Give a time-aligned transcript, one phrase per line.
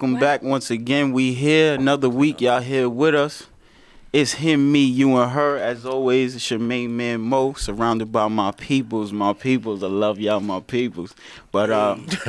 [0.00, 0.08] what?
[0.08, 1.12] Welcome back once again.
[1.12, 2.40] We here another week.
[2.40, 3.46] Y'all here with us.
[4.14, 5.56] It's him, me, you, and her.
[5.58, 9.84] As always, it's your main man Mo, surrounded by my peoples, my peoples.
[9.84, 11.14] I love y'all, my peoples.
[11.52, 11.96] But uh,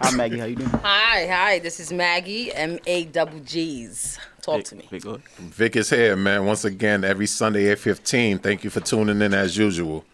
[0.00, 0.68] hi Maggie, how you doing?
[0.68, 1.58] Hi, hi.
[1.60, 4.18] This is Maggie, M A double G's.
[4.42, 4.86] Talk to me.
[4.90, 6.44] Big, big, Vic is here, man.
[6.44, 8.40] Once again, every Sunday at 15.
[8.40, 10.04] Thank you for tuning in as usual.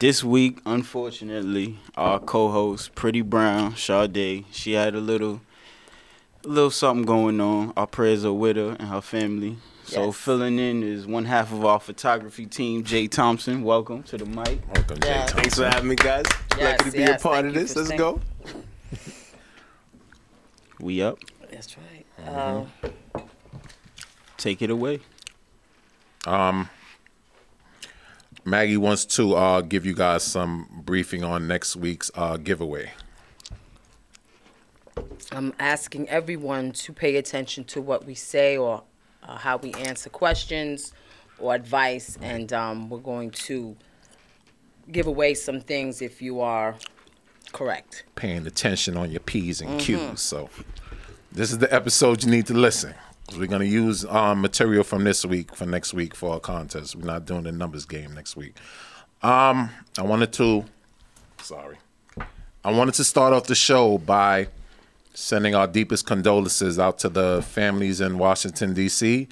[0.00, 5.42] This week, unfortunately, our co-host Pretty Brown, Sade, she had a little,
[6.42, 7.74] a little something going on.
[7.76, 9.58] Our prayers are with her and her family.
[9.84, 10.16] So Yes.
[10.16, 13.62] filling in is one half of our photography team, Jay Thompson.
[13.62, 14.60] Welcome to the mic.
[14.74, 15.18] Welcome, Jay Yeah.
[15.26, 15.36] Thompson.
[15.38, 16.24] Thanks for having me, guys.
[16.56, 17.76] Yes, Lucky to be yes, a part of this.
[17.76, 17.98] Let's staying.
[17.98, 18.20] go.
[20.80, 21.18] We up.
[21.50, 22.06] That's right.
[22.26, 22.86] Mm-hmm.
[23.14, 23.20] Uh,
[24.38, 25.00] Take it away.
[28.44, 32.92] Maggie wants to uh, give you guys some briefing on next week's uh, giveaway.
[35.32, 38.82] I'm asking everyone to pay attention to what we say or
[39.22, 40.92] uh, how we answer questions
[41.38, 43.76] or advice, and um, we're going to
[44.90, 46.76] give away some things if you are
[47.52, 48.04] correct.
[48.16, 50.20] Paying attention on your P's and Q's.
[50.20, 50.50] So,
[51.32, 52.94] this is the episode you need to listen.
[53.36, 56.96] We're going to use um, material from this week for next week for our contest.
[56.96, 58.56] We're not doing the numbers game next week.
[59.22, 60.64] Um, I wanted to,
[61.42, 61.76] sorry,
[62.64, 64.48] I wanted to start off the show by
[65.14, 69.28] sending our deepest condolences out to the families in Washington D.C.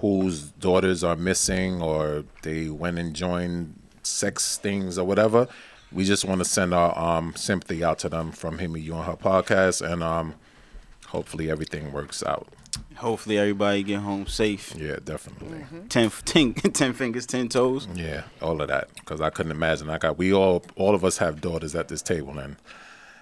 [0.00, 5.48] whose daughters are missing or they went and joined sex things or whatever.
[5.92, 8.94] We just want to send our um, sympathy out to them from him and you
[8.94, 10.34] on her podcast, and um,
[11.08, 12.48] hopefully everything works out.
[12.96, 14.74] Hopefully everybody get home safe.
[14.76, 15.64] Yeah, definitely.
[15.88, 17.88] Ten, ten, ten fingers, ten toes.
[17.94, 19.90] Yeah, all of that because I couldn't imagine.
[19.90, 22.56] I got we all all of us have daughters at this table, and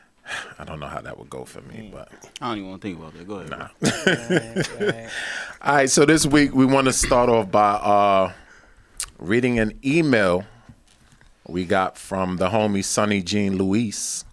[0.58, 2.10] I don't know how that would go for me, but.
[2.40, 3.26] I don't even want to think about that.
[3.26, 4.68] Go ahead.
[4.78, 5.06] bro.
[5.62, 8.32] All right, so this week we want to start off by uh,
[9.18, 10.44] reading an email
[11.46, 14.24] we got from the homie Sonny Jean Luis.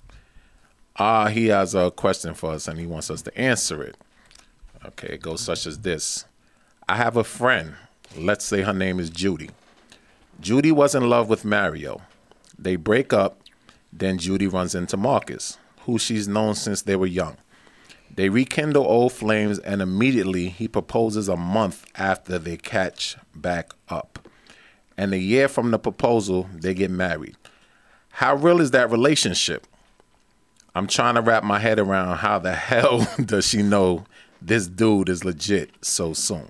[0.96, 3.98] Uh, he has a question for us and he wants us to answer it.
[4.90, 6.26] Okay, it goes such as this
[6.88, 7.76] I have a friend,
[8.18, 9.50] let's say her name is Judy.
[10.40, 12.02] Judy was in love with Mario.
[12.58, 13.42] They break up,
[13.92, 17.38] then Judy runs into Marcus, who she's known since they were young.
[18.14, 24.28] They rekindle old flames, and immediately he proposes a month after they catch back up.
[24.98, 27.36] And a year from the proposal, they get married.
[28.10, 29.68] How real is that relationship?
[30.74, 34.06] I'm trying to wrap my head around how the hell does she know
[34.42, 36.50] this dude is legit so soon?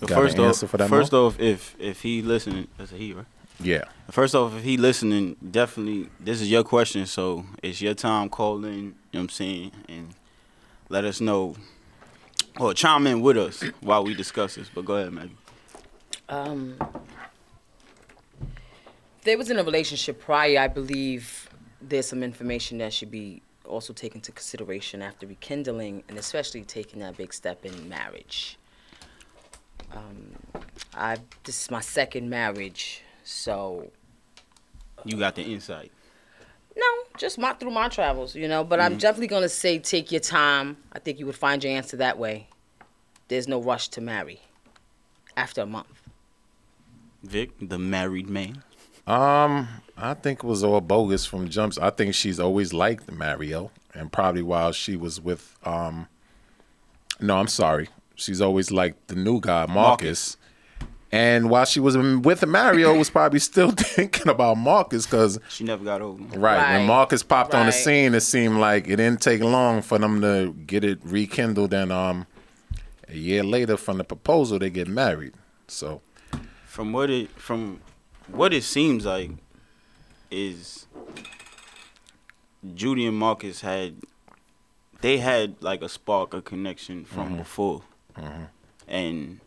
[0.00, 1.26] But Got an first off, for that, first Mo?
[1.26, 3.26] off, if if he listening, that's a he, right?
[3.60, 3.84] Yeah.
[4.10, 8.28] First off, if he listening, definitely this is your question, so it's your time.
[8.28, 10.14] Call in, you know what I'm saying, and
[10.88, 11.56] let us know,
[12.60, 14.70] or chime in with us while we discuss this.
[14.72, 15.36] But go ahead, Maggie.
[16.28, 16.76] Um,
[19.24, 20.60] they was in a relationship prior.
[20.60, 21.50] I believe
[21.82, 27.00] there's some information that should be also taken into consideration after rekindling, and especially taking
[27.00, 28.58] that big step in marriage.
[29.92, 30.36] Um,
[30.94, 33.90] I this is my second marriage, so
[35.04, 35.90] You got the insight.
[36.76, 36.84] no,
[37.16, 38.64] just my through my travels, you know.
[38.64, 40.76] But I'm definitely gonna say take your time.
[40.92, 42.48] I think you would find your answer that way.
[43.28, 44.40] There's no rush to marry
[45.36, 46.02] after a month.
[47.22, 48.62] Vic, the married man.
[49.08, 51.78] Um, I think it was all bogus from jumps.
[51.78, 56.08] I think she's always liked Mario, and probably while she was with um,
[57.20, 60.36] no, I'm sorry, she's always liked the new guy Marcus.
[60.36, 60.36] Marcus.
[61.10, 65.82] And while she was with Mario, was probably still thinking about Marcus because She never
[65.82, 66.22] got over.
[66.22, 66.38] him.
[66.38, 69.98] right, when Marcus popped on the scene, it seemed like it didn't take long for
[69.98, 72.26] them to get it rekindled, and um,
[73.08, 75.32] a year later from the proposal, they get married.
[75.66, 76.02] So
[76.66, 77.80] From what it from
[78.30, 79.30] what it seems like
[80.30, 80.86] is
[82.74, 83.96] Judy and Marcus had
[85.00, 87.36] they had like a spark, a connection from mm-hmm.
[87.38, 87.82] before,
[88.16, 88.44] mm-hmm.
[88.88, 89.40] and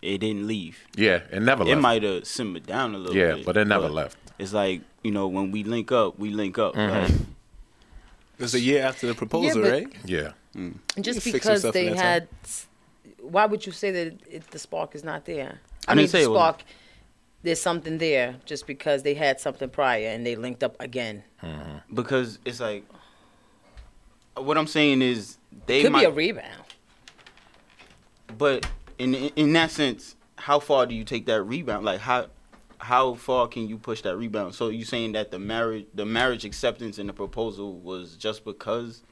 [0.00, 0.84] it didn't leave.
[0.96, 1.70] yeah, it never left.
[1.70, 1.82] It left.
[1.82, 3.44] might have simmered down a little Yeah, bit.
[3.44, 4.16] but it never left.
[4.38, 6.76] It's like you know when we link up, we link up.
[6.76, 9.88] Like, It was a year after the proposal, but- right?
[10.04, 10.32] yeah.
[10.56, 10.74] Mm.
[10.96, 12.04] And just fix because yourself in they that time.
[12.04, 12.28] had,
[13.20, 15.60] why would you say that it, the spark is not there?
[15.86, 16.62] I didn't mean, say the it was- spark.
[17.42, 21.24] There's something there just because they had something prior and they linked up again.
[21.42, 21.94] Mm-hmm.
[21.94, 22.84] because it's like
[24.36, 26.62] what I'm saying is they Could might, be a rebound.
[28.38, 28.66] but
[28.98, 31.84] in in that sense, how far do you take that rebound?
[31.84, 32.26] Like how
[32.78, 34.54] how far can you push that rebound?
[34.54, 39.02] So you saying that the marriage the marriage acceptance and the proposal was just because,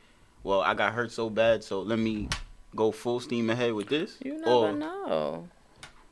[0.43, 2.29] well, I got hurt so bad, so let me
[2.75, 4.17] go full steam ahead with this.
[4.25, 5.49] You never Or- know.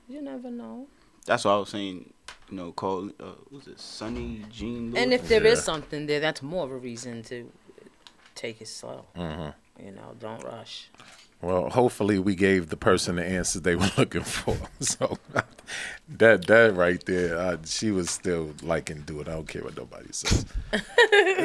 [0.09, 0.87] You never know.
[1.29, 2.13] That's what I was saying.
[2.51, 4.97] You know, call uh, what was it Sunny Jean?
[4.97, 5.63] And if there is Yeah.
[5.65, 7.53] something there, that's more of a reason to
[8.35, 9.05] take it slow.
[9.17, 9.85] Mm-hmm.
[9.85, 10.89] You know, don't rush.
[11.43, 14.57] Well, hopefully we gave the person the answers they were looking for.
[14.81, 15.19] So
[16.09, 19.29] that that right there, uh, she was still liking do it.
[19.29, 20.47] I don't care what nobody says.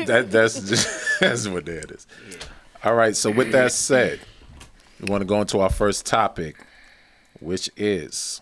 [0.07, 2.07] that that's just, that's what that is.
[2.83, 3.15] All right.
[3.15, 4.21] So with that said,
[5.01, 6.55] we want to go into our first topic,
[7.41, 8.41] which is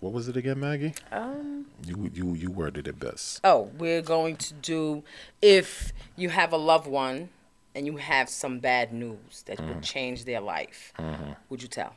[0.00, 0.94] what was it again, Maggie?
[1.12, 1.66] Um.
[1.86, 3.40] You you you worded it best.
[3.44, 5.02] Oh, we're going to do
[5.42, 7.28] if you have a loved one
[7.74, 9.68] and you have some bad news that Mm.
[9.68, 10.92] would change their life.
[10.98, 11.32] Mm-hmm.
[11.50, 11.94] Would you tell?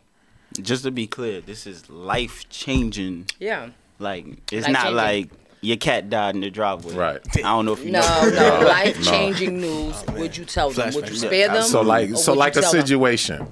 [0.62, 3.28] just to be clear, this is life changing.
[3.40, 3.70] Yeah.
[4.00, 4.96] Like it's Life not changing.
[4.98, 5.30] like
[5.62, 6.96] your cat died in the driveway.
[6.96, 7.22] Right.
[7.38, 8.60] I don't know if you No, know.
[8.62, 10.04] no, life changing news.
[10.14, 10.94] would you tell them?
[10.96, 11.64] Would you spare them?
[11.64, 12.82] So like or so like a tell them?
[12.82, 13.48] situation,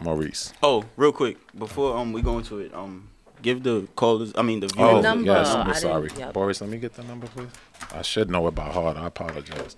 [0.00, 0.52] Maurice.
[0.62, 3.08] Oh, real quick before um we go into it, um
[3.42, 5.02] give the callers, I mean the Oh, viewers.
[5.02, 5.32] number.
[5.32, 6.10] yes, I I'm didn't- sorry.
[6.18, 6.32] yep.
[6.32, 7.48] Boris, let me get the number, please.
[7.92, 8.96] I should know it by heart.
[8.96, 9.76] I apologize.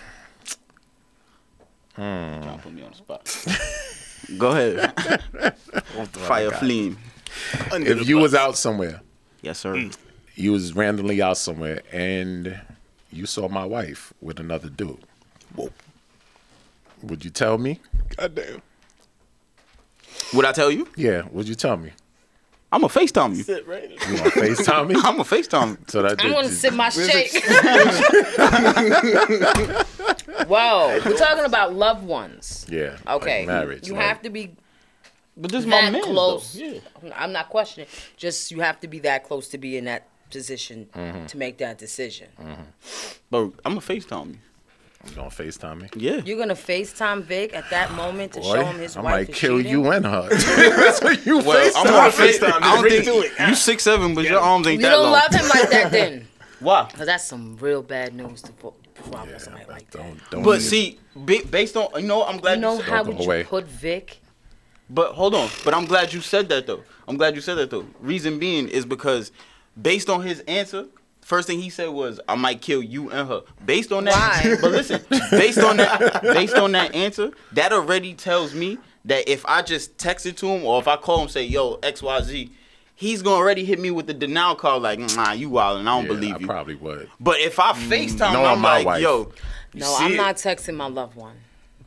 [1.95, 2.41] Hmm.
[2.41, 3.45] Don't put me on the spot.
[4.37, 5.55] go ahead.
[6.11, 6.97] Fire flame.
[7.71, 9.01] if you was out somewhere
[9.41, 9.73] Yes, sir.
[9.75, 9.95] Mm.
[10.35, 12.59] you was randomly out somewhere and
[13.11, 14.97] you saw my wife with another dude
[15.55, 15.69] Whoa.
[17.03, 17.79] would you tell me
[18.17, 18.61] Goddamn.
[20.33, 20.87] Would I tell you?
[20.95, 21.91] yeah would you tell me
[22.71, 23.43] I'm a FaceTime you.
[23.43, 23.89] Sit right.
[23.89, 25.89] you want to FaceTime me I'm a FaceTime.
[25.89, 27.33] so that I'm gonna that- sip my shake.
[30.47, 32.65] Whoa, we're talking about loved ones.
[32.69, 34.55] yeah Okay, like marriage You like- have to be
[35.37, 36.01] But this is my that man.
[36.03, 36.55] close.
[36.55, 36.79] Yeah.
[37.15, 37.87] I'm not questioning.
[38.17, 41.25] Just you have to be that close to be in that position Mm-hmm.
[41.27, 42.27] to make that decision.
[43.31, 44.39] But I'm a FaceTime you.
[45.11, 46.21] you gonna FaceTime me Yeah.
[46.25, 49.29] You're gonna FaceTime Vic at that moment to Boy, show him his I wife might
[49.29, 49.71] is kill cheating?
[49.71, 50.29] you and her.
[50.93, 51.71] so you Well, FaceTime.
[51.75, 52.39] I'm on gonna FaceTime.
[52.39, 52.61] FaceTime.
[52.61, 53.31] I don't think do it.
[53.49, 56.27] you six seven, but your arms ain't You that don't love him like that then,
[56.59, 56.85] Why?
[56.91, 58.51] because that's some real bad news to
[58.95, 59.97] put perform Yeah, for somebody like that.
[59.97, 62.79] don't, don't But even- see, ba- based on you know, I'm glad You know you
[62.81, 64.21] said, how go would you put Vic?
[64.89, 65.49] But hold on.
[65.63, 66.81] But I'm glad you said that though.
[67.07, 67.85] I'm glad you said that though.
[67.99, 69.31] Reason being is because
[69.81, 70.85] based on his answer,
[71.21, 74.55] first thing he said was, "I might kill you and her." Based on that, Why?
[74.61, 79.43] but listen, based on that, based on that answer, that already tells me that if
[79.47, 82.21] I just text it to him or if I call him say, "Yo, X Y
[82.21, 82.51] Z,"
[82.95, 85.81] he's gonna already hit me with the denial call like, "Nah, you wildin'.
[85.81, 87.09] I don't Yeah, believe I you." probably would.
[87.19, 89.01] But if I FaceTime, knowing I'm my like, wife.
[89.01, 89.31] "Yo."
[89.73, 90.17] No, see I'm it?
[90.17, 91.35] not texting my loved one.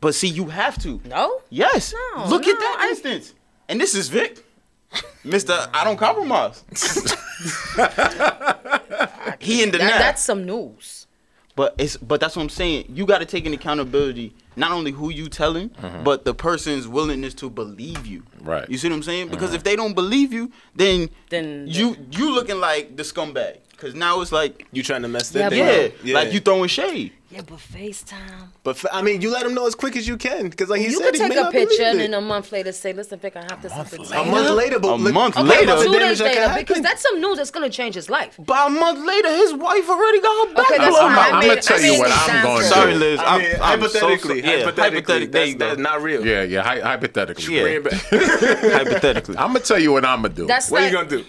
[0.01, 1.01] But see, you have to.
[1.05, 1.41] No.
[1.49, 1.93] Yes.
[2.15, 3.33] No, Look no, at that I- instance.
[3.67, 4.45] And this is Vic.
[5.25, 5.69] Mr.
[5.73, 6.63] I don't compromise.
[9.39, 9.99] he in the That, net.
[9.99, 10.98] that's some news.
[11.59, 12.85] But it's but that's what I'm saying.
[12.87, 16.05] You got to take into accountability not only who you telling, mm-hmm.
[16.05, 18.23] but the person's willingness to believe you.
[18.39, 18.69] Right.
[18.69, 19.25] You see what I'm saying?
[19.25, 19.31] Mm-hmm.
[19.33, 23.57] Because if they don't believe you, then Then- you you looking like the scumbag.
[23.75, 26.23] Cause now it's like You trying to mess that but- thing yeah, up.
[26.25, 27.11] like you throwing shade.
[27.31, 28.47] Yeah, but FaceTime.
[28.63, 30.85] But I mean, you let him know as quick as you can, because like he
[30.87, 33.19] You said, could he take may a picture and then a month later say, "Listen,
[33.19, 35.61] Vic, I have to something to a month later, but A look, month Okay, later.
[35.71, 36.65] at but the two days that could later, happen.
[36.65, 38.35] because that's some news that's gonna change his life.
[38.39, 40.65] But a month later, his wife already got her back.
[40.71, 41.33] Okay, that's blown fine.
[41.33, 41.43] out.
[41.43, 42.99] I I'ma tell you what I'm gonna Sorry, do.
[42.99, 43.19] Liz.
[43.19, 46.25] I I'm, mean, I'm hypothetically, so, so, yeah, hypothetically, that's, that's not real.
[46.25, 46.63] Yeah, yeah.
[46.63, 47.61] Hy- hypothetically, Yeah.
[47.61, 48.01] Bring it back.
[48.73, 49.37] hypothetically.
[49.37, 50.47] I'm gonna tell you what I'm gonna do.
[50.47, 51.25] That's what are you gonna do?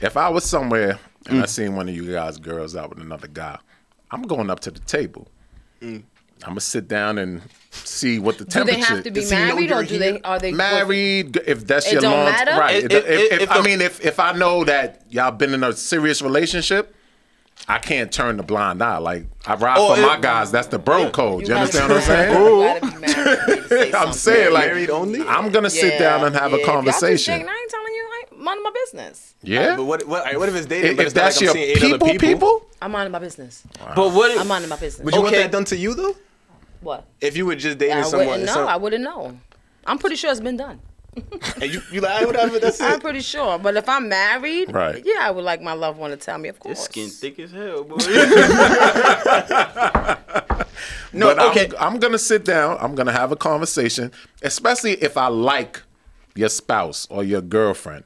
[0.00, 1.42] if I was somewhere and Mm.
[1.44, 3.56] I seen one of you guys girls out with another guy,
[4.10, 5.28] I'm going up to the table.
[5.84, 6.02] Mm.
[6.42, 8.76] I'm gonna sit down and see what the temperature.
[8.76, 8.90] Do temperature.
[8.90, 10.20] they have to be Does married or do they?
[10.22, 12.58] Are they married if that's It your don't long matter?
[12.58, 15.54] right If- if, if- if, if i mean if if i know that y'all been
[15.54, 16.94] in a serious relationship
[17.68, 20.78] i can't turn the blind eye like i ride Or for my guys that's the
[20.78, 22.42] bro code you, gotta understand what i'm saying married.
[22.42, 25.22] You gotta be married for me to say i'm saying like Married only?
[25.22, 26.58] i'm gonna sit Yeah, down and have yeah.
[26.58, 27.46] a If y'all just conversation
[28.84, 29.34] business.
[29.42, 30.92] yeah But what, what, all right, what if it's dating?
[30.92, 32.66] if, but it's that's like I'm your seeing people other people, people?
[32.82, 33.62] I'm minding my business.
[33.96, 35.04] But what if I'm minding my business.
[35.04, 36.14] Would you want that done to you though?
[36.80, 37.06] What?
[37.20, 39.38] If you were just dating I someone, wouldn't some- I wouldn't know.
[39.86, 40.80] I'm pretty sure it's been done.
[41.62, 42.58] and you, you like whatever.
[42.58, 43.58] That's I'm pretty sure.
[43.58, 45.00] But if I'm married, Right.
[45.04, 46.78] yeah, I would like my loved one to tell me, of course.
[46.78, 47.96] This skin thick as hell, boy.
[51.12, 51.66] No, but okay.
[51.78, 52.76] I'm, I'm gonna sit down.
[52.80, 54.10] I'm gonna have a conversation,
[54.42, 55.80] especially if I like
[56.34, 58.02] your spouse or your girlfriend.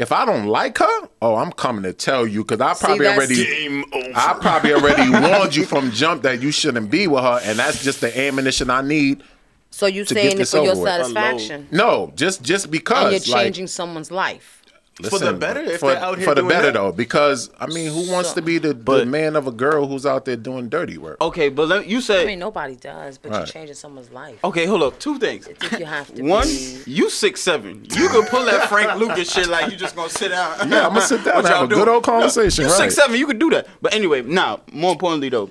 [0.00, 3.18] If I don't like her, oh, I'm coming to tell you because I probably that's-
[3.18, 4.12] already, Game over.
[4.14, 7.84] I probably already warned you from jump that you shouldn't be with her, and that's
[7.84, 9.22] just the ammunition I need.
[9.70, 10.88] So you To saying it this for your over with.
[10.90, 14.59] satisfaction, No, just just because and you're like, changing someone's life.
[15.08, 15.60] For the better?
[15.60, 16.74] If for, they're out here for the doing better that?
[16.74, 19.86] though, because I mean, who wants So- to be the, the man of a girl
[19.86, 21.16] who's out there doing dirty work?
[21.20, 24.38] okay, but let, you I said mean, nobody does, but you're changing someone's life.
[24.44, 24.66] okay.
[24.66, 25.48] Hold up, two things.
[25.48, 26.82] I you have to One, be.
[26.86, 27.84] you six seven.
[27.94, 30.70] You can pull that Frank Lucas shit like you just gonna sit down.
[30.70, 32.76] Yeah, I'ma sit down What and have y'all a good old conversation, You right.
[32.76, 33.16] six seven.
[33.18, 33.66] You could do that.
[33.80, 35.50] But anyway, now more importantly though,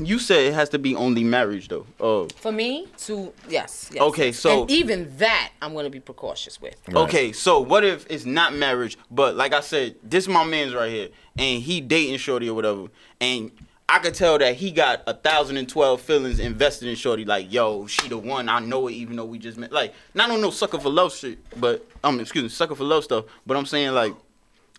[0.00, 1.86] you said it has to be only marriage though.
[1.98, 4.02] Oh, For me, to yes, yes.
[4.02, 6.76] Okay, so- and even that, I'm going to be precautious with.
[6.94, 10.90] Okay, so what if it's not marriage, but like I said, this my man's right
[10.90, 12.86] here, and he dating Shorty or whatever,
[13.20, 13.50] and
[13.90, 17.24] I could tell that he got a thousand and twelve feelings invested in Shorty.
[17.24, 18.48] Like, yo, she the one.
[18.48, 19.72] I know it, even though we just met.
[19.72, 23.04] Like, not on no sucker for love shit, but um, excuse me, sucker for love
[23.04, 23.24] stuff.
[23.46, 24.14] But I'm saying like,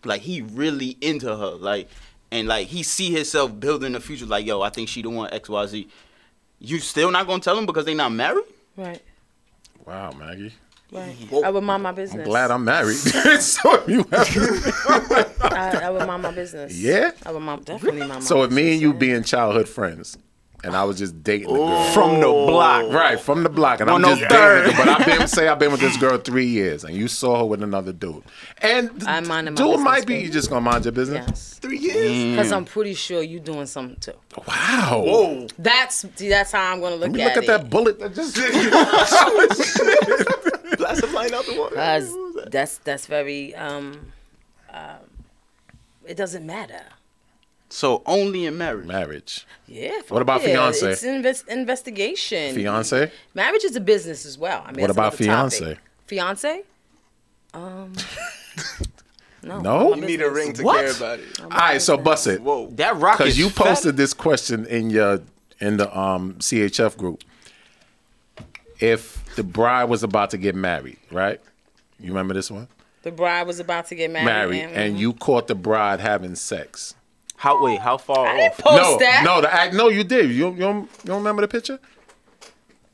[0.05, 1.89] like he really into her, like,
[2.31, 4.25] and like he see himself building the future.
[4.25, 5.31] Like, yo, I think she the one.
[5.33, 5.87] X Y Z.
[6.59, 8.43] You still not gonna tell him because they not married?
[8.75, 9.01] Right,
[9.85, 10.53] Wow, Maggie.
[10.91, 11.15] right.
[11.43, 12.19] I would mind my business.
[12.19, 12.95] I'm Glad I'm married.
[13.39, 14.27] so you have
[15.41, 16.77] I, I would mind my business.
[16.77, 17.11] Yeah?
[17.25, 20.17] I would mind, definitely mind my So if me and you being childhood friends,
[20.63, 21.91] and I was just dating the girl.
[21.93, 24.67] From the block, Right, from the block, and I'm no just dating third.
[24.67, 24.85] the girl.
[24.85, 27.45] But I've been say I've been with this girl three years, and you saw her
[27.45, 28.23] with another dude.
[28.61, 30.25] And I'm minding my dude business, might be baby.
[30.27, 31.25] you just gonna mind your business.
[31.27, 32.31] Yes, Three years.
[32.35, 34.13] because I'm pretty sure you doing something too.
[34.47, 35.03] Wow.
[35.05, 35.47] Whoa.
[35.57, 37.47] That's see, that's how I'm going to look Let me at look at it.
[37.47, 38.35] that bullet that just.
[40.77, 41.71] Blast a flying out the water.
[41.75, 42.13] Because
[42.49, 44.13] that's that's very um,
[44.71, 44.97] um,
[46.05, 46.81] it doesn't matter.
[47.69, 48.87] So only in marriage.
[48.87, 49.45] Marriage.
[49.67, 50.01] Yeah.
[50.09, 50.91] What about fuck fiance?
[50.91, 52.55] It's invest- investigation.
[52.55, 53.11] Fiance.
[53.35, 54.63] Marriage is a business as well.
[54.65, 55.57] I mean, What about another topic.
[55.57, 55.77] fiance?
[56.07, 56.63] Fiance?
[57.53, 57.93] Um.
[59.43, 59.59] no.
[59.61, 59.93] No?
[59.95, 60.79] You need a ring to What?
[60.85, 61.41] care about it.
[61.41, 62.41] All right, so bust it.
[62.41, 62.67] Whoa.
[62.71, 63.19] That rocket.
[63.19, 65.21] Because you posted this question in your
[65.59, 67.23] in the um, CHF group.
[68.79, 71.39] If the bride was about to get married, right?
[71.99, 72.67] You remember this one?
[73.03, 74.25] The bride was about to get married.
[74.25, 76.95] Married, and, and you caught the bride having sex.
[77.39, 77.79] How wait?
[77.79, 78.57] How far I didn't off?
[78.57, 79.21] post no, that.
[79.23, 79.73] no, the act.
[79.73, 80.29] No, you did.
[80.31, 81.79] You, you, don't, you don't remember the picture?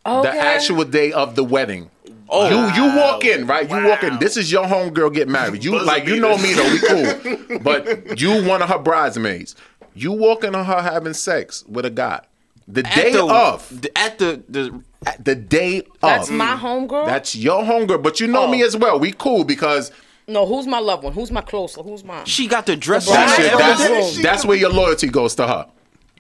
[0.05, 0.31] okay.
[0.31, 1.89] The actual day of the wedding.
[2.29, 3.69] Oh, You you walk in, right?
[3.69, 4.17] You walk in.
[4.19, 5.63] This is your homegirl get married.
[5.63, 7.59] You Buzzer like you know me though, we cool.
[7.61, 9.55] But you one of her bridesmaids.
[9.93, 12.21] You walking on her having sex with a guy.
[12.67, 13.81] The At day the, of.
[13.81, 16.01] the- At the the At the day That's of.
[16.01, 17.05] That's my homegirl.
[17.05, 18.51] That's your homegirl, but you know Oh.
[18.51, 18.99] me as well.
[18.99, 19.91] We cool because
[20.27, 20.45] no.
[20.45, 21.13] Who's my loved one?
[21.13, 21.81] Who's my closer?
[21.81, 22.23] Who's my?
[22.25, 23.17] she got the dress The on.
[23.17, 25.67] that's, your, that's, that's where your loyalty goes to her.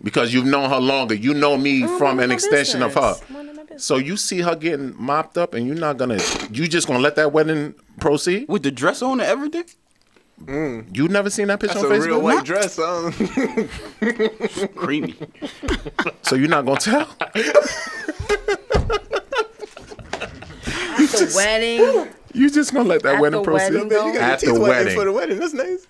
[0.03, 1.15] Because you've known her longer.
[1.15, 3.13] You know me I'm from an my extension of her.
[3.13, 3.29] business.
[3.29, 3.83] Minding my business.
[3.85, 6.19] So you see her getting mopped up and you're not gonna
[6.51, 8.47] you just gonna let that wedding proceed?
[8.49, 9.63] with the dress on and everything.
[10.47, 12.05] You never seen that picture That's on a Facebook?
[12.07, 12.77] real white dress.
[12.77, 13.13] Um,
[14.75, 15.15] Creamy.
[16.23, 17.05] So you're not gonna tell?
[20.97, 22.09] the wedding.
[22.35, 23.73] You just gonna let that At wedding the proceed?
[23.73, 24.07] wedding, though?
[24.07, 24.95] you got At your the teeth whitened wedding.
[24.99, 25.39] for the wedding.
[25.39, 25.87] That's nice.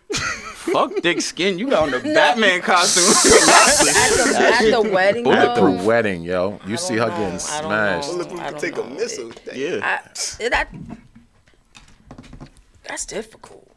[0.72, 1.58] Fuck thick skin.
[1.60, 3.04] You got on the Batman costume.
[3.06, 5.28] at, the, at the wedding.
[5.28, 6.60] At the though, wedding, yo.
[6.68, 7.18] You see her don't know.
[7.18, 8.12] getting I don't smashed.
[8.12, 8.18] know.
[8.18, 8.90] Look, we I can don't take a know.
[8.90, 9.32] missile.
[9.54, 9.80] yeah.
[9.84, 10.10] I,
[10.44, 10.68] it, that,
[12.88, 13.72] that's difficult.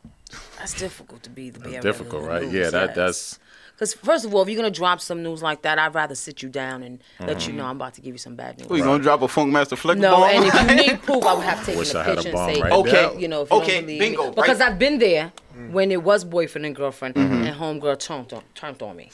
[0.59, 1.81] That's difficult to be the bearer.
[1.81, 2.43] Difficult, right?
[2.43, 3.39] news, Yeah, that that's
[3.79, 6.43] Because first of all, if you're gonna drop some news like that, I'd rather sit
[6.43, 7.51] you down and let Mm-hmm.
[7.53, 8.69] you know I'm about to give you some bad news.
[8.69, 10.31] We gonna drop a Funkmaster Flex No, bomb?
[10.31, 12.33] and if you need proof, I would have taken Wish a I had a picture
[12.33, 12.91] bomb and say, right Okay.
[12.91, 13.19] there.
[13.21, 14.35] you know, if you Okay, don't believe bingo, me.
[14.35, 14.73] because right.
[14.73, 15.71] I've been there Mm.
[15.71, 17.45] when it was boyfriend and girlfriend, Mm-hmm.
[17.45, 19.11] and homegirl turned on, turned on me,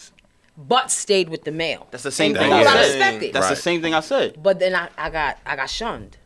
[0.56, 1.86] but stayed with the male.
[1.90, 2.78] That's the same and thing cool, I I said.
[2.86, 3.32] respect it.
[3.34, 4.42] That's the same thing I said.
[4.42, 6.16] But then I, I got I got shunned,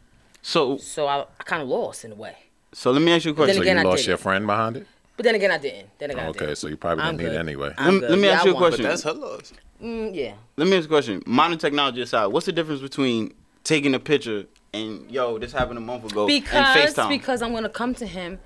[0.43, 2.37] So so I, I kind of lost in a way.
[2.73, 3.57] so let me ask you a question.
[3.57, 4.87] so again, you I lost your friend behind it?
[5.19, 5.89] But then again, I didn't.
[5.99, 6.59] Then again, I Okay, didn't.
[6.59, 7.75] so you probably I'm didn't need it anyway.
[7.77, 8.11] I'm Let- good.
[8.11, 8.63] let me Yeah, ask you a won.
[8.63, 8.85] question.
[8.85, 9.53] That's her loss.
[9.83, 10.35] Mm, yeah.
[10.57, 11.23] Let me ask you a question.
[11.27, 13.35] Modern technology aside, what's the difference between
[13.65, 17.09] taking a picture and yo, this happened a month ago and Because FaceTime?
[17.09, 18.39] because I'm gonna come to him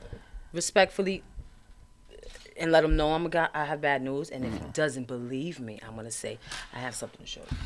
[0.54, 1.22] respectfully
[2.56, 3.48] and let him know I'm a guy.
[3.52, 6.38] I have bad news, and if he doesn't believe me, I'm gonna say
[6.74, 7.56] I have something to show you.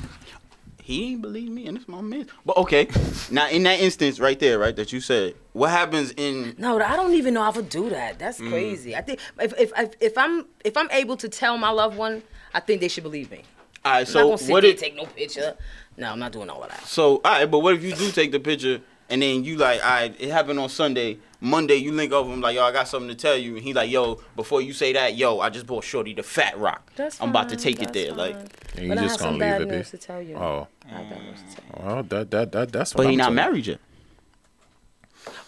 [0.86, 2.28] He ain't believe me, and it's my man.
[2.44, 2.86] But okay,
[3.28, 6.94] now in that instance right there, right, that you said, what happens in No, I
[6.94, 8.20] don't even know I would do that.
[8.20, 8.50] That's Mm.
[8.50, 8.94] crazy.
[8.94, 12.22] I think if, if if if I'm if I'm able to tell my loved one,
[12.54, 13.42] I think they should believe me.
[13.84, 15.56] All right, I'm so not gonna sit what there if- take no picture.
[15.96, 16.86] No, I'm not doing all of that.
[16.86, 19.82] So, all right, but what if you do take the picture and then you like,
[19.84, 21.18] all right, it happened on Sunday.
[21.40, 23.56] Monday, you link up with him like, yo, I got something to tell you.
[23.56, 26.58] And he like, yo, before you say that, yo, I just bought Shorty the Fat
[26.58, 26.90] Rock.
[26.96, 28.12] That's I'm about to fine, take it that's there.
[28.12, 28.36] Like.
[28.76, 29.76] And you But I just have gonna leave bad it there.
[29.78, 30.36] news to tell you.
[30.36, 31.86] Oh, I have bad news to tell you.
[31.94, 32.94] well, that that that that's.
[32.94, 33.80] What but he I'm not married yet.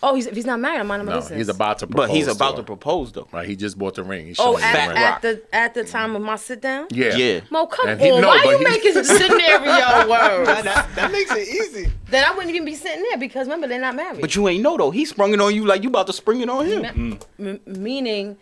[0.00, 1.38] Oh, he's, if he's not married, I'm minding my No, business.
[1.38, 1.86] he's about to.
[1.88, 2.62] Propose But he's about to her.
[2.62, 3.26] propose though.
[3.32, 4.26] Right, he just bought the ring.
[4.28, 4.98] He's Oh, showing at, the ring.
[4.98, 6.86] at the at the time of my sit down.
[6.90, 7.16] Yeah.
[7.16, 7.40] Yeah.
[7.50, 8.20] Mo, come And he- on.
[8.20, 10.62] no, Why but you he- making scenario That, words?
[10.64, 11.90] that, that makes it easy.
[12.10, 14.20] then I wouldn't even be sitting there because remember they're not married.
[14.20, 14.90] But you ain't know though.
[14.92, 17.18] He sprung it on you like you about to spring it on him.
[17.40, 18.36] M- meaning,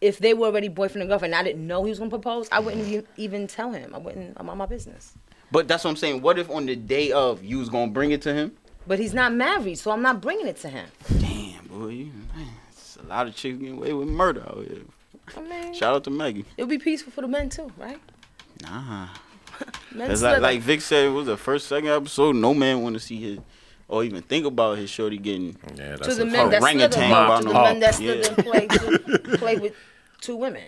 [0.00, 2.48] if they were already boyfriend and girlfriend, and I didn't know he was gonna propose.
[2.52, 3.94] I wouldn't even, even tell him.
[3.94, 4.36] I wouldn't.
[4.38, 5.14] I'm on my business.
[5.50, 6.20] But that's what I'm saying.
[6.20, 8.52] What if on the day of you was gonna bring it to him?
[8.88, 10.88] But he's not married, so I'm not bringing it to him.
[11.20, 12.04] Damn, boy, you,
[12.34, 14.78] man, it's a lot of chicks getting away with murder out here.
[15.36, 16.46] I mean, Shout out to Maggie.
[16.56, 18.00] it would be peaceful for the men too, right?
[18.62, 19.08] Nah.
[19.94, 22.36] Men It's still like, like Vic said, it was the first, second episode.
[22.36, 23.38] No man want to see his,
[23.88, 25.56] or even think about his shorty getting.
[25.74, 27.94] Yeah, to that's the a men that orangutan slid about to the no- men that
[27.94, 28.34] slid yeah.
[28.36, 29.74] and played to, play with
[30.20, 30.62] two women.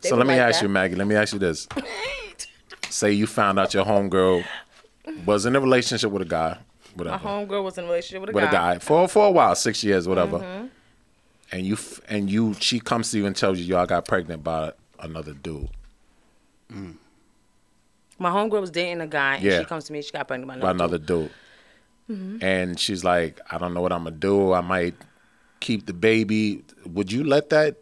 [0.00, 0.72] They So were let me like ask you, that.
[0.72, 0.94] Maggie.
[0.94, 1.66] Let me ask you this.
[2.90, 4.44] Say you found out your homegirl
[5.26, 6.58] was in a relationship with a guy,
[6.96, 8.48] My homegirl was in a relationship with a with guy.
[8.50, 8.56] Mm-hmm.
[8.56, 10.68] a guy for for a while, six years, whatever.
[11.50, 14.06] And you f- and you, she comes to you and tells you, "Yo, I got
[14.06, 15.68] pregnant by another dude,
[18.18, 19.60] My homegirl was dating a guy, and Yeah.
[19.60, 20.02] she comes to me.
[20.02, 20.96] She got pregnant by by another.
[20.96, 21.30] another dude.
[22.08, 22.44] dude." Mm-hmm.
[22.44, 24.52] And she's like, "I don't know what I'm gonna do.
[24.52, 24.94] I might
[25.60, 26.62] keep the baby.
[26.86, 27.76] Would you let that?"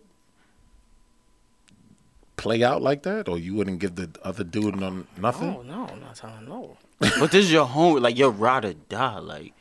[2.37, 5.57] Play out like that, or you wouldn't give the other dude no, nothing?
[5.57, 6.77] Oh no, I'm not telling no.
[6.99, 9.55] but this is your home, like your ride or die, like,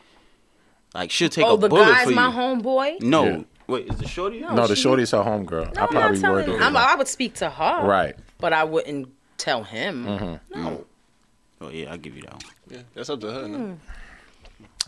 [0.94, 2.16] like she'll take oh, a the bullet guy's for you.
[2.16, 3.02] The guy's my homeboy.
[3.02, 3.44] No, Yeah.
[3.68, 4.40] wait, is the shorty?
[4.42, 4.54] No.
[4.56, 5.74] no, the she- shorty's her homegirl.
[5.74, 6.62] No, I probably not worded telling.
[6.62, 6.76] it I'm.
[6.76, 8.16] I would speak to her, Right.
[8.40, 10.06] But I wouldn't tell him.
[10.06, 10.62] Mm-hmm.
[10.64, 10.86] No.
[11.62, 12.42] Oh yeah, I'll give you that one.
[12.70, 13.48] Yeah, that's up to her.
[13.48, 13.78] no?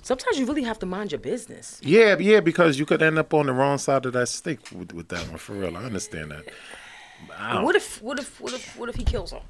[0.01, 1.81] Sometimes you really have to mind your business.
[1.83, 4.93] Yeah, yeah, because you could end up on the wrong side of that stick with,
[4.93, 5.75] with that one for real.
[5.75, 6.45] I understand that.
[7.29, 7.63] Wow.
[7.63, 9.41] What if, what if, what if, what if he kills her?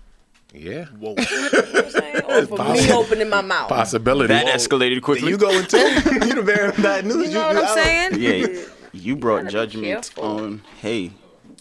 [0.53, 1.15] Yeah, Whoa.
[1.17, 2.23] You know what I'm saying?
[2.23, 3.67] Or for me opening my mouth.
[3.69, 4.30] possibility.
[4.30, 5.30] That escalated quickly.
[5.30, 5.77] you going too?
[5.77, 7.27] you the bearer of bad news.
[7.27, 7.75] You know what I'm out.
[7.75, 8.12] saying?
[8.21, 10.62] yeah, you brought Gotta judgment on.
[10.80, 11.12] Hey,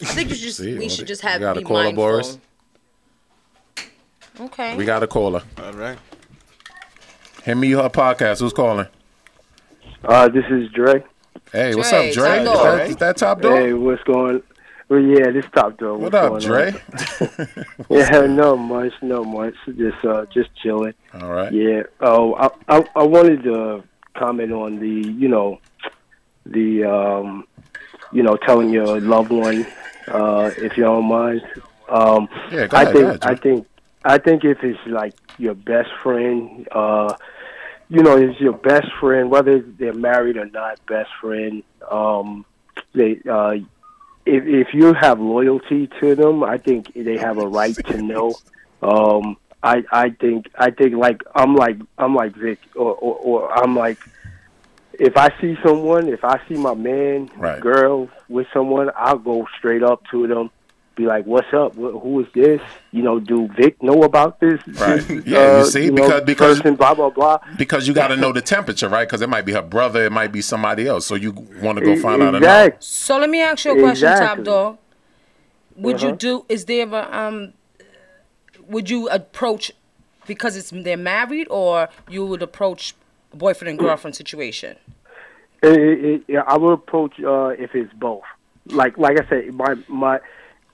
[0.01, 2.03] I think you just, See, we should just you have gotta be call mindful.
[2.03, 2.37] Boris.
[4.39, 4.75] Okay.
[4.77, 5.41] We got a caller.
[5.61, 5.97] All right.
[7.43, 8.39] Hit me her podcast.
[8.39, 8.87] Who's calling?
[10.05, 11.03] Uh, this is Dre.
[11.51, 12.39] Hey, what's up, Dre?
[12.39, 13.53] Is that, is that top dog?
[13.53, 14.43] Hey, what's going?
[14.89, 15.99] Well, yeah, this top dog.
[15.99, 16.73] what up, Dre?
[17.89, 19.53] Yeah, no much, no much.
[19.65, 20.93] Just, uh, just chilling.
[21.21, 21.51] All right.
[21.51, 21.83] Yeah.
[21.99, 23.83] Oh, I, I, I wanted to
[24.15, 25.59] comment on the, you know,
[26.45, 27.47] the, um,
[28.13, 29.65] you know, telling your loved one,
[30.07, 31.41] uh, if you don't mind.
[31.89, 33.67] Um, Yeah, go I ahead, think, ahead, I think,
[34.05, 37.13] I think if it's like your best friend, uh,
[37.89, 41.63] you know, it's your best friend, whether they're married or not, best friend.
[41.89, 42.45] Um,
[42.93, 43.55] they, uh,
[44.27, 48.39] if if you have loyalty to them, I think they have a right to know.
[48.81, 53.57] Um, I I think I think like I'm like I'm like Vic, or or, or
[53.57, 53.97] I'm like
[54.93, 57.59] if I see someone, if I see my man, Right.
[57.61, 60.49] girl with someone, I'll go straight up to them,
[60.97, 61.75] be like, "What's up?
[61.75, 62.59] Who is this?
[62.91, 64.59] You know, do Vic know about this?
[64.67, 64.99] Right.
[65.01, 68.17] this, Yeah, you see, know, because- because- person, blah blah blah." Because you got to
[68.17, 69.07] know the temperature, right?
[69.07, 71.05] Because it might be her brother, it might be somebody else.
[71.05, 71.31] So you
[71.61, 72.35] want to go find out.
[72.35, 72.77] Exactly.
[72.81, 74.77] So let me ask you a question, Top Dog.
[75.77, 76.17] Would you Uh-huh.
[76.17, 76.45] do?
[76.49, 77.53] Is there a um?
[78.67, 79.71] Would you approach
[80.27, 82.95] because it's they're married, or you would approach
[83.33, 84.75] boyfriend and girlfriend situation?
[85.63, 88.23] It, it, it, yeah, I would approach uh, if it's both.
[88.67, 90.19] Like like I said, my my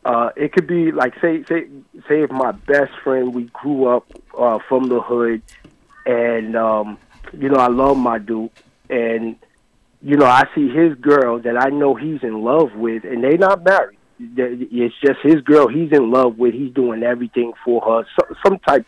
[0.05, 1.67] uh, it could be like say say
[2.07, 4.05] say if my best friend we grew up
[4.37, 5.41] uh, from the hood,
[6.05, 6.97] and um,
[7.37, 8.49] you know I love my dude,
[8.89, 9.35] and
[10.01, 13.37] you know I see his girl that I know he's in love with, and they
[13.37, 13.97] not married.
[14.19, 16.53] It's just his girl he's in love with.
[16.53, 18.07] He's doing everything for her.
[18.19, 18.85] So, some type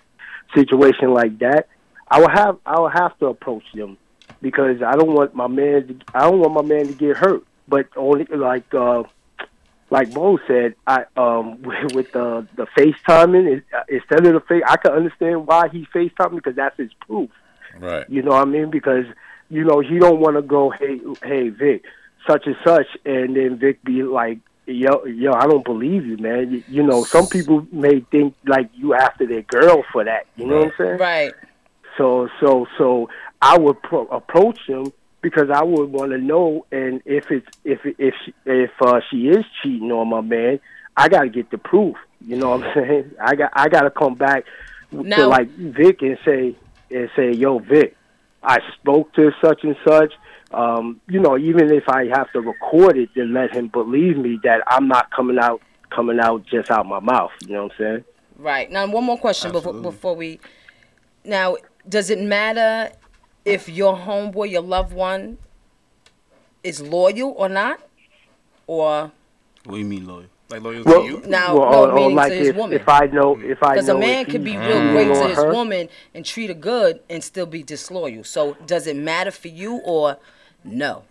[0.54, 1.68] situation like that.
[2.08, 3.98] I will have I will have to approach them
[4.42, 5.88] because I don't want my man.
[5.88, 7.44] To, I don't want my man to get hurt.
[7.68, 9.04] But only like uh,
[9.90, 14.40] like Bo said, I um with, with the the FaceTiming is- uh, instead of the
[14.42, 17.30] face, I can understand why he's FaceTiming because that's his proof.
[17.78, 18.10] Right.
[18.10, 18.70] You know what I mean?
[18.72, 19.06] Because
[19.50, 21.84] you know he don't want to go, hey, hey, Vic,
[22.28, 26.52] such and such, and then Vic be like, yo, yo, I don't believe you, man.
[26.52, 30.26] You, you know, some people may think like you after their girl for that.
[30.36, 30.98] You know what I'm saying?
[30.98, 31.34] Right.
[31.98, 33.10] So, so, so
[33.42, 34.92] I would pro- approach him
[35.26, 39.28] because I would want to know, and if it's if if she, if uh, she
[39.28, 40.60] is cheating on my man,
[40.96, 41.96] I got to get the proof.
[42.22, 43.12] You know what I'm saying?
[43.20, 44.46] I got I got to come back
[44.92, 46.56] to like Vic and say
[46.92, 47.98] and say, "Yo, Vic,
[48.44, 50.14] I spoke to such and such."
[50.52, 54.40] Um, you know, even if I have to record it, then let him believe me
[54.44, 55.60] that I'm not coming out
[55.90, 57.32] coming out just out my mouth.
[57.48, 58.04] You know what I'm saying?
[58.38, 58.70] Right.
[58.72, 60.40] Now, one more question before, before we.
[61.24, 61.58] Now,
[61.90, 62.96] does it matter
[63.46, 65.38] if your homeboy, your loved one,
[66.64, 67.80] is loyal or not?
[68.68, 69.12] Or
[69.66, 70.26] What do you mean, loyal?
[70.50, 71.22] Like loyal Well, to you?
[71.28, 72.80] Now, well, no, or, or like to his if, woman.
[72.80, 75.28] if I know if I because know a man if could be real great to
[75.28, 78.24] his her, woman and treat her good and still be disloyal.
[78.24, 80.18] So, does it matter for you or
[80.64, 81.04] no?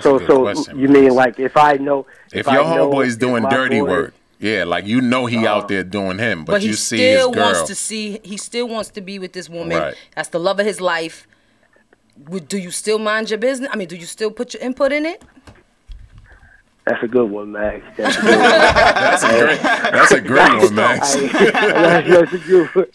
[0.00, 1.02] So, a good so question, you man.
[1.04, 4.14] mean like if I know If I your know homeboy's if doing dirty boy- work,
[4.40, 7.30] yeah, like you know he out there doing him, but, But, you see his still
[7.32, 7.44] girl.
[7.44, 8.18] wants to see.
[8.24, 9.78] He still wants to be with this woman.
[9.78, 9.94] Right.
[10.16, 11.26] That's the love of his life.
[12.48, 13.70] Do you still mind your business?
[13.72, 15.22] I mean, do you still put your input in it?
[16.86, 17.84] That's a good one, Max.
[17.96, 18.48] That's a good one.
[18.50, 21.14] That's a great, that's a great one, Max.
[21.16, 22.86] I, that's, that's a good one.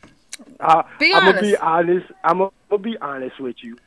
[0.60, 2.06] Uh, Be I'm gonna be honest.
[2.08, 2.12] honest.
[2.24, 2.38] I'm
[2.70, 3.78] gonna be honest with you.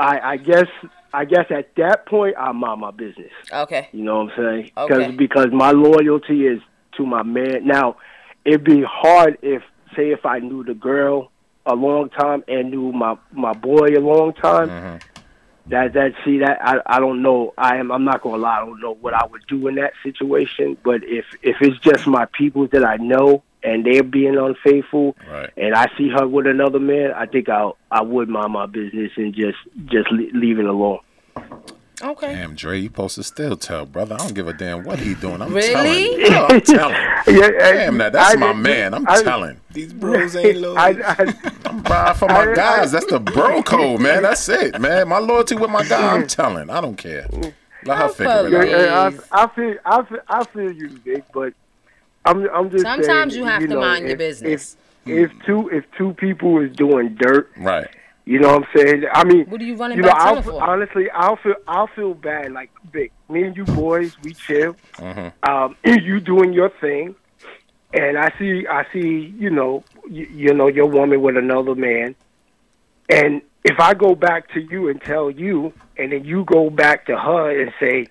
[0.00, 0.66] I, I guess
[1.12, 3.32] I guess at that point I mind my business.
[3.52, 3.88] Okay.
[3.92, 4.70] You know what I'm saying?
[4.76, 5.10] Okay.
[5.12, 6.60] because my loyalty is
[6.96, 7.66] to my man.
[7.66, 7.96] Now,
[8.44, 9.62] it'd be hard if,
[9.96, 11.30] say, if I knew the girl
[11.68, 14.68] a long time and knew my my boy a long time.
[14.68, 14.96] Mm-hmm.
[15.68, 17.52] That that see that I I don't know.
[17.58, 18.56] I am I'm not gonna lie.
[18.56, 20.78] I don't know what I would do in that situation.
[20.82, 25.50] But if if it's just my people that I know and they're being unfaithful, Right.
[25.56, 29.12] and I see her with another man, I think I I would mind my business
[29.16, 31.00] and just just le- leave it alone.
[32.00, 32.32] Okay.
[32.32, 34.14] Damn, Dre, you supposed to still tell, brother.
[34.14, 35.42] I don't give a damn what he doing.
[35.42, 36.22] I'm Really?
[36.28, 36.32] telling.
[36.32, 36.94] Yeah, I'm telling.
[37.26, 38.94] Yeah, Damn, that that's I- my man.
[38.94, 39.60] I'm I- telling.
[39.72, 40.78] These bros ain't loyal.
[40.78, 41.34] I, I,
[41.66, 42.92] I'm bro for my I- guys.
[42.92, 44.22] That's the bro code, man.
[44.22, 45.08] That's it, man.
[45.08, 46.14] My loyalty with my guy.
[46.14, 46.70] I'm telling.
[46.70, 47.26] I don't care.
[47.84, 49.12] Let her figure it out.
[49.12, 49.20] yeah, Please.
[49.32, 51.52] I, I feel, I feel, I feel you, Vic, but
[52.28, 54.76] I'm, I'm just Sometimes saying, you have to know, mind your business.
[55.06, 57.88] If, if two, if two people is doing dirt, Right.
[58.26, 59.04] you know what I'm saying?
[59.12, 60.62] I mean, What are you running you know, back I'll, for?
[60.62, 62.52] honestly, I'll feel, I'll feel bad.
[62.52, 64.76] Like Vic, me and you boys, we chill.
[64.96, 65.50] Mm-hmm.
[65.50, 67.14] Um, you doing your thing,
[67.94, 72.14] and I see, I see, you know, you, you know, your woman with another man,
[73.08, 77.06] and if I go back to you and tell you, and then you go back
[77.06, 78.06] to her and say,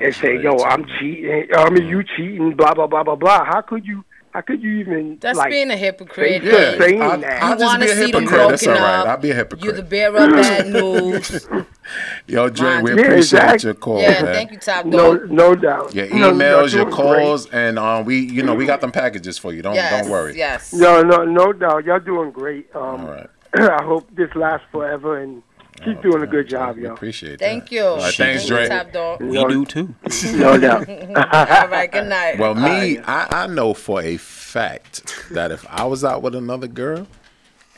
[0.00, 1.46] and say, "Yo, I'm cheating.
[1.56, 3.44] I mean, you cheating." Blah blah blah blah blah.
[3.44, 4.04] How could you?
[4.32, 5.50] How could you even That's like?
[5.50, 6.42] being a hypocrite.
[6.42, 7.42] Yeah, saying I'll, that.
[7.42, 8.48] I'll You just want be to a see them hypocrite.
[8.48, 8.98] That's all broken right.
[9.00, 9.06] up.
[9.08, 9.90] I'll be a You're the hypocrite.
[9.90, 11.46] bearer of bad news.
[12.26, 13.66] Yo, Dre, we Yeah, appreciate exactly.
[13.66, 14.34] your call, yeah, man.
[14.34, 15.30] thank you, Top no, Dog.
[15.30, 15.94] no doubt.
[15.94, 18.90] Your No, no, emails, your doing calls, and um, we, you know, we got them
[18.92, 19.60] packages for you.
[19.60, 20.34] Don't Yes, don't worry.
[20.36, 20.70] yes.
[20.70, 20.80] Great.
[20.80, 21.84] No, no, no doubt.
[21.84, 22.74] Y'all doing great.
[22.74, 23.26] Um, All right.
[23.54, 25.42] I hope this lasts forever and
[25.84, 26.94] keep doing a good job, We y'all.
[26.94, 27.44] appreciate that.
[27.44, 27.84] Thank you.
[27.84, 28.68] All right, thanks, Dre.
[28.68, 29.20] Top Dog.
[29.20, 29.94] We do too.
[30.34, 30.88] No doubt.
[30.88, 32.38] All right, good night.
[32.38, 36.66] Well, me, I, I know for a fact that if I was out with another
[36.68, 37.06] girl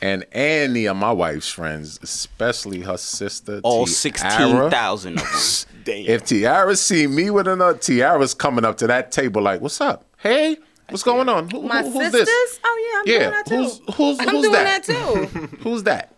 [0.03, 5.71] and any of my wife's friends, especially her sister, All Tiara, sixteen thousand of them.
[5.85, 6.07] Damn.
[6.07, 10.05] If Tiara see me with another, Tiara's coming up to that table like, "What's up?
[10.19, 10.57] Hey,
[10.89, 11.51] what's going on?
[11.51, 12.27] Who, My who- who's sisters?
[12.27, 12.61] this?
[12.65, 13.57] Oh yeah, I'm Yeah, doing that too.
[13.93, 14.85] who's who's I'm doing that?
[14.85, 15.57] that, too.
[15.63, 16.15] Who's that?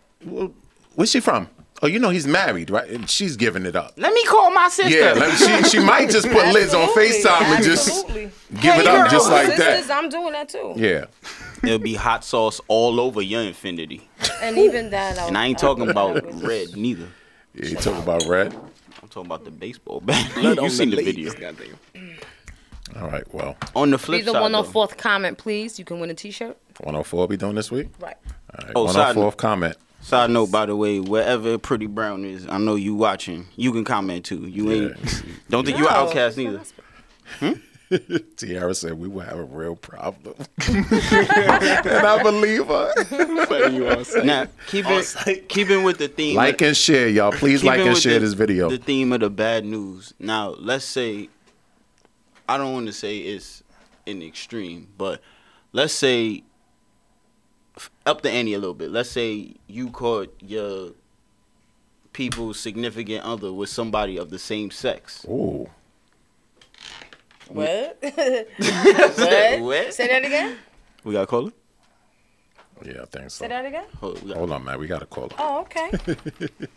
[0.95, 1.49] Where's she from?
[1.81, 2.89] Oh, you know he's married, right?
[2.89, 3.93] And she's giving it up.
[3.97, 4.97] Let me call my sister.
[4.97, 8.31] Yeah, let me, she she might just put Liz on Absolutely, Facetime and just absolutely.
[8.59, 9.97] give it up just like Sisters, that.
[9.97, 10.73] I'm doing that too.
[10.75, 11.05] Yeah.
[11.63, 14.07] It'll be hot sauce all over your infinity.
[14.41, 17.07] And even that, And I ain't talking about red neither.
[17.53, 18.53] Yeah, you talking about red?
[18.53, 20.31] I'm talking about the baseball bat.
[20.35, 21.51] Blood on you seen the ladies, video.
[21.51, 22.17] Goddamn.
[22.95, 25.77] All right, well, On the flip Be the side, though, 104th comment, please.
[25.77, 26.57] You can win a T-shirt.
[26.79, 27.89] 104 we doing this week?
[27.99, 28.15] Right.
[28.57, 29.77] All right, Oh, oh side 104th
[30.09, 30.27] comment.
[30.27, 33.47] Side note, by the way, wherever Pretty Brown is, I know you watching.
[33.55, 34.47] You can comment too.
[34.47, 35.23] You ain't.
[35.49, 35.89] Don't think you No.
[35.89, 36.61] outcast neither.
[37.39, 37.51] Hmm?
[38.35, 40.35] Tiara said we will have a real problem.
[40.67, 40.85] and
[42.05, 43.69] I believe her.
[43.69, 44.23] You.
[44.25, 46.35] Now, keep it, keeping with the theme.
[46.35, 47.31] Like and share, y'all.
[47.31, 48.69] Please like and share the- this video.
[48.69, 50.13] The theme of the bad news.
[50.19, 51.29] Now, let's say,
[52.49, 53.63] I don't want to say it's
[54.05, 55.21] an extreme, but
[55.71, 56.43] let's say f-
[58.05, 58.91] up the ante a little bit.
[58.91, 60.91] Let's say you caught your
[62.13, 65.25] people's significant other with somebody of the same sex.
[65.25, 65.69] Ooh.
[67.47, 67.97] What?
[68.01, 69.61] what?
[69.61, 69.93] What?
[69.93, 70.57] Say that again.
[71.03, 71.51] We got a caller?
[72.83, 73.43] Yeah, I think so.
[73.43, 73.85] Say that again.
[73.99, 74.79] Hold, we got, Hold on, man.
[74.79, 75.35] We got to call her.
[75.39, 75.91] Oh, okay.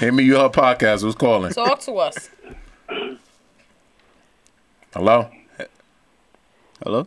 [0.00, 1.02] Hey, me, you her podcast.
[1.02, 1.52] Who's calling?
[1.52, 2.28] Talk to us.
[4.92, 5.30] Hello?
[6.82, 7.06] Hello?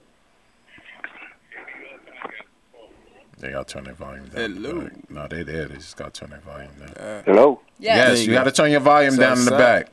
[3.39, 4.53] They got to turn their volume down.
[4.55, 4.89] Hello.
[5.09, 5.67] No, they there.
[5.67, 7.23] They just got to turn their volume down.
[7.25, 7.61] Hello.
[7.79, 8.17] Yes.
[8.19, 9.59] yes, you got to turn your volume So down in the sup?
[9.59, 9.87] back.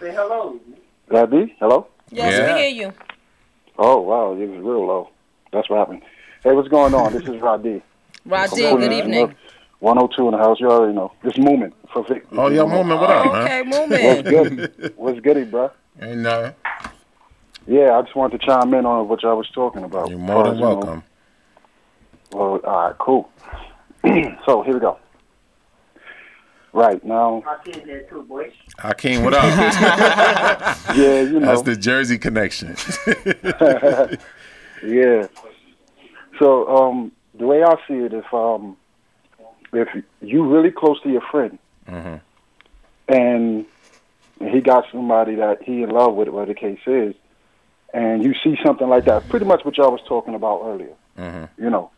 [0.00, 0.58] Say hello.
[1.10, 1.86] Gabby, hello.
[2.10, 2.54] Yes, Yeah.
[2.54, 2.92] we hear you.
[3.78, 5.10] Oh wow, it was real low.
[5.52, 6.02] That's what happened.
[6.44, 7.12] Hey, what's going on?
[7.12, 7.82] This is Rod D.
[8.26, 8.92] Rod From D, good Queens.
[8.94, 9.34] evening.
[9.80, 10.60] 102 in the house.
[10.60, 11.12] You already know.
[11.24, 12.24] This Moomin for Vic.
[12.32, 13.42] Oh, yeah, moment, what up, man?
[13.42, 14.28] Okay, What's movement.
[14.78, 14.92] good?
[14.96, 15.70] What's goody, bro?
[16.00, 16.54] Ain't nothing.
[17.66, 20.08] Yeah, I just wanted to chime in on what y'all was talking about.
[20.10, 21.02] You're more than As you know, welcome.
[22.32, 23.30] Well, all right, cool.
[24.46, 24.98] so here we go.
[26.74, 28.50] Right now, Hakeem, there too, boys.
[28.78, 29.44] Hakeem, what up?
[30.96, 32.74] yeah, you know, That's the Jersey connection.
[34.82, 35.26] yeah.
[36.38, 38.78] So um, the way I see it, if um,
[39.74, 39.88] if
[40.22, 41.58] you really close to your friend,
[41.90, 42.20] Mhm.
[43.08, 43.66] and
[44.50, 47.14] he got somebody that he in love with, whatever the case is,
[47.92, 50.94] and you see something like that, pretty much what y'all was talking about earlier.
[51.18, 51.48] Mhm.
[51.58, 51.90] You know,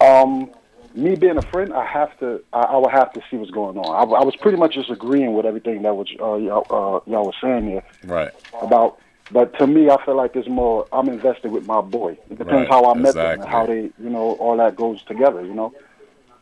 [0.00, 0.50] um,
[0.94, 3.76] me being a friend, I have to, I, I would have to see what's going
[3.78, 3.86] on.
[3.94, 7.26] I, I was pretty much just agreeing with everything that was uh, y'all, uh, y'all
[7.26, 8.30] was saying here Right.
[8.60, 8.98] about.
[9.32, 10.88] But to me, I feel like it's more.
[10.92, 12.18] I'm invested with my boy.
[12.30, 13.46] It depends Right, how I met them exactly.
[13.48, 15.44] how they, you know, all that goes together.
[15.44, 15.72] You know,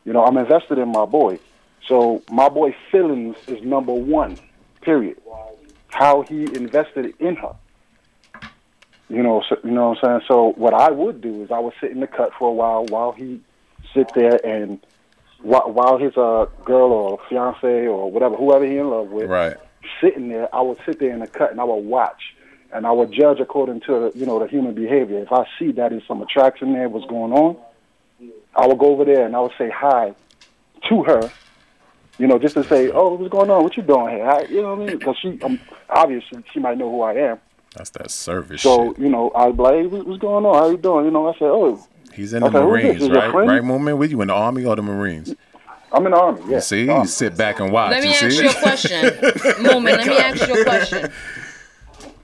[0.07, 1.39] you know, I'm invested in my boy.
[1.87, 4.39] So my boy feelings is number one.
[4.81, 5.19] Period.
[5.89, 7.55] How he invested in her.
[9.09, 10.21] You know, so, you know what I'm saying.
[10.29, 12.85] So what I would do is I would sit in the cut for a while
[12.87, 13.41] while he
[13.95, 14.81] sit there and
[15.41, 19.57] while, while his uh girl or fiance or whatever whoever he in love with Right.
[20.03, 22.21] sitting there, I would sit there in the cut and I would watch
[22.73, 25.21] and I would judge according to you know the human behavior.
[25.21, 27.57] If I see that there's some attraction there, what's going on,
[28.55, 30.15] I would go over there and I would say hi
[30.89, 31.33] to her.
[32.19, 33.63] You know, just to say, "Oh, what's going on?
[33.63, 34.99] What you doing here?" I, you know what I mean?
[34.99, 37.39] Because she, um, obviously, she might know who I am.
[37.75, 38.99] That's that service So shit.
[38.99, 40.55] you know, I'd like, hey, what- "What's going on?
[40.55, 41.79] How you doing?" You know, I said, "Oh,
[42.15, 43.09] He's in the Okay, who is this?
[43.09, 43.47] Marines, right?
[43.47, 45.35] Right, moment with you in the Army or the Marines?
[45.93, 47.03] I'm in the army." Yeah, You see, army.
[47.03, 47.91] you sit back and watch.
[47.93, 48.43] Let me you ask see?
[48.43, 49.63] you a question.
[49.63, 51.13] Moment, let me ask you a question.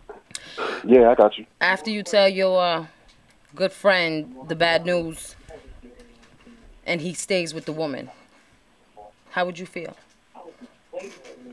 [0.85, 1.47] yeah, I got you.
[1.61, 2.87] After you tell your uh,
[3.55, 5.37] good friend the bad news
[6.87, 8.11] and he stays with the woman,
[9.31, 9.97] how would you feel?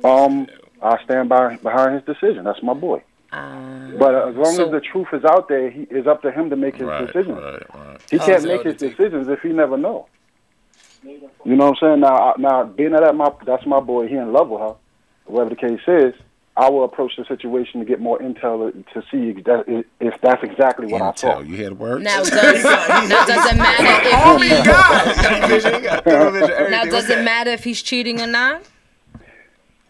[0.04, 0.48] Um,
[0.82, 2.44] I stand by behind his decision.
[2.44, 3.04] That's my boy.
[3.32, 6.32] Uh, But as long So- as the truth is out there, he it's up to
[6.32, 7.38] him to make his right, decisions.
[7.42, 7.98] right, right.
[8.10, 10.08] He Oh, can't make his decisions if he never know.
[11.04, 12.00] You know what I'm saying?
[12.02, 14.76] Now, now being that my that's my boy, he in love with her.
[15.26, 16.14] Whatever the case is,
[16.58, 20.88] I will approach the situation to get more intel to see if if that's exactly
[20.92, 21.40] what I saw.
[21.40, 22.04] You hear the words?
[22.04, 23.86] now, does, now does it matter
[25.56, 28.62] if he, now does it matter if he's cheating or not?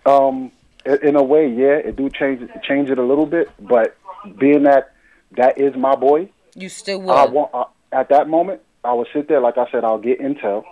[0.05, 3.49] Um, i- in a way, yeah, it do change it, change it a little bit.
[3.59, 3.97] But
[4.37, 4.93] being that
[5.37, 7.33] that is my boy, You still I would.
[7.33, 10.63] want uh, at that moment I will sit there, like I said, I'll get intel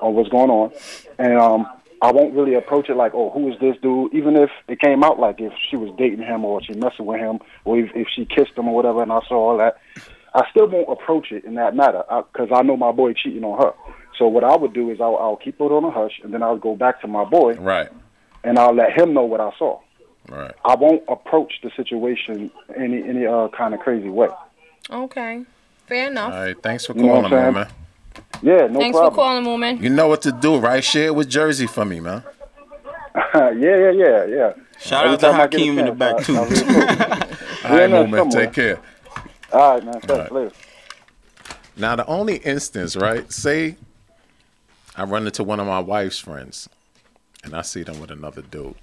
[0.00, 0.72] on what's going on,
[1.18, 1.66] and um,
[2.00, 4.14] I won't really approach it like, oh, who is this dude?
[4.14, 7.20] Even if it came out like if she was dating him or she messing with
[7.20, 9.76] him, or if, if she kissed him or whatever, and I saw all that,
[10.34, 13.60] I still won't approach it in that matter because I know my boy cheating on
[13.62, 13.74] her.
[14.18, 16.42] So what I would do is I'll, I'll keep it on a hush, and then
[16.42, 17.88] I'll go back to my boy, Right,
[18.44, 19.80] and I'll let him know what I saw.
[20.28, 20.54] right.
[20.64, 24.28] I won't approach the situation any any uh, kind of crazy way.
[24.90, 25.44] Okay,
[25.86, 26.32] fair enough.
[26.32, 27.68] All right, thanks for You know calling, what I'm man, man.
[28.42, 29.14] Yeah, no Thanks for problem.
[29.14, 29.82] calling, woman.
[29.82, 30.82] You know what to do, right?
[30.82, 32.22] Share it with Jersey for me, man.
[33.34, 34.52] yeah, yeah, yeah, yeah.
[34.78, 36.36] Shout Every out to time I Hakeem in the back too.
[36.36, 36.66] I really.
[37.64, 38.32] All right, no, moment.
[38.32, 38.78] Take care.
[39.52, 40.00] All right, man.
[40.00, 40.08] Thanks.
[40.08, 40.32] right.
[40.32, 40.52] Later.
[41.76, 43.30] Now, the only instance, right?
[43.32, 43.76] Say
[44.96, 46.68] I run into one of my wife's friends
[47.44, 48.74] and I see them with another dude.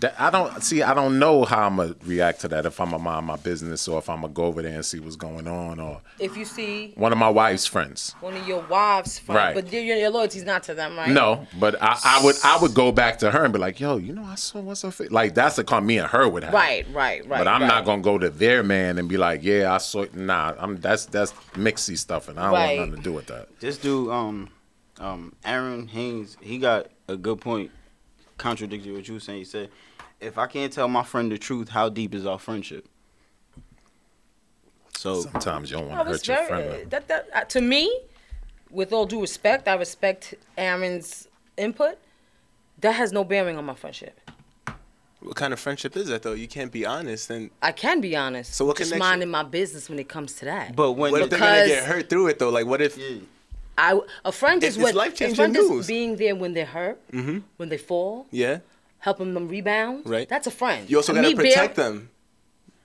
[0.00, 0.80] That, I don't see.
[0.84, 2.64] I don't know how I'm gonna react to that.
[2.66, 5.00] If I'm gonna mind my business, or if I'm gonna go over there and see
[5.00, 8.14] what's going on, or If you see one of my wife's friends.
[8.20, 9.54] one of your wives, friends, Right.
[9.56, 11.10] but your, your loyalty's not to them, right?
[11.10, 12.36] No, but I, I would.
[12.44, 14.82] I would go back to her and be like, "Yo, you know, I saw what's
[14.82, 16.54] her face." Like that's the call me and her would have.
[16.54, 17.38] Right, right, right.
[17.38, 17.66] But I'm right.
[17.66, 21.06] not gonna go to their man and be like, "Yeah, I saw." Nah, I'm that's
[21.06, 22.78] that's mixy stuff, and I don't Right.
[22.78, 23.48] want nothing to do with that.
[23.58, 24.48] This dude, um,
[25.00, 27.70] um, Aaron Haynes, he got a good point.
[28.36, 29.38] Contradicted what you were saying.
[29.40, 29.70] He said,
[30.20, 32.86] "If I can't tell my friend the truth, how deep is our friendship?"
[34.96, 36.90] So Sometimes you don't want to it's hurt your very, friend.
[36.90, 38.00] that, that, uh, to me,
[38.70, 41.98] with all due respect, I respect Aaron's input.
[42.80, 44.20] That has no bearing on my friendship.
[45.20, 46.32] What kind of friendship is that though?
[46.32, 47.28] You can't be honest.
[47.30, 48.54] And I can be honest.
[48.54, 50.76] So what just connection- minding my business when it comes to that.
[50.76, 52.50] but when what if they're gonna get hurt through it though?
[52.50, 52.96] Like what if?
[53.78, 55.86] I a friend is It's- what it's life-changing a friend is news.
[55.86, 57.38] being there when they're hurt, mm-hmm.
[57.58, 58.58] when they fall, Yeah.
[58.98, 60.02] helping them rebound.
[60.04, 60.28] Right.
[60.28, 60.90] That's a friend.
[60.90, 62.10] You also And gotta me bear- protect them.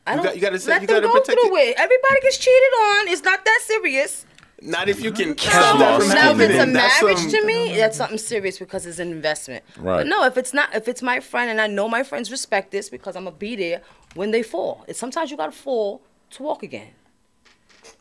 [0.05, 1.75] I don't you gotta say- let you them gotta go protect through it.
[1.79, 3.07] Everybody gets cheated on.
[3.07, 4.25] It's not that serious.
[4.61, 6.21] Not if you can Kevlar stop that from skin.
[6.21, 9.63] Now, if it's a marriage some- to me, that's something serious because it's an investment.
[9.77, 9.97] Right.
[9.97, 12.71] But no, if it's not, if it's my friend and I know my friends respect
[12.71, 13.81] this because I'm gonna be there
[14.13, 14.85] when they fall.
[14.87, 16.01] It's sometimes you gotta fall
[16.31, 16.89] to walk again.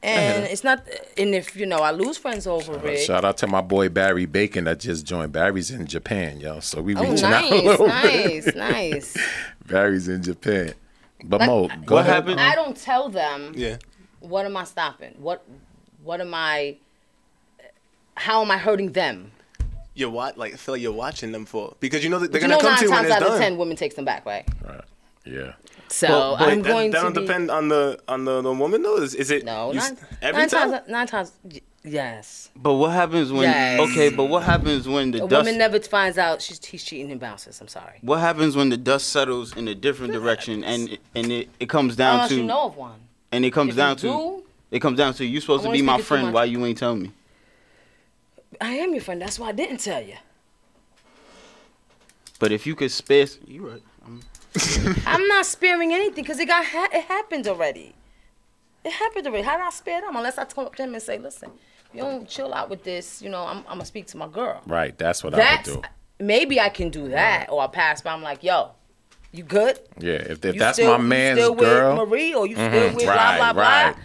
[0.05, 0.85] And it's not,
[1.17, 2.99] and if you know I lose friends over it.
[3.05, 5.31] Shout out to my boy Barry Bacon that just joined.
[5.33, 6.59] Barry's in Japan, yo.
[6.61, 8.57] So we Oh, reaching out a nice, little nice, bit.
[8.57, 9.17] nice.
[9.67, 10.75] Barry's in Japan.
[11.25, 12.15] But Like- Mo, go What ahead.
[12.15, 12.41] happened?
[12.41, 13.77] I don't tell them Yeah.
[14.19, 15.15] what am I stopping?
[15.19, 15.45] What
[16.03, 16.79] what am I
[18.17, 19.31] how am I hurting them?
[19.95, 20.37] You're what?
[20.37, 22.53] Like I feel like you're watching them for because you know that they're But you
[22.53, 23.41] gonna know come nine to you when times it's out of done.
[23.41, 24.49] ten women takes them back, right?
[24.67, 24.81] Right.
[25.25, 25.53] Yeah.
[25.93, 28.41] So But- but I'm that, going that to don't be, depend on the on the,
[28.41, 28.97] the woman though.
[28.97, 29.45] Is, is it?
[29.45, 30.71] No, you, nine, every nine time.
[30.71, 31.33] times nine times
[31.85, 32.49] yes.
[32.57, 33.43] But what happens when?
[33.43, 33.81] Yes.
[33.91, 35.45] Okay, but what happens when the A dust?
[35.45, 37.61] woman never finds out she's he's cheating and bounces.
[37.61, 37.99] I'm sorry.
[38.01, 41.95] what happens when the dust settles in a different direction and and it, it comes
[41.97, 43.01] down Unless to you know of one.
[43.31, 45.83] and it comes If down to do, it comes down to you supposed to be
[45.83, 46.25] my speak it too friend.
[46.29, 46.35] much.
[46.35, 47.11] Why you ain't tell me?
[48.63, 49.21] I am your friend.
[49.21, 50.15] That's why I didn't tell you.
[52.39, 53.83] But if you could spare, you right.
[55.07, 57.95] I'm not sparing anything because it got ha- it happened already.
[58.85, 59.45] It happened already.
[59.45, 60.17] How did I spare them?
[60.17, 61.51] Unless I come up to them and say, "Listen,
[61.95, 63.23] you don't chill out with this.
[63.23, 64.97] You know, I'm, I'm gonna speak to my girl." Right.
[64.99, 65.89] That's what That's I would do.
[66.25, 68.13] maybe I can do that, or I pass by.
[68.13, 68.73] I'm like, "Yo,
[69.31, 69.79] you good?
[69.99, 70.15] Yeah.
[70.15, 71.99] If, if You that's still, my man's you still girl.
[72.01, 73.93] with Marie, or you still Mhm, with right, blah blah right.
[73.95, 74.03] blah."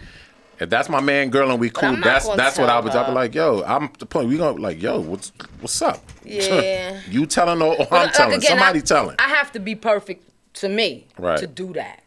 [0.60, 2.92] If that's my man, girl, and we cool, that's that's what I was.
[2.94, 4.28] I'd be like, yo, I'm the point.
[4.28, 5.30] We gonna like, yo, what's
[5.60, 6.02] what's up?
[6.24, 7.00] Yeah.
[7.08, 8.38] you telling or, or I'm like, telling?
[8.38, 9.16] again, Somebody I, telling.
[9.20, 10.24] I have to be perfect
[10.60, 11.38] to me Right.
[11.38, 12.02] to do that.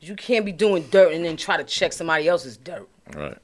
[0.00, 2.88] You can't be doing dirt and then try to check somebody else's dirt.
[3.14, 3.38] right.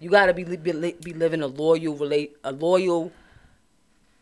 [0.00, 3.12] You got to be, be be living a loyal relate a loyal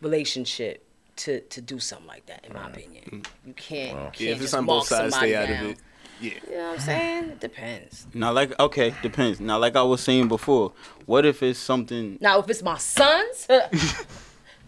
[0.00, 0.84] relationship
[1.16, 2.44] to to do something like that.
[2.46, 3.96] In my opinion, you can't.
[3.96, 5.64] you can't Yeah, if it's just on both sides, somebody stay out down.
[5.64, 5.78] of it.
[6.20, 6.30] Yeah.
[6.50, 7.24] You know what I'm saying?
[7.30, 8.06] It depends.
[8.14, 9.40] Now, like okay, depends.
[9.40, 10.72] Now, like I was saying before,
[11.06, 12.18] what if it's something?
[12.20, 13.48] Now, if it's my sons.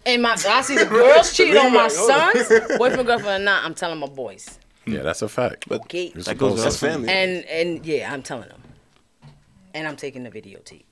[0.05, 3.65] And my, I see the girls cheating on my sons, boyfriend, girlfriend, or not.
[3.65, 4.59] I'm telling my boys.
[4.85, 5.69] Yeah, that's a fact.
[5.69, 6.13] But Okay.
[6.15, 7.09] You're That goes supposed That's family.
[7.09, 8.63] And and yeah, I'm telling them.
[9.75, 10.85] And I'm taking the videotape.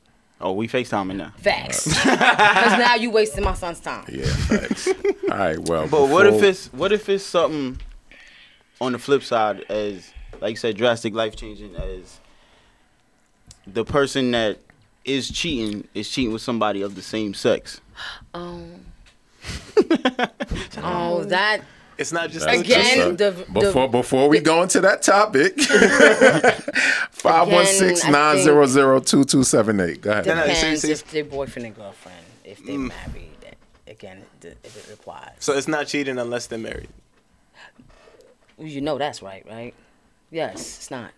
[0.42, 1.34] Oh, we FaceTiming now.
[1.36, 1.84] Facts.
[1.84, 2.06] Because
[2.78, 4.06] now you wasting my son's time.
[4.08, 4.88] Yeah, facts.
[4.88, 5.86] All right, well.
[5.86, 7.78] But what if it's what if it's something
[8.80, 12.20] on the flip side as like you said, drastic life changing as
[13.66, 14.58] the person that
[15.04, 17.80] is cheating is cheating with somebody of the same sex.
[18.34, 18.86] Um,
[20.78, 21.62] oh, that
[22.00, 25.02] It's not just That's Again, just a- the- the- before before we go into that
[25.02, 25.60] topic,
[27.10, 30.00] five one six nine zero zero two two seven eight.
[30.00, 30.24] Go ahead.
[30.24, 32.24] No, no, depends see- see- if they're boyfriend and girlfriend.
[32.42, 32.88] If they're mm.
[32.88, 35.32] married, again, th- if it applies.
[35.40, 36.88] So it's not cheating unless they're married.
[38.58, 39.74] You know that's right, right?
[40.30, 41.10] Yes, it's not.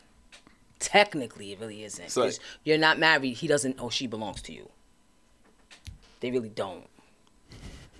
[0.80, 2.10] Technically, it really isn't.
[2.10, 2.28] So-
[2.64, 3.34] you're not married.
[3.34, 3.80] He doesn't.
[3.80, 4.68] or she belongs to you.
[6.18, 6.88] They really don't.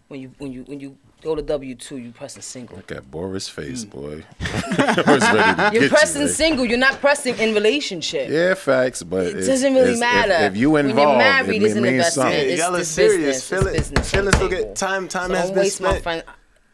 [0.09, 2.77] When you when you when you go to W two, you pressing single.
[2.77, 3.53] Look at Boris' Mm.
[3.53, 4.25] face, boy.
[4.41, 6.65] Boris ready to You're get pressing you, single.
[6.65, 8.29] You're not pressing in relationship.
[8.31, 10.47] Yeah, facts, but It it's- doesn't really it's- matter.
[10.47, 12.29] If, if you When involved, you're married, it it's an means investment.
[12.33, 12.49] something.
[12.51, 13.17] It's, Y'all are it's serious.
[13.27, 13.49] business.
[13.49, 14.11] Feeling- it's business.
[14.11, 16.03] feelings will get- time- time so has don't been waste my spent.
[16.03, 16.23] friend.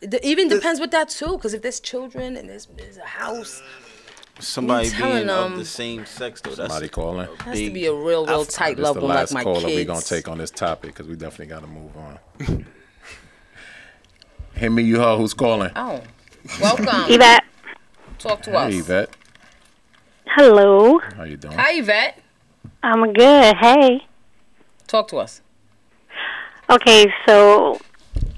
[0.00, 3.60] It even depends with that too, because if there's children and there's, there's a house,
[4.40, 6.50] Somebody telling being of the same sex though.
[6.50, 7.28] That's Somebody calling.
[7.28, 9.42] it has to be a real, real tight This love the one like last my
[9.42, 9.74] caller kids.
[9.74, 12.66] we gonna take on this topic because we definitely got to move on.
[14.58, 15.70] Hey, me, you, her, who's calling?
[15.76, 16.02] Oh,
[16.60, 16.86] welcome.
[17.08, 17.44] Yvette.
[18.18, 18.72] Talk to us.
[18.72, 19.16] Hey, Yvette.
[20.26, 20.98] Hello.
[21.16, 21.56] How you doing?
[21.56, 22.20] Hi, Yvette.
[22.82, 23.56] I'm good.
[23.56, 24.00] Hey.
[24.88, 25.42] Talk to us.
[26.70, 27.80] Okay, so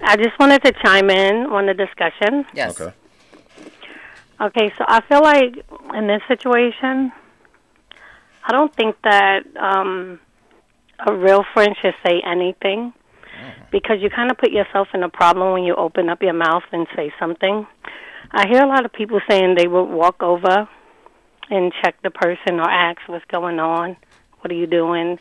[0.03, 2.45] I just wanted to chime in on the discussion.
[2.55, 2.79] Yes.
[2.79, 2.95] Okay.
[4.41, 7.13] Okay, so I feel like in this situation,
[8.45, 10.21] I don't think that um,
[11.07, 12.93] a real friend should say anything
[13.71, 16.65] because you kind of put yourself in a problem when you open up your mouth
[16.73, 17.67] and say something.
[18.31, 20.69] I hear a lot of people saying they would walk over
[21.51, 23.97] and check the person or ask what's going on,
[24.41, 25.19] what are you doing?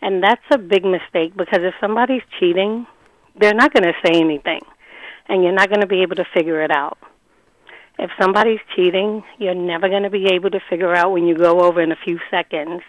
[0.00, 2.86] And that's a big mistake because if somebody's cheating,
[3.38, 4.60] they're not going to say anything
[5.28, 6.98] and you're not going to be able to figure it out.
[7.98, 11.60] If somebody's cheating, you're never going to be able to figure out when you go
[11.60, 12.82] over in a few seconds,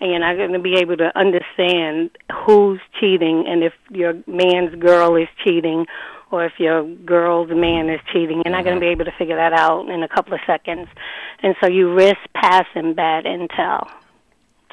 [0.00, 2.10] and you're not going to be able to understand
[2.46, 5.86] who's cheating and if your man's girl is cheating
[6.30, 8.42] or if your girl's man is cheating.
[8.44, 9.00] You're not going to be mm-hmm.
[9.00, 10.88] able to figure that out in a couple of seconds.
[11.42, 13.90] And so you risk passing bad intel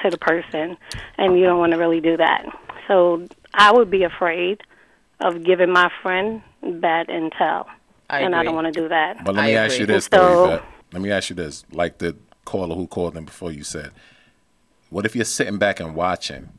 [0.03, 0.77] to the person,
[1.17, 2.45] and you don't want to really do that.
[2.87, 4.61] So I would be afraid
[5.19, 7.65] of giving my friend bad intel.
[8.09, 9.25] I and I don't want to do that.
[9.25, 9.79] But let I me ask agree.
[9.79, 10.17] you this, So-
[10.47, 10.61] though,
[10.93, 11.65] Let me ask you this.
[11.71, 12.15] Like the
[12.45, 13.91] caller who called in before you said,
[14.89, 16.49] what if you're sitting back and watching?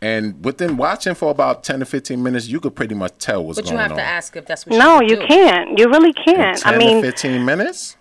[0.00, 3.58] And within watching for about 10 to 15 minutes, you could pretty much tell what's
[3.60, 3.88] But going on.
[3.90, 3.98] But you have on.
[3.98, 5.34] to ask if that's what No, she you would do.
[5.34, 5.78] can't.
[5.78, 6.58] You really can't.
[6.58, 7.96] 10 I mean, to 15 minutes?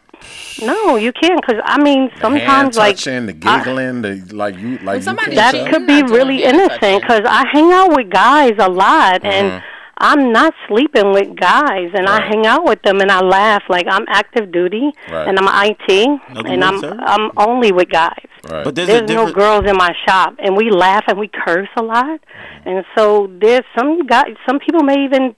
[0.64, 1.44] No, you can't.
[1.46, 5.02] Cause I mean, Hand sometimes like touching, the I- giggling, the like you like you
[5.04, 5.74] somebody can't that tell?
[5.74, 9.66] could be really innocent because I hang out with guys a lot and mm-hmm.
[10.02, 13.86] I'm not sleeping with guys and I hang out with them and I laugh like
[13.88, 15.28] I'm active duty Right.
[15.28, 15.88] and I'm IT
[16.34, 16.98] Nothing and I'm sir.
[17.00, 18.26] I'm only with guys.
[18.50, 18.64] Right.
[18.66, 21.84] But there's, There's no girls in my shop and we laugh and we curse a
[21.84, 22.70] lot mm-hmm.
[22.70, 25.36] and so there's some guys some people may even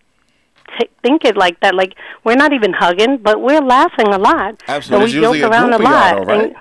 [0.79, 1.93] t- think it like that like
[2.23, 5.05] we're not even hugging but we're laughing a lot Absolutely.
[5.05, 6.43] And we joke usually a around a of y'all, lot though, right?
[6.45, 6.55] and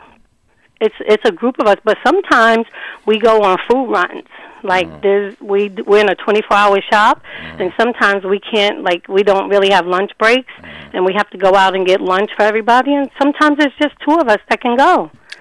[0.84, 2.64] it's it's a group of us but sometimes
[3.06, 4.26] we go on food runs
[4.72, 5.02] like Mm.
[5.04, 7.16] there's we we're in a 24 hour shop
[7.60, 10.94] and sometimes we can't like we don't really have lunch breaks Mm.
[10.94, 13.94] and we have to go out and get lunch for everybody and sometimes it's just
[14.06, 14.92] two of us that can go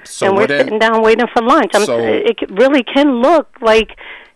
[0.03, 1.99] So and we're sitting down waiting for lunch I'm, So-
[2.31, 3.89] it c- really can look like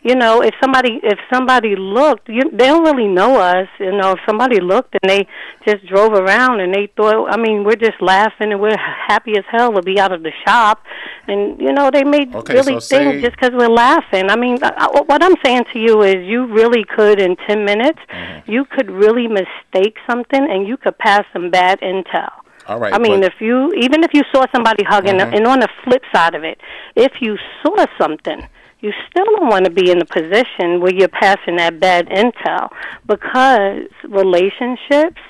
[0.09, 4.09] you know if somebody if somebody looked you, they don't really know us you know
[4.11, 5.21] if somebody looked and they
[5.67, 8.77] just drove around and they thought i mean we're just laughing and we're
[9.11, 10.77] happy as hell to be out of the shop
[11.27, 14.35] and you know they may Okay, really so think say- just because we're laughing i
[14.43, 17.99] mean I, I- what i'm saying to you is you really could in 10 minutes
[18.09, 18.51] Mm-hmm.
[18.51, 22.29] you could really mistake something and you could pass some bad intel
[22.67, 22.93] All right.
[22.93, 26.03] I mean, but- if you even if you saw somebody hugging, and on the flip
[26.13, 26.57] side of it,
[27.07, 28.39] if you saw something,
[28.85, 32.69] you still don't want to be in a position where you're passing that bad intel
[33.07, 35.21] because relationships,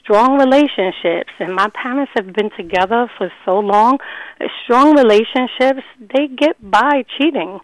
[0.00, 3.98] strong relationships, and my parents have been together for so long.
[4.62, 5.82] Strong relationships,
[6.14, 7.58] they get by cheating.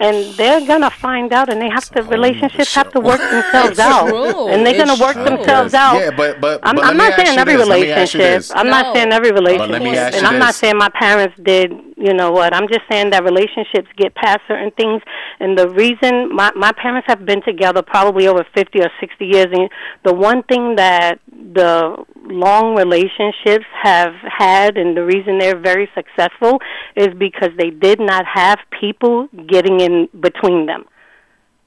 [0.00, 2.02] And they're gonna find out, and they have to.
[2.02, 4.48] Relationships have to work themselves out, true.
[4.48, 5.22] and they're gonna work true.
[5.24, 5.94] themselves out.
[5.94, 7.68] Yeah, but but I'm, but I'm me not ask saying you every this.
[7.68, 8.58] Let me ask you relationship.
[8.58, 11.36] I'm not saying every let me relationship, ask and you I'm not saying my parents
[11.40, 11.70] did.
[11.96, 12.52] You know what?
[12.54, 15.00] I'm just saying that relationships get past certain things,
[15.38, 19.46] and the reason my my parents have been together probably over 50 or 60 years,
[19.52, 19.70] and
[20.04, 26.58] the one thing that the long relationships have had, and the reason they're very successful,
[26.96, 30.84] is because they did not have people getting in between them.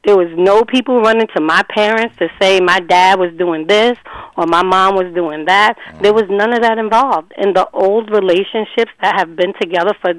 [0.07, 3.97] There was no people running to my parents to say my dad was doing this
[4.37, 5.75] or my mom was doing that.
[5.77, 6.01] Mm.
[6.01, 7.33] There was none of that involved.
[7.37, 10.13] In the old relationships that have been together for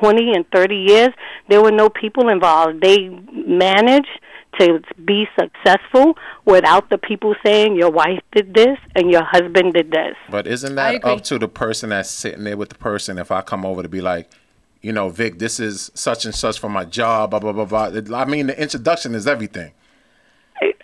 [0.00, 1.10] 20 and 30 years,
[1.48, 2.80] there were no people involved.
[2.80, 4.08] They managed
[4.58, 9.92] to be successful without the people saying your wife did this and your husband did
[9.92, 10.16] this.
[10.28, 13.16] But isn't that up to the person that's sitting there with the person?
[13.16, 14.28] If I come over to be like,
[14.82, 18.18] you know, Vic, this is such and such for my job, blah blah blah blah.
[18.18, 19.72] I mean, the introduction is everything.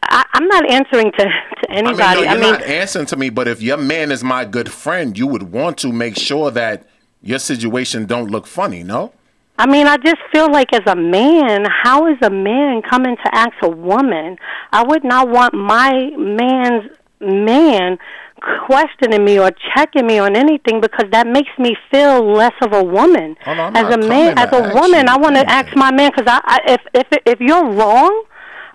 [0.03, 2.03] I, I'm not answering to, to anybody.
[2.03, 3.31] I mean, no, you're mean, not answering to me.
[3.31, 6.87] But if your man is my good friend, you would want to make sure that
[7.23, 8.83] your situation don't look funny.
[8.83, 9.13] No.
[9.59, 13.35] I mean, I just feel like as a man, how is a man coming to
[13.35, 14.37] ask a woman?
[14.73, 16.91] I would not want my man's
[17.21, 17.99] man
[18.67, 22.83] questioning me or checking me on anything because that makes me feel less of a
[22.83, 23.37] woman.
[23.47, 25.09] Oh, no, as a man, as a woman.
[25.09, 28.25] I want to ask my man because I, I, if if if you're wrong,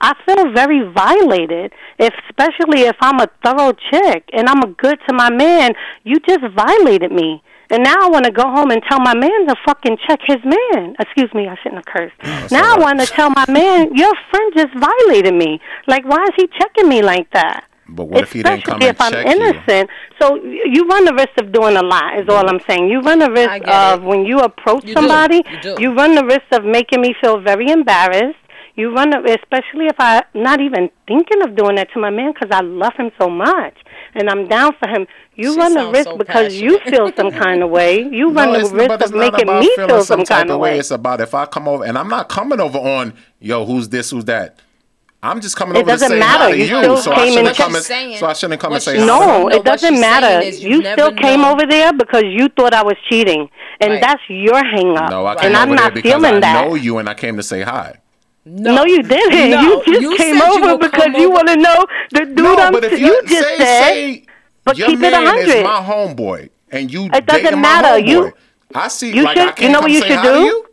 [0.01, 1.73] I feel very violated.
[1.99, 5.73] If, especially if I'm a thorough chick and I'm a good to my man,
[6.03, 7.43] you just violated me.
[7.69, 10.39] And now I want to go home and tell my man to fucking check his
[10.43, 10.93] man.
[10.99, 12.51] Excuse me, I shouldn't have cursed.
[12.51, 15.61] now I want to tell my man, your friend just violated me.
[15.87, 17.63] Like, why is he checking me like that?
[17.93, 19.31] But what if he didn't come Especially and if I'm check you?
[19.31, 19.89] innocent.
[20.19, 20.35] So
[20.75, 22.19] you run the risk of doing a lot.
[22.19, 22.87] Is all I'm saying.
[22.89, 24.05] You run the risk of it.
[24.05, 25.01] when you approach You do.
[25.01, 25.43] somebody.
[25.51, 25.93] You do.
[25.95, 28.37] run the risk of making me feel very embarrassed.
[28.75, 32.31] You run the, especially if I'm not even thinking of doing that to my man
[32.33, 33.75] because I love him so much
[34.15, 35.07] and I'm down for him.
[35.35, 38.01] You She run the risk so because you feel some kind of way.
[38.01, 40.59] You run No, the risk but it's of making me feel some some kind of
[40.59, 40.79] way.
[40.79, 44.11] It's about if I come over, and I'm not coming over on yo, who's this,
[44.11, 44.57] who's that.
[45.23, 46.43] I'm just coming It over to doesn't say matter.
[46.45, 46.81] hi to You you.
[46.81, 47.83] still so I came in- shouldn't come and
[48.17, 49.05] so I shouldn't come what and say hi.
[49.05, 50.43] No, No, it doesn't matter.
[50.49, 51.51] you You still came know.
[51.51, 53.47] over there because you thought I was cheating,
[53.79, 54.01] and Right.
[54.01, 55.11] that's your hang up.
[55.11, 56.65] No, I came and I'm over there not because feeling I that.
[56.67, 57.97] know you, and I came to say hi.
[58.45, 59.51] No, you didn't.
[59.51, 62.25] No, you just you came said you over because come you want to know the
[62.25, 63.83] dude no, I'm but if you you just say, said.
[63.93, 64.23] say
[64.65, 65.47] but your keep it man 100.
[65.47, 67.89] is my homeboy, and you It doesn't dating matter.
[67.89, 68.33] my homeboy, You-
[68.73, 69.11] I see.
[69.13, 70.65] you like I should- can't you know what you should hi to do?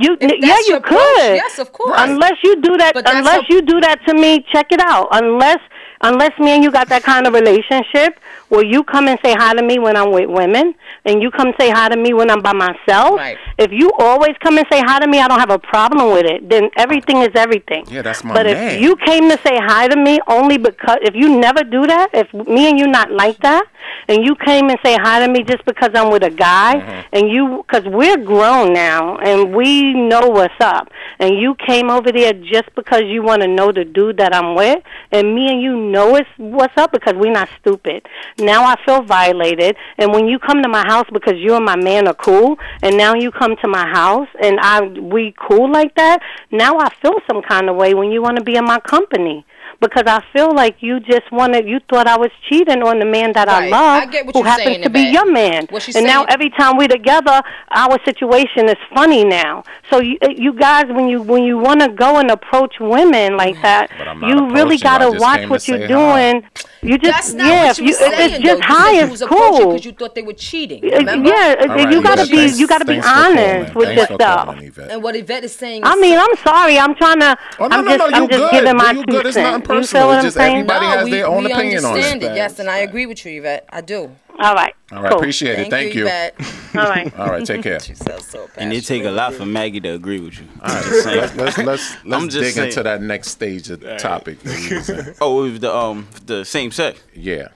[0.00, 0.16] You?
[0.20, 1.34] Yeah, you could.
[1.42, 1.94] yes, of course.
[1.98, 5.08] Unless you do that, unless a- you do that to me, check it out.
[5.12, 5.58] Unless,
[6.02, 8.18] unless me and you got that kind of relationship
[8.48, 10.74] where you come and say hi to me when I'm with women,
[11.04, 13.16] and you come say hi to me when I'm by myself.
[13.18, 13.36] Right.
[13.58, 16.24] If you always come and say hi to me, I don't have a problem with
[16.24, 16.48] it.
[16.48, 17.84] Then everything is everything.
[17.88, 18.56] Yeah, that's my But man.
[18.76, 22.08] if you came to say hi to me only because if you never do that,
[22.14, 23.64] if me and you not like that,
[24.08, 27.00] and you came and say hi to me just because I'm with a guy, Mm-hmm.
[27.16, 32.10] and you because we're grown now and we know what's up, and you came over
[32.12, 34.82] there just because you want to know the dude that I'm with,
[35.12, 38.06] and me and you know it's what's up because we're not stupid.
[38.38, 41.76] Now I feel violated, and when you come to my house because you and my
[41.76, 45.94] man are cool, and now you come to my house and I we cool like
[45.96, 46.20] that.
[46.50, 49.44] Now I feel some kind of way when you want to be in my company.
[49.80, 53.32] Because I feel like you just wanted, you thought I was cheating on the man
[53.34, 55.12] that I love, I get what who you're happens saying, to be Yvette.
[55.12, 55.66] your man.
[55.70, 59.62] What she's and now every time we're together, our situation is funny now.
[59.88, 63.36] So you, uh, you guys, when you when you want to go and approach women
[63.36, 63.62] like mm.
[63.62, 66.42] that, But I'm not you really got to watch what to you're doing.
[66.42, 66.48] hi.
[66.82, 66.92] Doing.
[66.92, 68.66] You just That's not yeah, what if you you, were saying, if it's just You
[68.66, 69.58] high, said you was cool.
[69.66, 70.84] because you thought they were cheating.
[70.84, 71.28] Uh, Remember?
[71.28, 73.12] yeah, All right, you got to Yvette, be thanks- you got to be thanks for
[73.14, 73.38] calling.
[73.38, 74.44] honest with Thanks for yourself.
[74.46, 75.82] calling, And what Yvette is saying.
[75.84, 76.78] I mean, I'm sorry.
[76.78, 77.36] I'm trying to.
[77.58, 78.50] Oh, no, I'm no, just, no, I'm just good.
[78.52, 79.26] giving my You two good.
[79.26, 79.44] It's cents.
[79.44, 80.02] nothing You personal.
[80.02, 80.56] feel what It's I'm just saying?
[80.56, 82.34] everybody no, has we, their own opinion on understand it.
[82.36, 83.64] Yes, and I agree with you, Yvette.
[83.70, 84.10] I do.
[84.38, 84.72] All right.
[84.92, 85.18] All right, cool.
[85.18, 85.68] appreciate it.
[85.70, 86.02] Thank you.
[86.06, 86.34] Yvette.
[86.76, 87.12] All right.
[87.18, 87.80] All right, take care.
[87.88, 90.46] She sounds so And it take a lot for Maggie to agree with you.
[90.62, 91.18] All right, Just saying.
[91.18, 92.68] let's let's let's, let's just dig saying.
[92.68, 94.40] into that next stage of topic.
[94.40, 95.18] that you was.
[95.20, 97.02] Oh, with the um the same sex.
[97.14, 97.48] Yeah.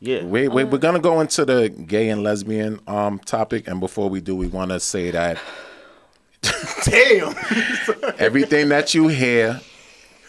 [0.00, 0.24] Yeah.
[0.24, 4.20] We, we, we're gonna go into the gay and lesbian um topic, and before we
[4.20, 5.38] do, we want to say that
[6.84, 7.34] Damn.
[8.18, 9.60] everything that you hear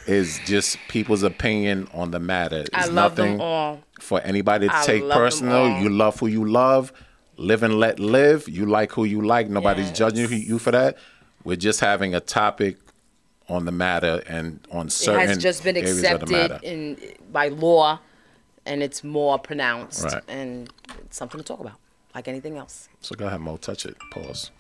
[0.08, 2.60] is just people's opinion on the matter.
[2.62, 3.82] It's I love nothing them all.
[4.00, 5.80] for anybody to I take personal.
[5.82, 6.94] You love who you love.
[7.38, 8.48] Live and let live.
[8.50, 9.50] You like who you like.
[9.50, 9.98] Nobody's Yes.
[9.98, 10.98] judging you- for that.
[11.44, 12.78] We're just having a topic
[13.48, 15.22] on the matter and on certain.
[15.22, 16.56] It has just been areas of the matter.
[16.56, 16.98] accepted in
[17.32, 18.00] by law,
[18.66, 20.24] and it's more pronounced, Right.
[20.28, 21.76] and it's something to talk about,
[22.16, 22.90] like anything else.
[23.02, 23.58] So go ahead, Mo.
[23.58, 23.96] Touch it.
[24.12, 24.52] Pause.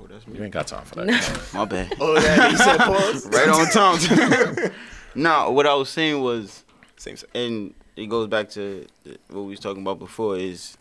[0.00, 1.50] Oh, that's You ain't got time for that.
[1.54, 1.94] My bad.
[2.00, 3.26] Oh, that you said pause.
[3.32, 4.72] right on time.
[5.14, 6.64] no, what I was saying was,
[6.96, 7.30] Same sex.
[7.34, 10.76] and it goes back to the- what we was talking about before, is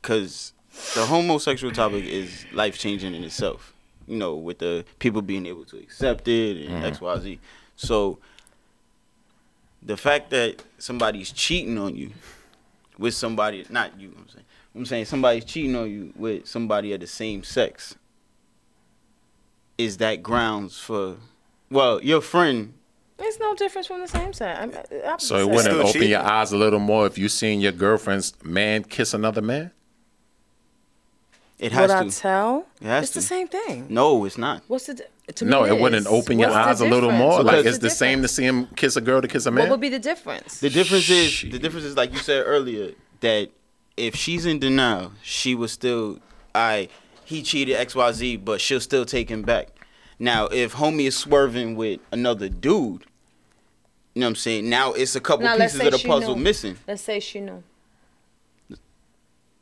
[0.00, 0.52] because
[0.94, 3.72] the homosexual topic is life changing in itself.
[4.06, 6.84] You know, with the people being able to accept it and mm-hmm.
[6.84, 7.40] X, Y, Z.
[7.74, 8.18] So
[9.82, 12.10] the fact that somebody's cheating on you
[12.98, 14.45] with somebody, not you, I'm saying,
[14.76, 17.94] I'm saying somebody's cheating on you with somebody of the same sex.
[19.78, 21.16] Is that grounds for?
[21.70, 22.74] Well, your friend
[23.18, 24.58] It's no difference from the same sex.
[24.60, 24.72] I'm,
[25.06, 26.10] I'm So it wouldn't open cheating.
[26.10, 29.70] your eyes a little more if you seen your girlfriend's man kiss another man?
[31.58, 32.66] It has Would I tell?
[32.82, 33.18] It has it's to.
[33.20, 33.86] the same thing.
[33.88, 34.62] No, it's not.
[34.68, 34.94] What's the?
[34.94, 35.04] di-
[35.36, 35.80] To me No, it is.
[35.80, 37.18] wouldn't open your What's eyes a little difference?
[37.34, 37.42] more.
[37.42, 39.64] Like it's the same to see him kiss a girl to kiss a man.
[39.64, 40.60] What would be the difference?
[40.60, 43.48] The difference is the difference is like you said earlier that
[43.96, 46.18] if she's in denial, she was still
[46.54, 46.88] I
[47.24, 49.68] he cheated X Y Z, but she'll still take him back.
[50.18, 53.04] Now, if homie is swerving with another dude,
[54.14, 54.68] you know what I'm saying?
[54.68, 56.42] Now it's a couple Now, pieces of the puzzle knew.
[56.44, 56.76] missing.
[56.88, 57.62] Let's say she knew.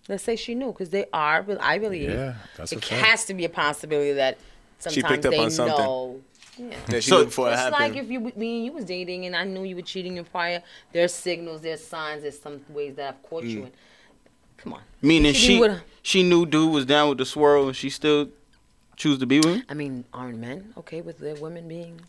[0.08, 1.42] Let's say she knew, because they are.
[1.42, 3.02] but I believe Yeah, that's it fact.
[3.02, 4.36] has to be a possibility that
[4.78, 5.78] sometimes picked up they on something.
[5.78, 6.20] know.
[6.58, 6.76] Yeah.
[6.88, 7.80] That she So- knew before it It's happened.
[7.94, 10.24] like if you me and you was dating and I knew you were cheating in
[10.26, 10.62] prior.
[10.92, 13.50] There's signals, there's signs, there's some ways that I've caught Mm.
[13.50, 13.72] you in.
[14.64, 14.80] Come on.
[15.02, 17.66] Meaning You should she be with a- she knew dude was down with the swirl
[17.68, 18.28] and she still
[18.96, 19.62] choose to be with him?
[19.68, 22.00] I mean, aren't men okay with their women being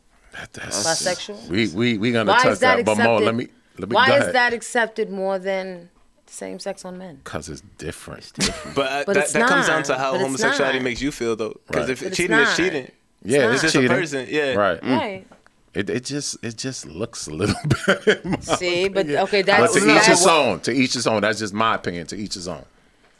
[0.53, 1.47] That's- bisexual?
[1.49, 3.09] We we we gonna Why touch that that, but accepted?
[3.19, 3.47] Mo, let me
[3.77, 4.35] let me Why is ahead.
[4.35, 5.89] that accepted more than
[6.27, 7.19] same sex on men?
[7.23, 8.31] Cause it's different.
[8.75, 10.83] But, uh, But that, it's that comes down to how But homosexuality not.
[10.83, 11.59] makes you feel, though.
[11.67, 11.89] Because Right.
[11.91, 12.57] if But cheating is not.
[12.57, 12.91] cheating,
[13.23, 13.53] yeah, not.
[13.53, 13.97] it's it's just a cheating.
[13.97, 14.27] person.
[14.29, 14.53] Yeah.
[14.55, 14.83] Right.
[14.83, 15.27] Right.
[15.75, 17.55] It it just it just looks a little
[17.87, 18.23] bit.
[18.23, 19.23] in my See, but opinion.
[19.23, 20.59] okay, But that's to each his own.
[20.61, 21.21] To each his own.
[21.21, 22.07] That's just my opinion.
[22.07, 22.63] To each his own.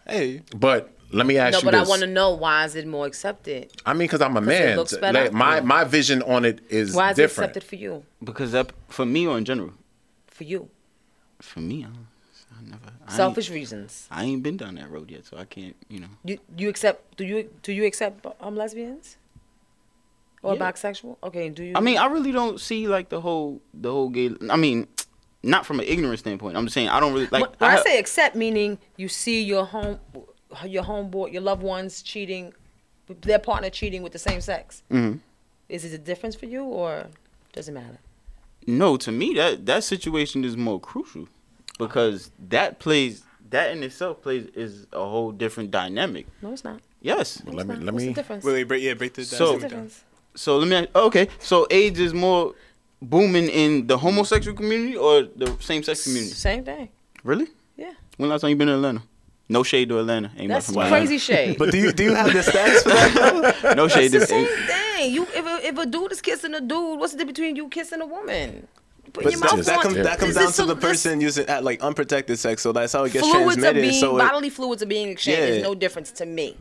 [0.08, 1.88] Hey, But let me ask No, you No, but this.
[1.88, 3.72] I want to know why is it more accepted?
[3.86, 4.78] I mean, because I'm a it man.
[4.78, 5.32] looks Like, better?
[5.32, 7.50] my my vision on it is Why is different.
[7.52, 8.04] it accepted for you?
[8.24, 9.72] Because that for me or in general?
[10.28, 10.70] For you,
[11.42, 14.08] For me, I, I never I selfish reasons.
[14.12, 16.08] I ain't been down that road yet, so I can't, you know.
[16.24, 17.18] You you accept?
[17.18, 19.18] Do you do you accept um lesbians
[20.46, 20.72] or Yeah.
[20.72, 21.18] bisexual?
[21.24, 21.74] Okay, do you?
[21.76, 24.32] I mean, I really don't see like the whole the whole gay.
[24.50, 24.88] I mean,
[25.44, 26.56] not from an ignorant standpoint.
[26.58, 27.42] I'm just saying I don't really like.
[27.42, 30.00] when, when I, say accept, meaning you see your home,
[30.66, 32.54] your homeboy, your loved ones cheating,
[33.22, 34.84] their partner cheating with the same sex.
[34.92, 35.20] Mhm.
[35.68, 37.08] Is it a difference for you, or
[37.54, 38.00] does it matter?
[38.68, 41.28] no, to me that that situation is more crucial
[41.78, 46.26] because that plays that in itself plays is a whole different dynamic.
[46.42, 46.80] No, it's not.
[47.02, 47.44] Yes.
[47.46, 47.84] No, Let me- not.
[47.84, 48.44] let What's me- the difference?
[48.44, 49.70] wait, wait, break, yeah, break the So- dynamic down.
[49.70, 50.04] difference?
[50.36, 50.88] So let me.
[50.96, 51.28] Okay.
[51.40, 52.54] So AIDS is more
[53.02, 56.34] booming in the homosexual community or the same sex community.
[56.34, 56.90] Same thing.
[57.24, 57.48] Really?
[57.78, 57.94] Yeah.
[58.18, 59.04] When last time you been in Atlanta?
[59.48, 60.32] No shade to Atlanta.
[60.38, 61.58] Ain't That's nothing crazy shade.
[61.58, 63.62] But do you do you have the stats for that?
[63.62, 63.76] though?
[63.76, 64.14] No shade.
[64.14, 65.14] It's the to- same thing.
[65.14, 67.70] You if a, if a dude is kissing a dude, what's the difference between you
[67.70, 68.68] kissing a woman?
[69.14, 71.62] But your that, mouth that comes that comes down is to the person using uh,
[71.62, 73.82] like unprotected sex, so that's how it gets Fluids are transmitted.
[73.82, 75.40] being so it, bodily fluids are being exchanged.
[75.40, 75.46] Yeah.
[75.46, 76.58] There's no difference to me.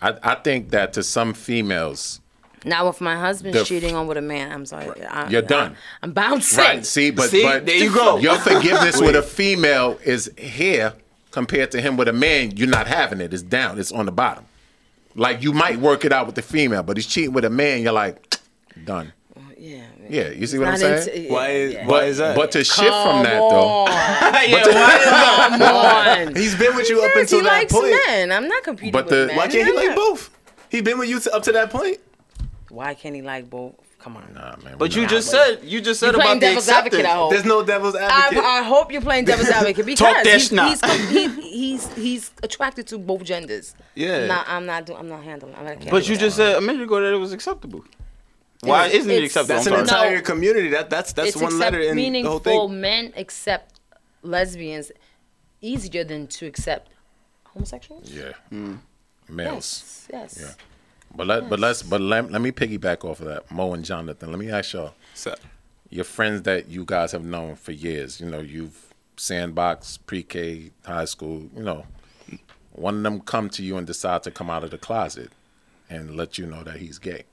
[0.00, 2.20] I, I think that to some females,
[2.64, 5.04] Now, if my husband's The- cheating on with a man, I'm sorry.
[5.04, 5.76] I, You're done.
[6.02, 6.58] I, am bouncing.
[6.58, 6.84] Right.
[6.86, 8.16] See, but See, but there you go.
[8.20, 10.94] Your forgiveness with a female is here
[11.30, 12.56] compared to him with a man.
[12.56, 13.32] You're not having it.
[13.32, 13.78] It's down.
[13.78, 14.44] It's on the bottom.
[15.14, 17.82] Like you might work it out with the female, but he's cheating with a man.
[17.82, 18.36] You're like,
[18.84, 19.12] done.
[19.58, 19.82] Yeah.
[20.08, 20.28] Yeah.
[20.30, 21.16] You see what I'm Not saying?
[21.24, 21.86] into- Why is yeah.
[21.86, 22.36] why is that?
[22.36, 23.86] But to shift from that though,
[25.48, 26.34] Come on.
[26.36, 27.94] He's been with you up Yes, until he that likes point.
[28.06, 28.32] men.
[28.32, 29.36] I'm not competing But with the- men.
[29.36, 30.30] Why can't he I'm like both?
[30.70, 31.98] He's been with you to, up to that point.
[32.78, 33.74] Why can't he like both?
[33.98, 34.32] Come on.
[34.32, 34.76] nah, man.
[34.78, 37.00] But you just said you just said You're about the devil's advocate.
[37.00, 37.12] acceptance.
[37.12, 37.30] I hope.
[37.32, 38.44] There's no devil's advocate.
[38.44, 41.08] I, I hope you're playing devil's advocate because Talk that he's, schnock.
[41.10, 43.74] he's, he's he's attracted to both genders.
[43.96, 44.18] Yeah.
[44.20, 44.48] I'm not.
[44.48, 44.86] I'm not.
[44.86, 45.56] Do, I'm not handling.
[45.56, 47.84] I can't But you just said a minute ago that it was acceptable.
[48.60, 49.56] Why It's- isn't it acceptable?
[49.56, 49.98] that's I'm an sorry.
[50.06, 50.22] entire No.
[50.22, 50.68] community.
[50.68, 52.80] That that's that's one accept, letter in meaning the whole for thing.
[52.80, 53.80] men accept
[54.22, 54.92] lesbians
[55.60, 56.92] easier than to accept
[57.52, 58.08] homosexuals.
[58.12, 58.32] Yeah.
[58.50, 58.76] Hmm.
[59.28, 60.06] Males.
[60.12, 60.38] Yes.
[60.38, 60.38] Yes.
[60.40, 60.64] Yeah.
[61.14, 63.50] But let but let's but let, let me piggyback off of that.
[63.50, 64.30] Mo and Jonathan.
[64.30, 64.94] Let me ask y'all.
[65.14, 65.34] So,
[65.90, 71.04] your friends that you guys have known for years, you know, you've sandbox, pre-K, high
[71.04, 71.84] school, you know,
[72.72, 75.32] one of them come to you and decide to come out of the closet
[75.90, 77.24] and let you know that he's gay.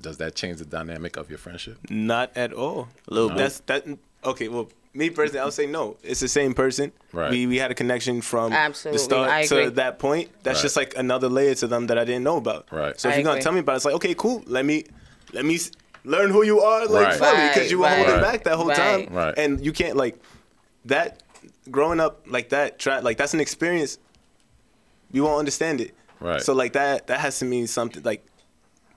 [0.00, 1.78] Does that change the dynamic of your friendship?
[1.90, 2.88] not at all.
[3.08, 3.38] A little bit.
[3.38, 3.86] That's that.
[4.24, 4.48] Okay.
[4.48, 5.96] Well, me personally, I'll say no.
[6.02, 6.92] It's the same person.
[7.12, 7.30] Right.
[7.30, 10.30] We we had a connection from Absolutely, the start to that point.
[10.42, 10.62] That's Right.
[10.62, 12.68] just like another layer to them that I didn't know about.
[12.72, 12.98] Right.
[13.00, 13.42] So if I you're gonna agree.
[13.44, 14.42] tell me about it, it's like okay, cool.
[14.46, 14.84] Let me
[15.32, 15.58] let me
[16.04, 17.18] learn who you are, like Right.
[17.18, 17.96] fully, because you were right.
[17.98, 18.22] holding Right.
[18.32, 19.06] back that whole Right.
[19.06, 19.14] time.
[19.14, 19.34] Right.
[19.36, 20.16] And you can't like
[20.86, 21.22] that.
[21.70, 23.98] Growing up like that, try like that's an experience.
[25.12, 25.94] You won't understand it.
[26.18, 26.40] Right.
[26.42, 28.24] So like that that has to mean something like.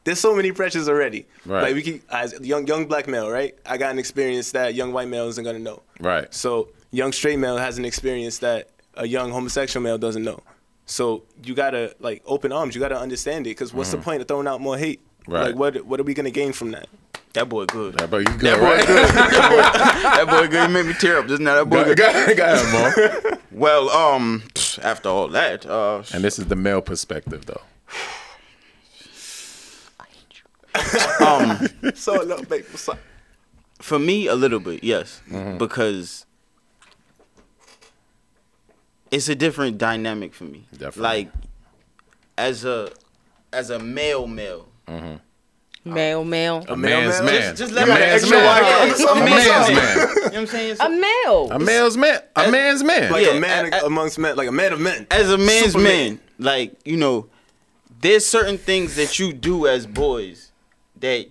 [0.04, 1.26] There's so many pressures already.
[1.46, 1.64] Right.
[1.64, 3.56] Like we keep as young young black male, right?
[3.66, 5.82] I got an experience that young white male isn't gonna know.
[6.00, 6.34] Right.
[6.34, 10.42] So young straight male has an experience that a young homosexual male doesn't know.
[10.86, 12.76] So you gotta like open arms.
[12.76, 13.52] You gotta understand it.
[13.52, 15.00] Because what's the point of throwing out more hate?
[15.22, 15.32] Mm-hmm.
[15.34, 15.46] Right.
[15.48, 16.88] Like what what are we gonna gain from that?
[17.34, 17.96] That boy good.
[18.00, 18.86] Yeah, but you good, That boy right?
[18.86, 19.08] good.
[19.10, 20.68] that boy good.
[20.68, 21.56] He made me tear up just now.
[21.56, 21.98] That boy Go, good.
[21.98, 23.38] go, go ahead, Mo.
[23.52, 24.44] Well, um,
[24.82, 27.62] after all that, uh, And this is the male perspective, though.
[31.26, 33.00] um, So look, babe, what's up?
[33.80, 35.58] for me, a little bit, yes, Mm-hmm.
[35.58, 36.26] because
[39.12, 40.66] it's a different dynamic for me.
[40.72, 41.02] Definitely.
[41.02, 41.30] Like
[42.38, 42.92] as a
[43.52, 44.68] as a male male.
[45.86, 46.64] Male, male.
[46.70, 47.26] A man's male?
[47.26, 47.42] man.
[47.42, 48.46] Just, just let a me man's extra man.
[48.64, 48.96] wide.
[48.98, 49.06] Yeah.
[49.06, 49.76] A a man's man's man.
[49.76, 49.98] man.
[49.98, 50.78] You know what I'm saying?
[50.80, 51.52] A male.
[51.52, 52.22] A man's man.
[52.38, 53.12] A man's man.
[53.12, 55.08] Like Yeah, a man I- I- amongst men, like a man of men.
[55.12, 56.14] as a man's Superman.
[56.14, 57.28] man, like you know,
[58.00, 60.52] there's certain things that you do as boys
[61.04, 61.28] that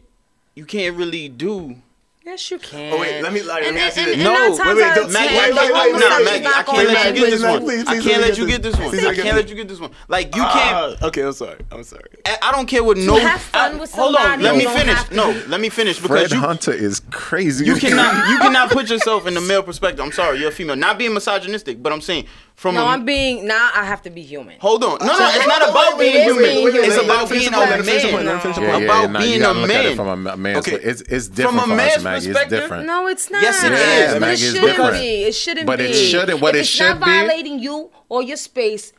[0.54, 1.76] you can't really do.
[2.24, 2.92] Yes, you can.
[2.92, 4.14] Oh, wait, let me- let me ask you and- this.
[4.14, 6.26] and No, wait, wait, out of don't- Mac, ten, wait, wait, Mac, wait, wait, Mac,
[6.26, 7.50] wait, I can't let you get this one.
[7.50, 8.94] I can't let me let get you get this one.
[8.94, 9.90] I can't let you get this one.
[10.06, 10.52] Like you Ah,
[10.92, 11.02] can't.
[11.02, 11.58] okay, I'm sorry.
[11.72, 12.04] I'm sorry.
[12.24, 13.16] I I don't care what no.
[13.16, 14.98] have fun I- with hold on, let me finish.
[15.10, 17.64] No, let me finish Fred because you Hunter is crazy.
[17.64, 20.04] you cannot you cannot put yourself in the male perspective.
[20.04, 20.76] I'm sorry, you're a female.
[20.76, 23.46] Not being misogynistic, but I'm saying from No, a, I'm being.
[23.46, 24.58] Now I have to be human.
[24.60, 24.98] Hold on.
[25.00, 26.42] No, no, it's not about being wait, wait, human.
[26.42, 28.08] wait, wait, It's about let him finish being the point, let him a finish the
[28.10, 28.40] point, let him man.
[28.40, 28.84] finish the Yeah, point.
[28.84, 29.96] yeah, about being a look at it man.
[29.96, 30.76] from a ma- man's Okay.
[30.76, 32.16] It's it's different From a man's us, Maggie.
[32.16, 32.86] It's perspective, different.
[32.86, 33.42] No, it's not.
[33.42, 34.92] Yes, it is, It Maggie, it's shouldn't different.
[34.94, 35.24] be.
[35.24, 35.84] It shouldn't But be.
[35.86, 38.92] it shouldn't- what if it it's not violating you or your space,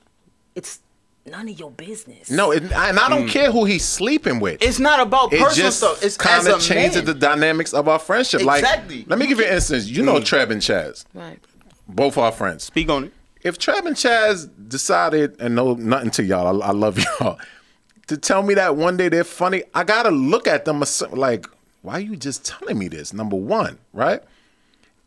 [0.56, 0.80] it's
[1.26, 2.30] none of your business.
[2.30, 3.10] No, it, and I Mm.
[3.10, 4.62] don't care who he's sleeping with.
[4.62, 6.04] It's not about it personal just stuff.
[6.04, 7.06] It's kind of changes man.
[7.06, 8.42] the dynamics of our friendship.
[8.42, 8.98] Exactly.
[9.00, 9.86] Like, let me give you an instance.
[9.88, 11.40] You know, Treb and Chaz, Right.
[11.88, 12.66] both our friends.
[12.66, 13.14] Speak on it.
[13.44, 17.40] If Trav and Chaz decided, and no, nothing to y'all, I, I love y'all,
[18.08, 21.46] to tell me that one day they're funny, I gotta look at them like,
[21.82, 23.12] why are you just telling me this?
[23.14, 24.22] Number one, right?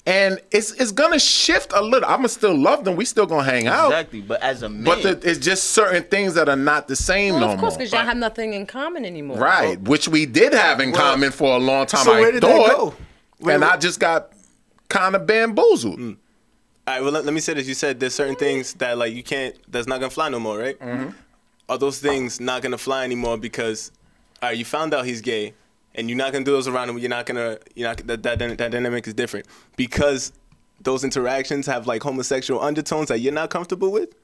[0.09, 2.09] And it's it's gonna shift a little.
[2.09, 2.95] I'm gonna still love them.
[2.95, 3.87] We still gonna hang out.
[3.87, 4.21] Exactly.
[4.21, 7.35] But as a man, But the, it's just certain things that are not the same
[7.35, 7.79] Well, no of course, more.
[7.79, 9.39] because y'all have nothing in common anymore.
[9.39, 12.05] Right, which we did have in common for a long time.
[12.05, 12.95] so I where did that thought, go?
[13.41, 14.31] Where- and I just got
[14.89, 15.99] kind of bamboozled.
[15.99, 16.17] Mm.
[16.89, 17.67] All right, well, let, let me say this.
[17.67, 19.57] You said there's certain things that like you can't.
[19.71, 20.79] That's not gonna fly no more, right?
[20.79, 21.11] Mm-hmm.
[21.69, 23.91] Are those things not gonna fly anymore because,
[24.41, 25.55] all right, you found out he's gay,
[25.97, 26.99] and you're not gonna do those around him.
[26.99, 27.59] You're not gonna.
[27.75, 28.07] You're not.
[28.07, 30.33] That that, that dynamic is different because
[30.81, 34.15] those interactions have like homosexual undertones that you're not comfortable with.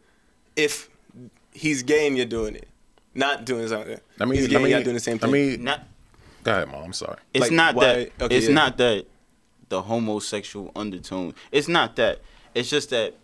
[0.55, 0.89] If
[1.53, 2.69] he's gay and you're doing it,
[3.15, 3.99] not doing something.
[4.21, 5.33] I mean, he's gay let and you're doing the same thing.
[5.33, 5.83] Let me not.
[6.45, 6.85] go ahead, mom.
[6.85, 7.17] I'm sorry.
[7.35, 8.11] It's Like, not why- that.
[8.21, 8.55] okay, it's yeah.
[8.55, 9.07] not that.
[9.69, 11.35] The homosexual undertone.
[11.51, 12.21] It's not that.
[12.55, 13.15] It's just that,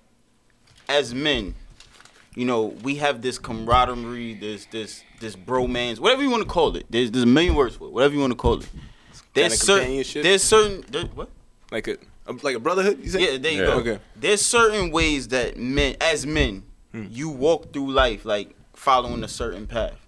[0.88, 1.54] as men,
[2.34, 6.76] you know, we have this camaraderie, this this this bromance, whatever you want to call
[6.76, 6.86] it.
[6.90, 7.92] There's there's a million words for it.
[7.92, 8.68] Whatever you want to call it.
[9.34, 10.22] There's Kinda certain.
[10.22, 10.84] There's certain.
[10.90, 11.28] There, what?
[11.70, 13.00] like a, a like a brotherhood.
[13.02, 13.20] You said?
[13.20, 13.66] Yeah, there you Yeah.
[13.66, 13.72] go.
[13.80, 13.98] Okay.
[14.16, 16.62] There's certain ways that men, as men,
[16.92, 17.04] Hmm.
[17.10, 19.98] you walk through life like following a certain path,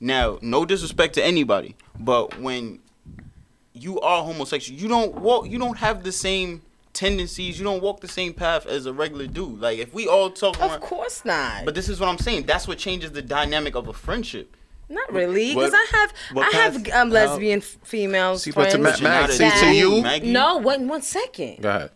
[0.00, 2.80] Now, no disrespect to anybody, but when
[3.72, 5.48] you are homosexual, you don't walk.
[5.48, 6.62] You don't have the same
[6.94, 7.58] tendencies.
[7.58, 9.60] You don't walk the same path as a regular dude.
[9.60, 11.64] Like if we all talk, Of course not.
[11.66, 12.44] But this is what I'm saying.
[12.44, 14.56] That's what changes the dynamic of a friendship.
[14.88, 18.70] Not really, because I have what I have path- um, lesbian f- females See, but
[18.70, 18.98] friends.
[18.98, 20.30] to Ma- Mag, see, to you- Maggie?
[20.32, 21.62] No, one one second.
[21.62, 21.90] Go ahead.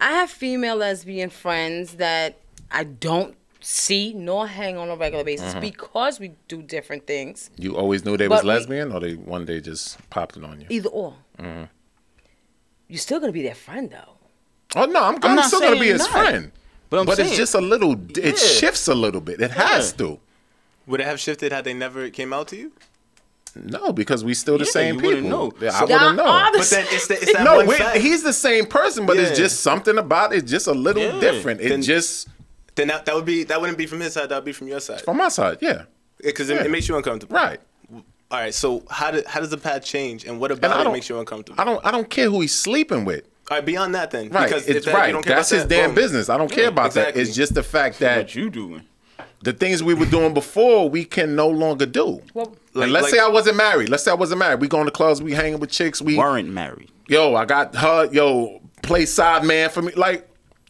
[0.00, 2.38] I have female lesbian friends that
[2.70, 5.60] I don't see nor hang on a regular basis Mhm.
[5.60, 7.50] because we do different things.
[7.56, 10.44] You always knew they But was we- lesbian, or they one day just popped it
[10.44, 10.66] on you.
[10.70, 11.14] Either or.
[11.40, 11.68] Mhm.
[12.88, 14.13] You're still gonna be their friend though.
[14.76, 16.10] Oh no, I'm, I'm, not still gonna be his not.
[16.10, 16.52] friend.
[16.90, 17.92] But I'm it's saying- just a little.
[18.16, 18.32] It Yeah.
[18.34, 19.40] shifts a little bit.
[19.40, 20.18] It has to.
[20.86, 22.72] Would it have shifted had they never came out to you?
[23.56, 25.30] No, because we still the Yeah, same you people.
[25.30, 25.52] know.
[25.60, 26.24] Yeah, I wouldn't know.
[26.52, 27.98] The But then it's, the, it's that no, one we- fact.
[27.98, 31.20] he's the same person, but it's just something about it, just a little Yeah.
[31.20, 31.60] different.
[31.60, 32.28] It Then- just
[32.74, 34.28] Then that, that would be that wouldn't be from his side.
[34.30, 35.02] That would be from your side.
[35.02, 35.82] from my side, yeah,
[36.22, 36.64] Because it, Yeah.
[36.64, 37.36] it makes you uncomfortable.
[37.36, 37.60] right.
[38.30, 38.52] All right.
[38.52, 40.92] So how do, how does the path change, and what And about I it don't-
[40.92, 41.60] makes you uncomfortable?
[41.60, 43.22] I don't, I don't care who he's sleeping with.
[43.50, 43.64] All right.
[43.64, 44.28] Beyond that, then.
[44.30, 45.12] Right, Because it's if that, right.
[45.12, 45.94] Don't care That's about his that, damn boom.
[45.96, 46.28] business.
[46.28, 47.12] I don't care about exactly.
[47.22, 47.28] that.
[47.28, 48.82] It's just the fact that What you doing?
[49.42, 52.22] the things we were doing before we can no longer do.
[52.32, 53.90] Well, Like- let's like- say I wasn't married.
[53.90, 54.60] Let's say I wasn't married.
[54.60, 55.20] We going to clubs.
[55.20, 56.00] We hanging with chicks.
[56.00, 56.90] We Weren't married.
[57.08, 58.08] yo, I got her.
[58.10, 59.92] Yo, play side man for me.
[59.94, 60.26] Like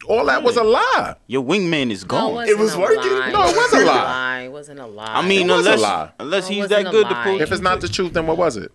[0.07, 1.15] all that was a lie.
[1.27, 2.33] Your wingman is no, gone.
[2.33, 3.11] wasn't was working?
[3.31, 4.41] No, it wasn't a lie.
[4.41, 5.05] It wasn't a lie.
[5.07, 6.11] I mean, It was a unless lie.
[6.19, 7.23] unless he's that good to lie.
[7.23, 7.41] pull.
[7.41, 8.71] If it's not the truth, then what was it?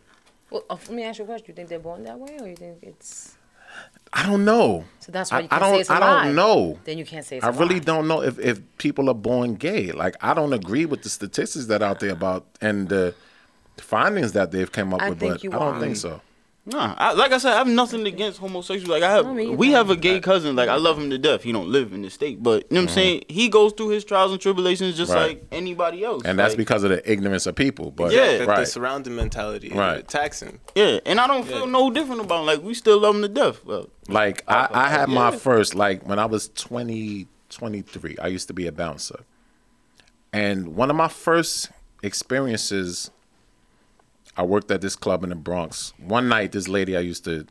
[0.51, 1.46] Well, uh, let me ask you a question.
[1.46, 3.36] Do you think they're born that way, or you think it's
[4.13, 4.85] I don't know.
[4.99, 5.81] so that's why I, you can't say don't.
[5.81, 6.25] it's a I lie?
[6.25, 6.79] don't know.
[6.85, 7.81] Then you can't say it's I a really lie.
[7.81, 9.93] don't know if, if people are born gay.
[9.93, 13.15] Like I don't agree with the statistics that are out there about and the
[13.79, 15.81] findings that they've come up I with, think but you I don't are.
[15.81, 16.21] think so.
[16.67, 18.89] Nah, I, like I said, I have nothing against homosexuals.
[18.89, 20.57] Like I have, No, we have a gay cousin.
[20.57, 21.43] Like I love him to death.
[21.43, 22.95] He don't live in the state, but you know what I'm mm-hmm.
[22.95, 23.25] saying.
[23.29, 25.29] He goes through his trials and tribulations just Right.
[25.29, 26.23] like anybody else.
[26.25, 27.91] And that's Like, because of the ignorance of people.
[27.91, 28.39] But Yeah.
[28.39, 28.61] The, right.
[28.61, 29.71] the surrounding mentality.
[29.71, 29.95] Right.
[29.97, 30.09] Right.
[30.09, 30.61] Taxing.
[30.75, 32.47] yeah, and I don't feel no different about him.
[32.47, 33.65] Like we still love him to death.
[33.65, 38.49] Well, Like I, I had my first like when I was 20, 23, I used
[38.49, 39.25] to be a bouncer.
[40.33, 41.71] And one of my first
[42.03, 43.11] experiences
[44.41, 45.93] I worked at this club in the Bronx.
[45.99, 47.47] One night this lady I used to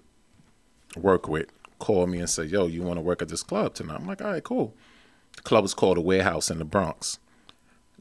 [0.97, 1.45] work with
[1.77, 4.23] called me and said, "Yo, you want to work at this club tonight?" I'm like,
[4.23, 4.73] "All right, cool."
[5.35, 7.19] The club was called the Warehouse in the Bronx.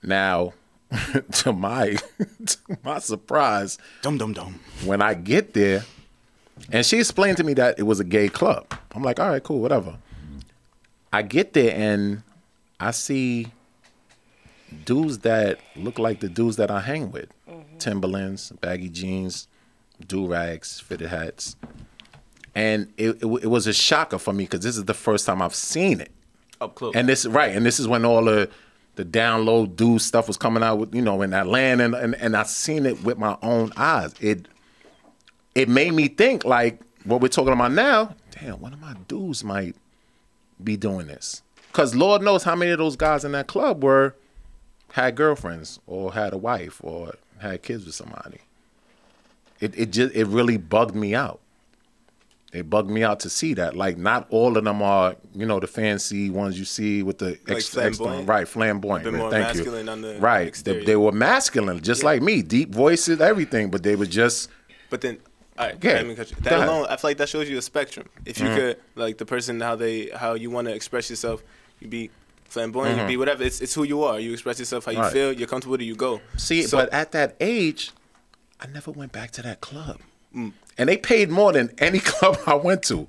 [0.02, 0.54] Now,
[1.32, 1.98] to my
[2.46, 4.58] to my surprise, dum dum dum.
[4.86, 5.84] when I get there,
[6.72, 8.72] and she explained to me that it was a gay club.
[8.92, 9.98] I'm like, all right, cool, whatever.
[11.12, 12.22] I get there and
[12.80, 13.48] I see
[14.86, 17.57] dudes that look like the dudes that I hang with oh.
[17.78, 19.48] Timberlands, baggy jeans,
[20.06, 21.56] do rags, fitted hats.
[22.54, 25.40] And it, it, it was a shocker for me because this is the first time
[25.40, 26.10] I've seen it.
[26.60, 26.94] Up close.
[26.94, 28.50] And this right, and this is when all the
[28.96, 32.36] the download do stuff was coming out with you know in Atlanta, and, and and
[32.36, 34.12] I seen it with my own eyes.
[34.20, 34.48] It
[35.54, 38.16] it made me think like what we're talking about now.
[38.32, 39.76] Damn, one of my dudes might
[40.62, 44.16] be doing this, because Lord knows how many of those guys in that club were
[44.92, 48.38] had girlfriends or had a wife or had kids with somebody.
[49.60, 51.40] It it just it really bugged me out
[52.50, 53.76] it bugged me out to see that.
[53.76, 57.32] Like, not all of them are, you know, the fancy ones you see with the
[57.46, 57.94] Like ex- flamboyant?
[58.00, 59.02] external- right, flamboyant.
[59.02, 59.64] A bit man, more Thank you.
[59.70, 64.06] the right, they, they were masculine, just like me, deep voices, everything, but they were
[64.06, 64.48] just
[64.88, 65.18] But then,
[65.58, 67.58] all right, Yeah, let me cut go that alone, I feel like that shows you
[67.58, 68.08] a spectrum.
[68.24, 68.54] If you Mhm.
[68.56, 71.42] could, like the person, how they, how you want to express yourself,
[71.80, 72.10] you be
[72.48, 73.42] flamboyant, you be whatever.
[73.44, 74.18] It's it's who you are.
[74.18, 75.04] You express yourself how you Mm-hmm.
[75.04, 75.12] Right.
[75.12, 75.32] feel.
[75.32, 75.80] You're comfortable.
[75.80, 76.20] You go.
[76.36, 76.62] see.
[76.62, 77.92] So- but at that age,
[78.60, 80.00] I never went back to that club,
[80.34, 80.52] Mm.
[80.76, 83.06] and they paid more than any club I went to.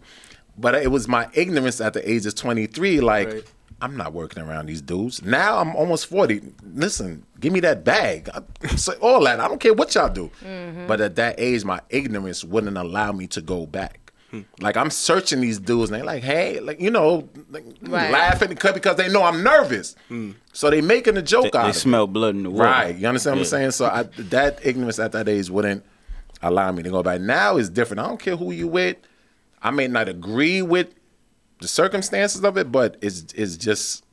[0.58, 3.00] But it was my ignorance at the age of 23.
[3.02, 3.44] Like, Right.
[3.82, 5.22] I'm not working around these dudes.
[5.24, 6.42] Now I'm almost 40.
[6.76, 8.30] Listen, give me that bag.
[8.34, 8.42] I,
[8.76, 9.40] say all that.
[9.40, 10.30] I don't care what y'all do.
[10.86, 14.09] But at that age, my ignorance wouldn't allow me to go back.
[14.60, 18.12] Like I'm searching these dudes, and they're like, hey, like you know, like, Right.
[18.12, 19.96] laughing because because they know I'm nervous.
[20.54, 21.80] So they making a joke They, out they of it.
[21.80, 22.70] smell blood in the water.
[22.70, 22.96] Right.
[22.96, 23.72] You understand what I'm saying?
[23.72, 25.84] So I, that ignorance at that age wouldn't
[26.42, 27.22] allow me to go back.
[27.22, 28.00] Now is different.
[28.02, 28.98] I don't care who you with.
[29.62, 30.94] I may not agree with
[31.60, 34.04] the circumstances of it, but it's it's just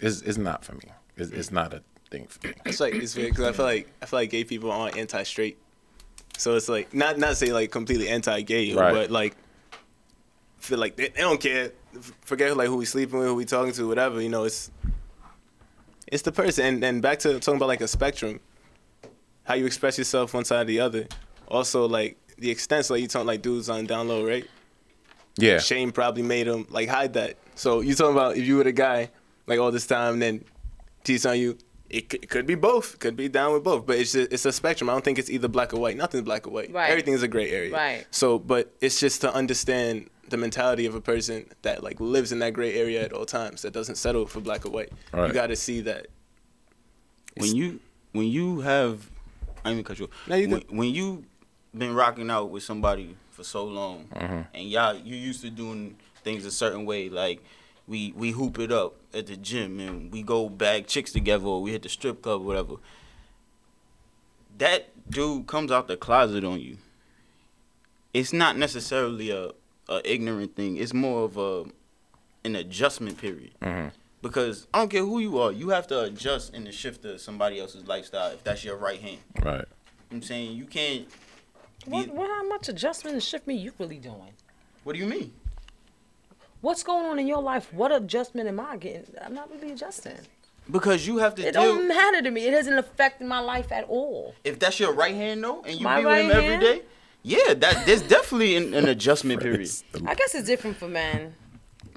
[0.00, 0.92] it's, it's not for me.
[1.16, 2.54] It's, it's not a thing for me.
[2.64, 5.58] It's like it's weird because I feel like I feel like gay people aren't anti-straight.
[6.38, 8.92] So it's like not not say like completely anti-gay, Right.
[8.94, 9.36] but like
[10.64, 11.72] feel like they, they don't care.
[12.22, 14.20] Forget like who we sleeping with, who we talking to, whatever.
[14.20, 14.70] You know, it's
[16.06, 16.64] it's the person.
[16.66, 18.40] And and back to talking about like a spectrum,
[19.44, 21.06] how you express yourself one side or the other.
[21.48, 24.46] Also like the extent, so like you talking like dudes on down low, right?
[25.36, 25.58] Yeah.
[25.58, 27.36] Shame probably made him like hide that.
[27.54, 29.10] So you talking about if you were the guy
[29.46, 30.44] like all this time, then
[31.04, 31.58] tease on you.
[31.90, 32.98] it, c- it could be both.
[32.98, 34.88] Could be down with both, but it's a, it's a spectrum.
[34.90, 35.96] I don't think it's either black or white.
[35.96, 36.72] Nothing's black or white.
[36.72, 36.90] Right.
[36.90, 37.72] Everything's a gray area.
[37.72, 38.06] Right.
[38.10, 42.38] So, but it's just to understand the mentality of a person that like lives in
[42.40, 43.62] that gray area at all times.
[43.62, 44.92] That doesn't settle for black or white.
[45.12, 45.28] Right.
[45.28, 46.06] You got to see that.
[47.36, 47.80] when you
[48.12, 49.10] when you have
[49.64, 50.04] I didn't even cut you.
[50.06, 50.10] off.
[50.28, 50.70] No, you when, good.
[50.76, 51.24] when you
[51.76, 54.40] been rocking out with somebody for so long, Mm-hmm.
[54.54, 57.42] and y'all you used to doing things a certain way, like
[57.86, 61.60] we we hoop it up at the gym and we go bag chicks together or
[61.62, 62.74] we hit the strip club or whatever.
[64.58, 66.78] That dude comes out the closet on you.
[68.12, 69.50] It's not necessarily a,
[69.88, 70.76] a ignorant thing.
[70.76, 71.64] It's more of a
[72.44, 73.88] an adjustment period Mm-hmm.
[74.22, 77.18] because I don't care who you are, you have to adjust and the shift to
[77.18, 79.18] somebody else's lifestyle if that's your right hand.
[79.42, 79.64] Right.
[80.12, 81.06] I'm saying you can't.
[81.86, 84.32] What, what, how much adjustment and shift me you really doing?
[84.84, 85.32] What do you mean?
[86.60, 87.72] What's going on in your life?
[87.74, 89.04] What adjustment am I getting?
[89.22, 90.16] I'm not really adjusting.
[90.70, 91.62] Because you have to It deal.
[91.62, 92.46] don't matter to me.
[92.46, 94.34] It doesn't affect my life at all.
[94.44, 96.60] If that's your right hand though, and you My be with him right hand?
[96.62, 96.82] day,
[97.24, 99.68] yeah, that there's definitely an, an adjustment period.
[100.06, 101.34] I guess it's different for men.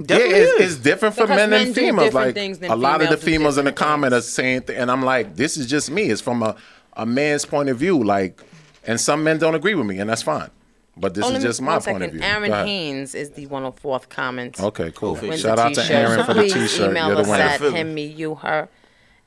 [0.02, 2.14] Definitely yeah, it's, it's different for Because men men and females.
[2.14, 5.04] Like a lot of the females in the different comment are saying, th- and I'm
[5.04, 6.04] like, this is just me.
[6.12, 6.56] It's from a,
[6.94, 8.04] a man's point of view.
[8.04, 8.42] Like,
[8.86, 10.50] and some men don't agree with me, and that's fine.
[10.96, 12.20] But this Oh, is just my one point of second.
[12.20, 12.28] view.
[12.28, 12.66] Aaron Go ahead.
[12.68, 14.60] Haynes is the 104th comment.
[14.60, 15.14] Okay, cool.
[15.16, 15.96] Wins Shout out to t-shirt.
[15.96, 16.90] Aaron for the Please t-shirt.
[16.92, 17.44] email You're the us winner.
[17.44, 17.76] at Feeling.
[17.76, 18.70] him, me, you, her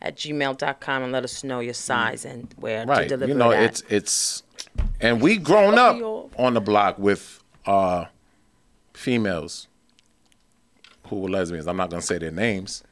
[0.03, 3.09] at gmail.com and let us know your size and where to Right.
[3.09, 3.65] deliver You know, it at.
[3.65, 4.43] it's it's,
[5.01, 5.97] and we grown up
[6.39, 8.07] on the block with uh
[8.95, 9.69] females
[11.07, 11.67] who were lesbians.
[11.67, 12.83] I'm not gonna say their names,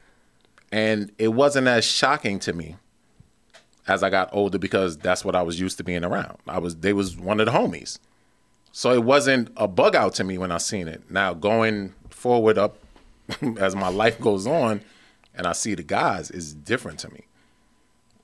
[0.71, 2.75] and it wasn't as shocking to me
[3.87, 6.37] as I got older because that's what I was used to being around.
[6.47, 7.99] I was they was one of the homies,
[8.71, 11.09] so it wasn't a bug out to me when I seen it.
[11.09, 12.77] Now going forward up
[13.57, 14.81] as my life goes on,
[15.33, 17.25] and I see the guys is different to me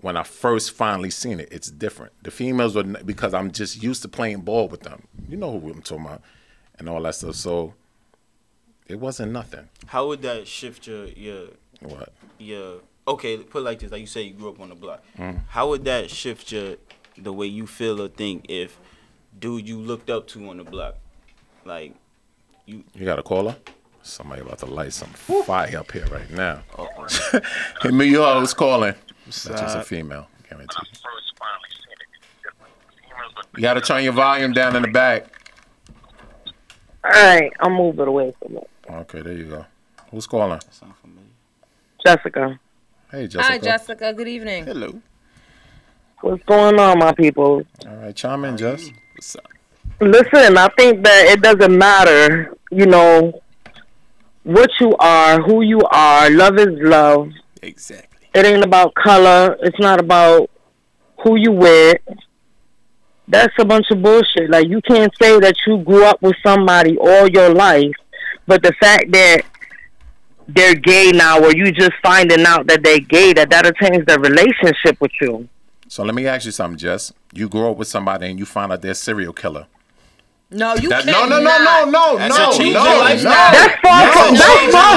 [0.05, 2.13] when I first finally seen it, it's different.
[2.21, 5.07] The females were because I'm just used to playing ball with them.
[5.27, 6.21] You know who I'm talking about,
[6.77, 7.33] and all that stuff.
[7.33, 7.73] So
[8.85, 9.67] it wasn't nothing.
[9.87, 11.47] How would that shift your your
[11.79, 12.13] What?
[12.37, 12.81] your?
[13.07, 13.91] Okay, put it like this.
[13.91, 15.03] Like you say, you grew up on the block.
[15.17, 15.39] Mm.
[15.49, 16.75] How would that shift your
[17.17, 18.79] the way you feel or think if
[19.39, 20.97] dude you looked up to on the block,
[21.65, 21.95] like
[22.67, 23.55] you You got a caller?
[24.03, 26.61] Somebody about to light some fire up here right now.
[27.81, 28.93] hey, me, you always calling.
[29.25, 30.27] That's just a female.
[30.49, 30.75] Guarantee.
[33.55, 35.27] You got to turn your volume down in the back.
[37.03, 38.69] All right, I'm moving away from it.
[38.89, 39.65] Okay, there you go.
[40.11, 40.59] Who's calling?
[42.05, 42.59] Jessica,
[43.11, 43.43] Hey, Jessica.
[43.43, 44.13] Hi, Jessica.
[44.13, 44.65] Good evening.
[44.65, 45.01] Hello.
[46.21, 47.63] what's going on, my people?
[47.87, 48.91] All right, chime in, Jess.
[49.13, 49.47] What's up?
[50.01, 53.41] Listen, I think that it doesn't matter, you know,
[54.43, 56.29] what you are, who you are.
[56.29, 57.31] Love is love.
[57.61, 58.14] Exactly.
[58.35, 59.57] It ain't about color.
[59.61, 60.49] It's not about
[61.23, 62.01] who you with.
[63.29, 64.49] That's a bunch of bullshit.
[64.49, 67.95] Like you can't say that you grew up with somebody all your life,
[68.45, 69.43] but the fact that
[70.49, 74.19] they're gay now, or you just finding out that they're gay, that that'll change their
[74.19, 75.47] relationship with you.
[75.87, 77.13] So let me ask you something, Jess.
[77.33, 79.67] You grew up with somebody and you find out they're serial killer.
[80.51, 81.11] No, you That, can't.
[81.11, 82.99] no, no, no, no, no, That's no, a change no, in no.
[83.01, 83.51] lifestyle.
[83.51, 84.37] That's far from.
[84.37, 84.93] That's far.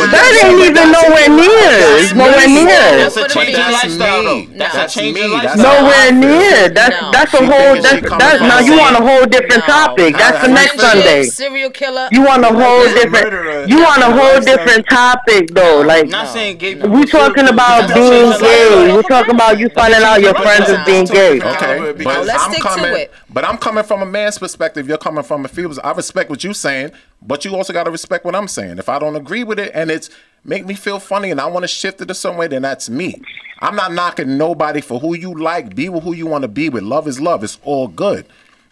[0.00, 1.76] but That that's- ain't even nowhere near.
[2.00, 3.04] It's nowhere near.
[3.04, 4.36] That's a But change in that's lifestyle, though.
[4.48, 4.48] me.
[4.56, 5.24] That's That's a change me.
[5.24, 5.82] in That's lifestyle.
[5.84, 6.68] Nowhere near.
[6.72, 7.10] That's No.
[7.12, 7.74] that's a She whole.
[7.76, 9.74] thinking That's she coming that's from now you the want a whole different No.
[9.76, 10.10] topic.
[10.16, 11.22] That's the next Friendship, Sunday.
[11.36, 12.08] Serial killer.
[12.10, 12.96] You want a whole Murderer.
[12.96, 13.68] different.
[13.68, 15.80] You want a whole different topic though.
[15.84, 16.90] Like Not saying gay people.
[16.96, 18.88] we talking about being gay.
[18.96, 21.36] We're talking about you finding out your friends is being gay.
[21.44, 22.94] Okay, Because- but Let's I'm stick to coming.
[23.04, 23.12] it.
[23.30, 24.88] But I'm coming from a man's perspective.
[24.88, 25.78] You're coming from a female's.
[25.78, 28.78] I respect what you're saying, but you also got to respect what I'm saying.
[28.78, 30.08] If I don't agree with it and it's
[30.44, 32.88] make me feel funny and I want to shift it to some way, then that's
[32.88, 33.20] me.
[33.60, 35.74] I'm not knocking nobody for who you like.
[35.74, 36.84] Be with who you want to be with.
[36.84, 37.44] Love is love.
[37.44, 38.24] It's all good.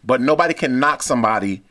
[0.05, 1.63] But nobody can knock somebody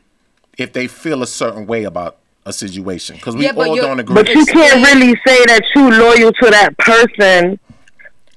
[0.56, 4.14] if they feel a certain way about a situation because we Yeah, all don't agree.
[4.14, 7.58] But you can't really say that you're loyal to that person.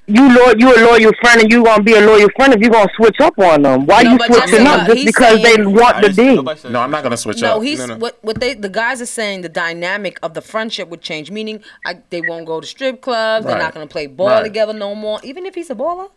[0.10, 2.70] You lo- you a loyal friend, and you gonna be a loyal friend if you
[2.70, 3.86] gonna switch up on them.
[3.86, 4.36] Why No, you switching
[4.66, 6.70] Jessica, up just he's because they saying- want the D?
[6.70, 7.64] no, I'm not gonna switch No, up.
[7.64, 7.95] he's No, no.
[7.97, 9.41] what what they the guys are saying.
[9.41, 11.30] The dynamic of the friendship would change.
[11.30, 13.45] Meaning, I, they won't go to strip clubs.
[13.45, 14.43] They're not going to play ball Right.
[14.43, 15.20] together no more.
[15.24, 16.10] Even if he's a baller.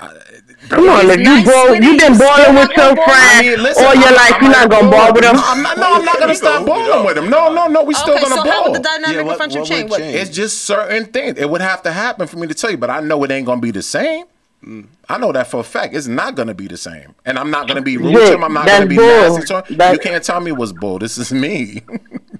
[0.00, 0.14] Uh,
[0.68, 3.04] Come on, if you nice ball, you been you balling with your gonna ball?
[3.04, 4.34] friend I mean, listen, all your I'm- life.
[4.36, 5.34] I'm You're not gonna gonna ball with him.
[5.36, 5.76] No, I'm not.
[5.78, 7.30] No, I'm not gonna stop balling with him.
[7.30, 7.82] No, no, no.
[7.82, 8.52] We still okay, gonna so ball.
[8.52, 9.90] how would the dynamic Yeah, of what- friendship what change?
[9.90, 10.14] Change?
[10.14, 11.36] It's just certain things.
[11.38, 13.46] It would have to happen for me to tell you, but I know it ain't
[13.46, 14.26] gonna be the same.
[14.64, 14.86] Mm.
[15.08, 15.94] I know that for a fact.
[15.94, 18.44] It's not gonna be the same, and I'm not gonna be rude to him.
[18.44, 19.04] I'm not gonna be bull.
[19.06, 19.76] nasty to him.
[19.78, 20.98] That- you can't tell me what's bull.
[21.00, 21.82] This is me.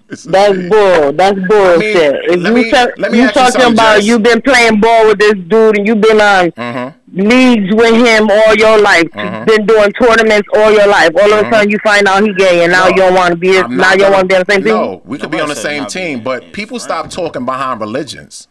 [0.09, 0.25] That's
[0.69, 1.13] bull.
[1.13, 2.15] That's bullshit.
[2.31, 4.07] if let you me- ta- let me you ask you talking something, about Jess.
[4.07, 7.29] you been playing ball with this dude and you've been on Mm-hmm.
[7.29, 11.11] leagues with him all your life, been doing tournaments all your life.
[11.21, 12.97] All of a sudden you find out he gay and now Mm-hmm.
[12.97, 13.59] No, you don't want to be.
[13.59, 14.75] I'm Now you don't want to be on the same team.
[14.75, 17.11] No, we could be on the same team, being but people front.
[17.11, 18.49] stop talking behind religions.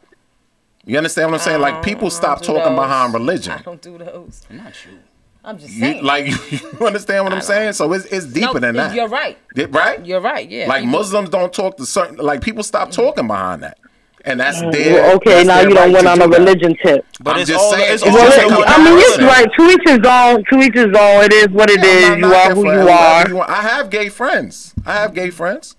[0.85, 1.59] You understand what I'm saying?
[1.61, 2.75] Like people stop talking those.
[2.75, 3.53] behind religion.
[3.53, 4.45] I don't do those.
[4.49, 4.99] I'm Not you.
[5.47, 6.03] I'm just You, saying.
[6.03, 7.73] like you understand what I'm saying?
[7.73, 8.93] So it's it's deeper no, than that.
[8.93, 9.37] You're right.
[9.55, 10.05] It- right?
[10.05, 10.47] You're right.
[10.49, 10.67] Yeah.
[10.67, 13.77] like People- Muslims don't talk to certain like people stop talking behind that.
[14.25, 16.23] And that's their Mm, Well, okay, that's now their you don't right went on do
[16.25, 16.39] a that.
[16.39, 17.05] religion tip.
[17.21, 19.27] But I'm it's just all, saying, it's it's all just the I mean, it's there.
[19.27, 19.47] right.
[19.57, 20.43] To each his own.
[20.51, 21.23] To each his own.
[21.23, 22.09] It is what it Yeah, is.
[22.09, 23.49] I'm You are who you are.
[23.49, 24.73] I have gay friends.
[24.85, 25.77] I have gay friends.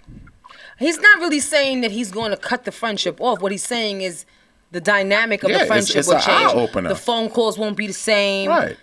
[0.78, 3.42] He's not really saying that he's going to cut the friendship off.
[3.42, 4.24] What he's saying is
[4.70, 6.28] the dynamic of Yeah, the friendship it's will change.
[6.52, 6.88] eye-opener.
[6.88, 8.48] The phone calls won't be the same.
[8.48, 8.76] Right.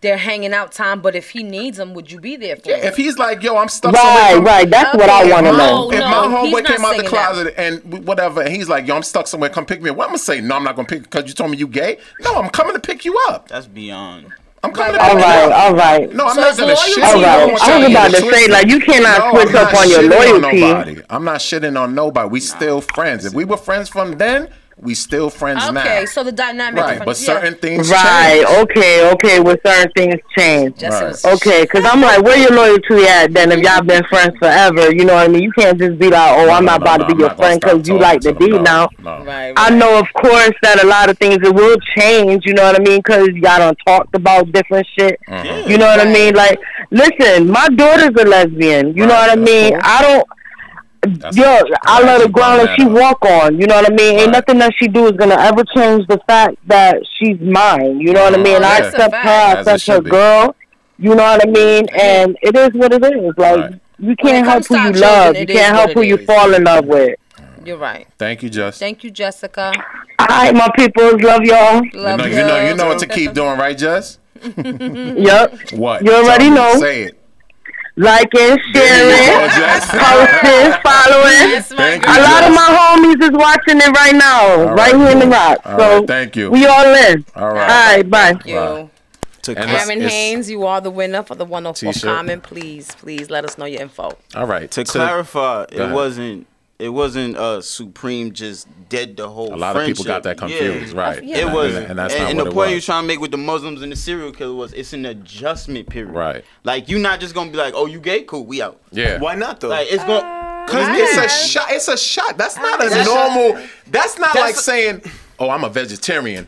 [0.00, 2.84] They're hanging out time, but if he needs them, would you be there for him?
[2.84, 4.42] If he's like, yo, I'm stuck Right, somewhere.
[4.44, 4.60] right.
[4.62, 4.70] Right.
[4.70, 5.90] That's what I want to oh, No, know.
[5.92, 7.08] If no, my he's homeboy came out the saying that.
[7.08, 9.96] closet and whatever, and he's like, yo, I'm stuck somewhere, come pick me up.
[9.96, 10.40] What I'm gonna say?
[10.40, 11.98] No, I'm not gonna pick because you told me you gay.
[12.20, 13.48] No, I'm coming to pick you up.
[13.48, 14.32] That's beyond.
[14.62, 15.52] I'm coming to pick all you right, up.
[15.52, 17.02] All right, No, I'm So not gonna shit.
[17.02, 17.48] All on right.
[17.48, 17.56] you.
[17.60, 18.50] I I'm was about to say, twisted.
[18.52, 20.60] like, you cannot No, switch I'm up not on your shitting loyalty.
[20.60, 21.02] nobody.
[21.10, 22.28] I'm not shitting on nobody.
[22.28, 23.24] We still friends.
[23.24, 24.48] If we were friends from then,
[24.80, 25.80] we still friends now.
[25.80, 26.82] okay, so the dynamic.
[26.82, 27.26] right, of but yeah.
[27.26, 28.44] certain things Right.
[28.46, 28.70] change.
[28.70, 29.10] Okay.
[29.12, 29.40] Okay.
[29.40, 30.82] With certain things change.
[30.82, 31.24] Right.
[31.24, 34.92] Okay, because I'm like, where your loyalty at then if y'all been friends forever?
[34.94, 35.42] You know what I mean?
[35.42, 37.24] You can't just be like, oh, No, I'm no, not no, about no, to be
[37.24, 38.48] I'm your friend because you like the to them.
[38.50, 38.88] D No, now.
[39.00, 39.24] no.
[39.24, 42.44] Right, I know, of course, that a lot of things it will change.
[42.46, 42.98] You know what I mean?
[42.98, 45.18] Because y'all don't talked about different shit.
[45.28, 45.70] Mm-hmm.
[45.70, 46.34] You know what I mean?
[46.34, 46.58] Like,
[46.90, 48.96] listen, my daughter's a lesbian.
[48.96, 49.72] You know what I mean?
[49.72, 49.80] cool.
[49.82, 50.26] I don't.
[51.02, 52.92] That's- Yo, I I'm let her you ground brought and she up.
[52.92, 53.60] walk on.
[53.60, 54.14] You know what I mean?
[54.16, 54.22] Right.
[54.22, 58.00] Ain't nothing that she do is gonna ever change the fact that she's mine.
[58.00, 58.62] You know what I mean?
[58.64, 59.04] I accept her.
[59.04, 59.58] a I fact.
[59.60, 60.10] As it accept her be.
[60.10, 60.56] girl.
[60.98, 61.86] You know what I mean?
[61.94, 63.32] And it is what it is.
[63.36, 63.74] Like Right.
[64.00, 65.36] you can't help who you love.
[65.36, 67.14] You can't help it who you fall in love with.
[67.64, 68.06] You're right.
[68.18, 68.78] Thank you, Just.
[68.80, 69.72] Thank you, Jessica.
[70.18, 71.84] All right, my peoples, love y'all.
[71.84, 74.18] You Love know, you know, you know what to keep doing, right, Just?
[74.56, 75.72] Yep.
[75.72, 76.04] What?
[76.04, 76.56] You already Tell me.
[76.56, 76.80] know.
[76.80, 77.17] Say it.
[77.98, 79.90] Liking, There you go, sharing, Jess.
[79.90, 81.50] posting, following.
[81.50, 84.64] Yes, my Thank you, A lot of my homies is watching it right now, All
[84.66, 85.32] right, right, here in the cool.
[85.34, 85.58] rock.
[85.64, 86.50] All so right, thank you.
[86.50, 87.24] we all in.
[87.34, 87.68] All All right.
[87.96, 88.18] right, bye.
[88.32, 88.56] Thank you.
[88.58, 88.90] Right.
[89.42, 92.08] To And cl- it's- Aaron it's- Haynes, you are the winner for the 104 T-shirt.
[92.08, 92.42] comment.
[92.44, 94.12] Please, please let us know your info.
[94.36, 94.70] All right.
[94.70, 96.46] to So- clarify, it wasn't.
[96.78, 99.52] It wasn't uh Supreme just dead the whole.
[99.52, 101.00] A lot of people got that confused, Yeah.
[101.00, 101.24] right?
[101.24, 101.38] Yeah.
[101.38, 103.02] It was, and, and that's and, not and what the it point you was trying
[103.02, 106.14] to make with the Muslims and the serial killer was it's an adjustment period.
[106.14, 106.44] Right.
[106.62, 108.80] Like you're not just gonna be like, oh, you gay, cool, we out.
[108.92, 109.18] yeah.
[109.18, 109.68] Why not though?
[109.68, 110.22] Like it's going.
[110.68, 111.66] Cause it's a shot.
[111.72, 112.36] It's a shot.
[112.38, 113.60] That's not a That's- normal.
[113.86, 115.02] That's not That's like a- saying,
[115.40, 116.46] "Oh, I'm a vegetarian."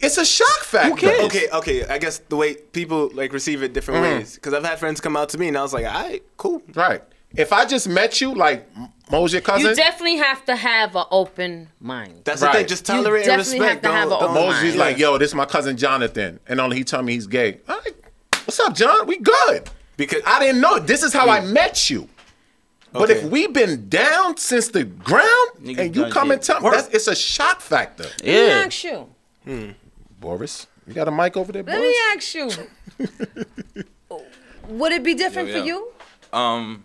[0.00, 0.96] It's a shock factor.
[0.96, 1.24] cares?
[1.26, 1.84] okay, okay.
[1.86, 4.18] I guess the way people like receive it different Mm-hmm.
[4.18, 4.34] ways.
[4.34, 6.62] Because I've had friends come out to me and I was like, all right, cool.
[6.74, 7.02] Right.
[7.36, 8.66] If I just met you, like
[9.10, 12.22] Mo's your cousin, You definitely have to have an open mind.
[12.24, 12.52] That's Right.
[12.52, 12.66] the thing.
[12.68, 13.84] Just You tolerate and definitely respect.
[13.84, 14.76] have to have Don't- a don't- open Moses mind.
[14.78, 17.60] like, "Yo, this is my cousin Jonathan," and only he tell me he's gay.
[17.68, 17.94] All right.
[18.46, 19.06] What's up, John?
[19.06, 19.68] We good.
[19.96, 20.78] Because I didn't know.
[20.78, 22.08] This is how I met you.
[22.92, 23.20] But Okay.
[23.20, 26.88] if we've been down since the ground, Niggas and you come and tell me, that's,
[26.88, 28.04] it's a shock factor.
[28.04, 28.62] Let me Yeah.
[28.66, 29.74] ask you.
[30.20, 31.88] Boris, you got a mic over there, Let Boris?
[31.88, 33.84] me ask you.
[34.68, 35.92] Would it be different Yo, for you?
[36.32, 36.84] Um,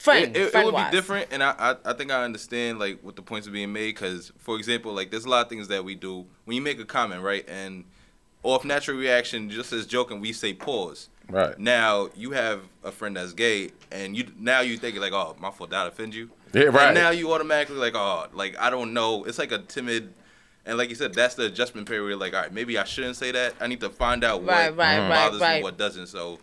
[0.00, 0.90] Friend, it, it, it would wise.
[0.90, 3.72] be different, and I, I I think I understand like what the points are being
[3.72, 3.94] made.
[3.94, 6.80] Because for example, like there's a lot of things that we do when you make
[6.80, 7.46] a comment, right?
[7.48, 7.84] And
[8.42, 11.08] off natural reaction, just as joking, we say pause.
[11.28, 11.56] Right.
[11.58, 15.50] Now you have a friend that's gay, and you now you think like, oh, my
[15.50, 16.30] fault, that offend you.
[16.54, 16.86] Yeah, right.
[16.86, 19.24] And now you automatically like, oh, like I don't know.
[19.24, 20.14] It's like a timid.
[20.66, 22.02] And like you said, that's the adjustment period.
[22.02, 23.54] Where you're like, all right, maybe I shouldn't say that.
[23.60, 25.56] I need to find out Right, what right, right, bothers right.
[25.58, 26.06] me, what doesn't.
[26.08, 26.38] So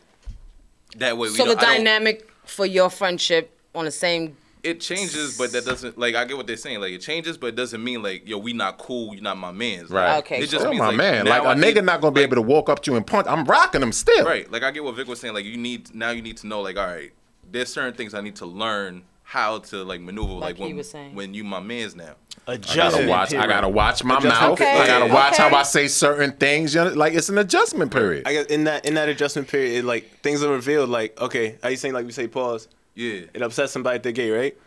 [0.97, 4.35] that way, we So the don't, I don't- dynamic for your friendship on the same.
[4.63, 6.81] it changes, but that doesn't like I get what they're saying.
[6.81, 9.13] Like it changes, but it doesn't mean like yo, we not cool.
[9.13, 9.89] You're not my man's.
[9.91, 10.17] Like, Right.
[10.19, 11.25] Okay, It just Still means my like man.
[11.25, 12.91] now Like I a need- nigga not gonna be like, able to walk up to
[12.91, 13.27] you and punch.
[13.29, 14.25] I'm rocking him still.
[14.25, 14.51] Right.
[14.51, 15.33] Like I get what Vic was saying.
[15.35, 17.11] Like you need now you need to know like all right,
[17.49, 20.33] there's certain things I need to learn how to like maneuver.
[20.35, 21.13] Like, he when was saying.
[21.13, 22.15] when you my man's now.
[22.47, 23.33] I gotta Adjustment watch.
[23.33, 24.57] I gotta watch my Adjustment mouth.
[24.57, 24.81] period.
[24.81, 25.43] I gotta watch Okay.
[25.49, 26.73] how I say certain things.
[26.73, 28.25] You know, like it's an adjustment period.
[28.25, 30.87] I guess in that in that adjustment period, it, like things are revealed.
[30.89, 32.69] Like, okay, are you saying like we say pause?
[32.95, 33.21] Yeah.
[33.33, 34.57] It upsets somebody if they're gay, right?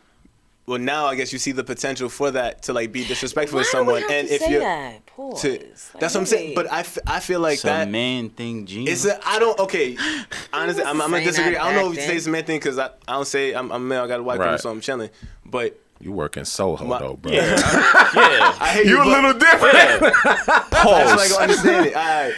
[0.66, 3.62] Well, now I guess you see the potential for that to like be disrespectful Why
[3.64, 5.04] to someone, and if you're that?
[5.06, 5.42] Pause.
[5.42, 5.61] to, Like,
[5.98, 6.42] that's what I'm saying.
[6.50, 6.54] really?
[6.54, 8.86] But I, f- I feel like It's that a man thing, Gene.
[8.86, 9.96] It's a, I don't okay.
[10.52, 11.56] Honestly, I'm, I'm gonna disagree.
[11.56, 13.52] I don't know if you say it's a man thing because I, I don't say
[13.52, 14.02] I'm, I'm male.
[14.04, 14.46] I got a white Right.
[14.46, 15.11] people, so I'm chilling.
[15.44, 17.32] But You working Soho My- though, bro.
[17.32, 17.56] yeah.
[17.58, 18.98] I hate you.
[18.98, 19.74] You a little different.
[19.74, 21.96] I just like to understand it.
[21.96, 22.34] All right.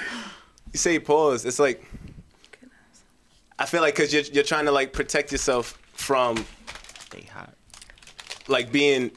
[0.73, 1.45] You say pause.
[1.45, 1.85] It's like
[3.59, 6.47] I feel like because you're you're trying to like protect yourself from
[7.09, 7.53] Stay hot.
[8.53, 9.11] Like being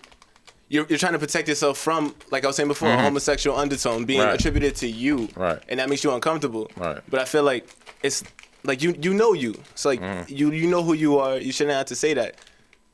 [0.68, 4.06] you're, you're trying to protect yourself from like I was saying before a homosexual undertone
[4.06, 4.30] being Mm-hmm.
[4.30, 4.40] Right.
[4.40, 5.62] attributed to you Right.
[5.70, 7.02] and that makes you uncomfortable Right.
[7.10, 7.68] but I feel like
[8.02, 8.24] it's
[8.64, 10.34] like you you know you it's like Mm-hmm.
[10.40, 12.38] you you know who you are you shouldn't have to say that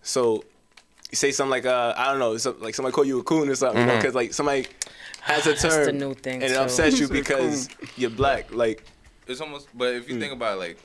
[0.02, 0.44] so
[1.12, 3.48] you say something like uh I don't know some, like somebody call you a coon
[3.50, 3.98] or something Mm-hmm.
[4.00, 4.68] because like somebody
[5.22, 6.62] has a That's term the new thing, and it too.
[6.62, 8.84] upsets you because you're black like
[9.28, 10.78] It's almost, but if you think about it, like,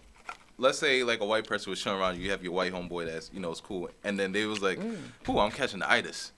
[0.59, 3.07] let's say like a white person was showing around you, you have your white homeboy
[3.07, 4.97] that's you know it's cool, and then they was like, mm.
[5.29, 6.33] "Ooh, I'm catching the itis."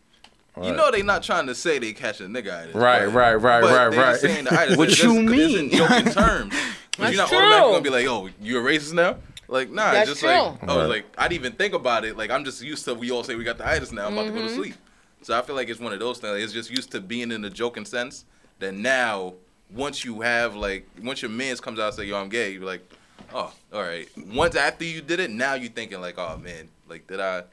[0.60, 2.74] You know they not trying to say they catching the nigga itis.
[2.74, 4.10] Right, but- right, right, but right, right.
[4.10, 4.76] just saying the itis.
[4.78, 5.58] What It's you just- mean?
[5.58, 6.54] in joking terms.
[6.98, 7.38] But That's you're not true.
[7.38, 10.58] automatically gonna be like, "Oh, you a racist now?" Like, nah, That's it's just like,
[10.58, 10.68] true.
[10.68, 10.88] oh, Right.
[10.88, 12.16] like I didn't even think about it.
[12.16, 14.06] Like I'm just used to we all say we got the itis now.
[14.06, 14.56] I'm about to go to mm-hmm.
[14.56, 14.74] sleep.
[15.22, 16.42] So I feel like it's one of those things.
[16.42, 18.24] It's just used to being in the joking sense.
[18.58, 19.34] That now,
[19.70, 22.64] once you have like, once your man's comes out and say, "Yo, I'm gay," you're
[22.64, 22.82] like,
[23.34, 27.06] "Oh, all right." Once after you did it, now you're thinking like, "Oh man, like
[27.06, 27.44] did I?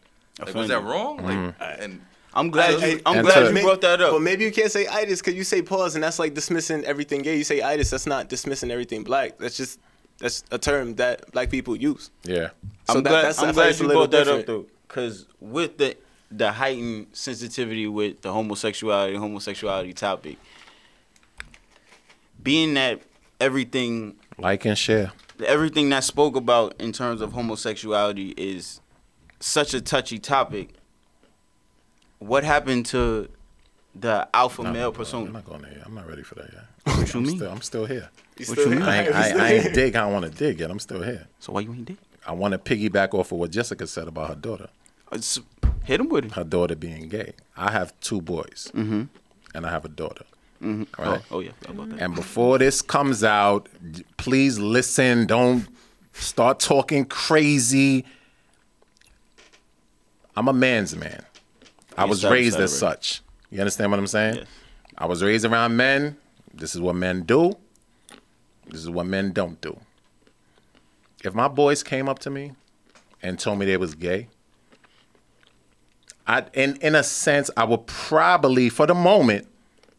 [0.43, 1.82] Like was that wrong?" Like, Mm-hmm.
[1.84, 2.01] and
[2.34, 3.01] I'm glad Hey, you.
[3.05, 4.11] I'm glad to- you brought that up.
[4.11, 7.21] But maybe you can't say itis because you say pause, and that's like dismissing everything
[7.21, 7.38] gay.
[7.38, 9.38] You say itis, that's not dismissing everything black.
[9.38, 9.80] That's just
[10.17, 12.09] that's a term that black people use.
[12.23, 12.49] Yeah.
[12.89, 15.26] So I'm that- glad, that's- I I'm glad you little brought that up though, because
[15.39, 15.95] with the
[16.32, 20.38] the heightened sensitivity with the homosexuality homosexuality topic,
[22.41, 23.01] being that
[23.39, 25.11] everything Like and share.
[25.43, 28.81] Everything that spoke about in terms of homosexuality is
[29.39, 30.69] such a touchy topic.
[32.19, 33.29] What happened to
[33.93, 35.31] the alpha No, male I'm persona?
[35.31, 35.81] not going there.
[35.86, 36.97] I'm not ready for that yet.
[36.97, 37.38] What you I'm mean?
[37.38, 38.09] still, I'm still here.
[38.38, 38.81] You What you mean?
[38.81, 39.95] I, ain't, I, I ain't dig.
[39.95, 40.69] I don't want to dig yet.
[40.69, 41.27] I'm still here.
[41.39, 41.97] So why you ain't did?
[42.27, 44.69] I want to piggyback off of what Jessica said about her daughter.
[45.11, 45.39] It's-
[45.83, 46.31] Hit him with it.
[46.31, 47.33] Her daughter being gay.
[47.55, 49.03] I have two boys, Mm-hmm.
[49.53, 50.25] and I have a daughter.
[50.62, 51.01] Mm-hmm.
[51.01, 51.22] Right.
[51.32, 51.51] Oh, oh yeah.
[51.99, 53.70] And before this comes out,
[54.18, 55.28] please listen.
[55.28, 55.68] Don't
[56.14, 58.06] start talking crazy.
[60.36, 61.24] I'm a man's man.
[61.97, 63.22] I was raised that as such.
[63.51, 64.36] You understand what I'm saying?
[64.36, 64.47] Yes.
[64.97, 66.18] I was raised around men.
[66.53, 67.53] This is what men do.
[68.68, 69.80] This is what men don't do.
[71.24, 72.53] If my boys came up to me
[73.22, 74.28] and told me they was gay,
[76.28, 79.47] I in in a sense I would probably for the moment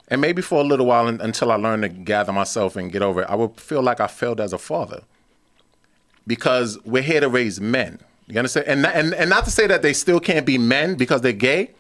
[0.08, 3.22] and maybe for a little while until I learn to gather myself and get over
[3.22, 5.02] it, I would feel like I failed as a father.
[6.26, 8.00] Because we're here to raise men.
[8.26, 8.66] You understand?
[8.66, 11.70] And and and not to say that they still can't be men because they're gay,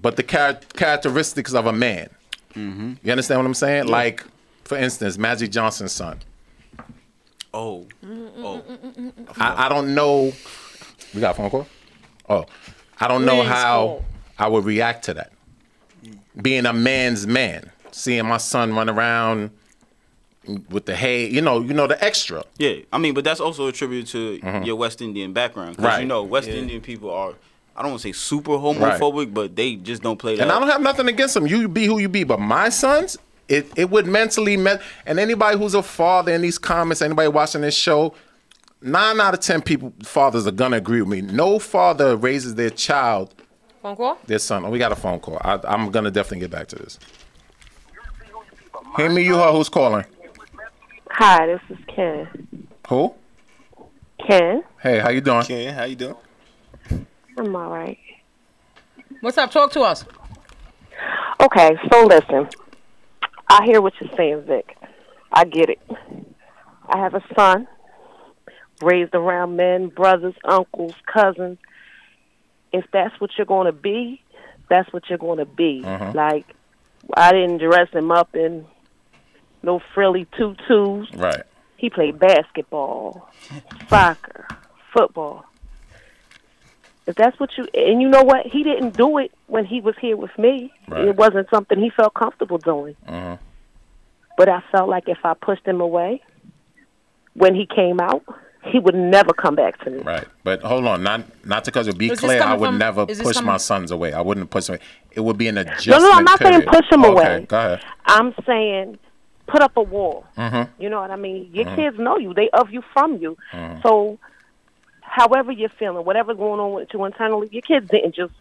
[0.00, 2.08] but the char- characteristics of a man.
[2.54, 2.94] Mm-hmm.
[3.02, 3.88] You understand what I'm saying?
[3.88, 4.24] Like,
[4.64, 6.20] for instance, Magic Johnson's son.
[7.52, 7.86] Oh,
[8.38, 8.62] oh,
[9.38, 10.32] I, I don't know.
[11.14, 11.66] We got a phone call.
[12.28, 12.46] Oh,
[12.98, 14.04] I don't know Please how call.
[14.38, 15.32] I would react to that.
[16.40, 19.50] Being a man's man, seeing my son run around
[20.70, 22.44] with the hay, you know, you know the extra.
[22.58, 22.76] yeah.
[22.92, 25.94] I mean, but that's also attributed to your West Indian background, 'cause Mm-hmm.
[25.94, 26.00] Right.
[26.02, 27.32] You know, West Indian people are.
[27.74, 30.42] I don't want to say super homophobic, but they just don't play that.
[30.42, 31.46] And I don't have nothing against them.
[31.46, 35.58] You be who you be, but my sons, it, it would mentally me- and anybody
[35.58, 38.14] who's a father in these comments, anybody watching this show,
[38.80, 41.20] nine out of ten people fathers are gonna agree with me.
[41.20, 43.34] No father raises their child,
[43.86, 44.18] Phone call?
[44.26, 44.64] their son.
[44.64, 45.40] Oh, we got a phone call.
[45.40, 46.98] I, I'm gonna definitely get back to this.
[48.96, 50.04] Hear me, you her who's calling?
[51.10, 52.66] Hi, this is Ken.
[52.88, 53.14] Who?
[54.26, 55.44] Ken, Hey, how you doing?
[55.44, 56.16] Ken, how you doing?
[57.38, 57.96] I'm all right.
[59.20, 59.52] What's up?
[59.52, 60.04] Talk to us.
[61.40, 62.48] Okay, so listen.
[63.46, 64.76] I hear what you're saying, Vic.
[65.30, 65.78] I get it.
[66.88, 67.68] I have a son
[68.82, 71.58] raised around men, brothers, uncles, cousins.
[72.76, 74.20] If that's what you're going to be,
[74.68, 75.80] that's what you're going to be.
[76.14, 76.46] Like,
[77.16, 78.66] I didn't dress him up in
[79.62, 81.08] no frilly tutus.
[81.14, 81.42] Right.
[81.78, 83.30] He played basketball,
[83.88, 84.46] soccer,
[84.92, 85.44] football.
[87.06, 89.94] If that's what you and you know what, he didn't do it when he was
[90.00, 90.72] here with me.
[90.88, 91.06] Right.
[91.08, 92.96] It wasn't something he felt comfortable doing.
[93.08, 93.38] Mhm.
[94.36, 96.22] But I felt like if I pushed him away
[97.34, 98.24] when he came out,
[98.70, 99.98] he would never come back to me.
[100.02, 100.26] Right.
[100.44, 103.18] But hold on, not not because it be Is clear, I would from- never is
[103.18, 104.12] this push my sons away.
[104.12, 104.84] I wouldn't push them away.
[105.12, 106.02] It would be an No, adjustment.
[106.02, 106.68] no, no, I'm not saying period.
[106.68, 107.46] push him okay, away.
[107.48, 107.80] Go ahead.
[108.06, 108.98] I'm saying
[109.46, 110.24] put up a wall.
[110.36, 110.68] Mhm.
[110.78, 111.48] You know what I mean?
[111.52, 111.76] Your Mm-hmm.
[111.76, 112.34] kids know you.
[112.34, 113.36] They of you from you.
[113.82, 114.18] So
[115.00, 118.32] however you're feeling, whatever's going on with you internally, your kids didn't just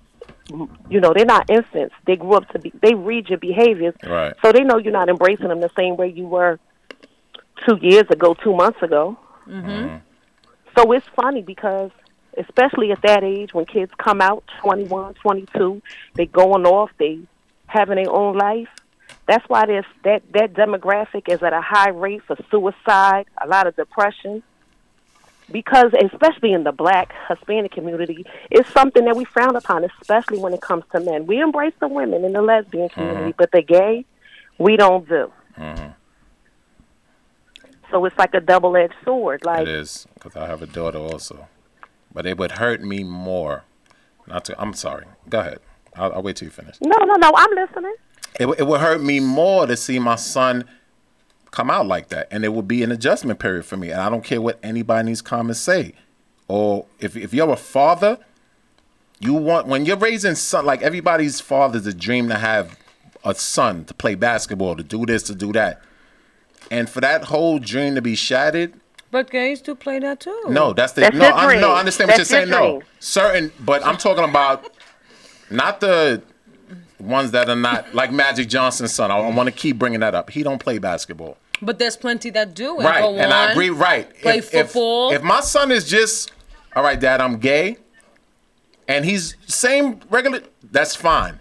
[0.89, 1.93] you know, they're not infants.
[2.05, 3.95] They grew up to be they read your behaviors.
[4.05, 4.33] Right.
[4.41, 6.59] So they know you're not embracing them the same way you were
[7.67, 9.17] two years ago, two months ago.
[9.47, 9.97] Mm-hmm.
[10.77, 11.91] So it's funny because,
[12.37, 15.81] especially at that age, when kids come out 21, 22,
[16.15, 17.19] they going off, they
[17.67, 18.67] having their own life.
[19.27, 23.67] That's why this that that demographic is at a high rate for suicide, a lot
[23.67, 24.43] of depression.
[25.51, 30.53] because especially in the black Hispanic community, it's something that we frown upon, especially when
[30.53, 31.25] it comes to men.
[31.27, 34.05] We embrace the women in the lesbian community, but the gay,
[34.57, 35.31] we don't do.
[35.57, 35.91] Mm-hmm.
[37.91, 39.43] So it's like a double edged sword.
[39.45, 41.47] Like It is because I have a daughter also,
[42.13, 43.63] but it would hurt me more.
[44.27, 44.59] Not to.
[44.61, 45.05] I'm sorry.
[45.29, 45.59] Go ahead.
[45.95, 46.75] I'll, I'll wait till you finish.
[46.81, 47.95] no, no, no, I'm listening.
[48.39, 50.65] It, would- it would hurt me more to see my son
[51.51, 53.91] come out like that, and it would be an adjustment period for me.
[53.91, 55.93] And I don't care what anybody in these comments say,
[56.49, 58.17] or if if you're a father,
[59.19, 62.77] you want when you're raising son like everybody's father's a dream to have
[63.23, 65.81] a son to play basketball, to do this, to do that,
[66.71, 68.73] and for that whole dream to be shattered.
[69.11, 70.43] But gays do play that too.
[70.49, 71.29] No, that's the That's no.
[71.29, 71.61] I, dream.
[71.61, 72.63] no, I understand what That's you're your saying.
[72.63, 74.69] No, certain, but I'm talking about
[75.49, 76.21] not the
[76.99, 79.11] ones that are not like Magic Johnson's son.
[79.11, 80.29] I, want to keep bringing that up.
[80.29, 82.75] He don't play basketball, But there's plenty that do.
[82.77, 83.01] And right?
[83.01, 83.69] Go And I agree.
[83.69, 84.09] Right.
[84.21, 86.31] Play If- if- If, my son is just
[86.75, 87.77] all right, Dad, I'm gay,
[88.87, 91.39] and he's same regular, that's fine.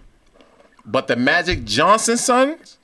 [0.85, 2.77] But the Magic Johnson sons,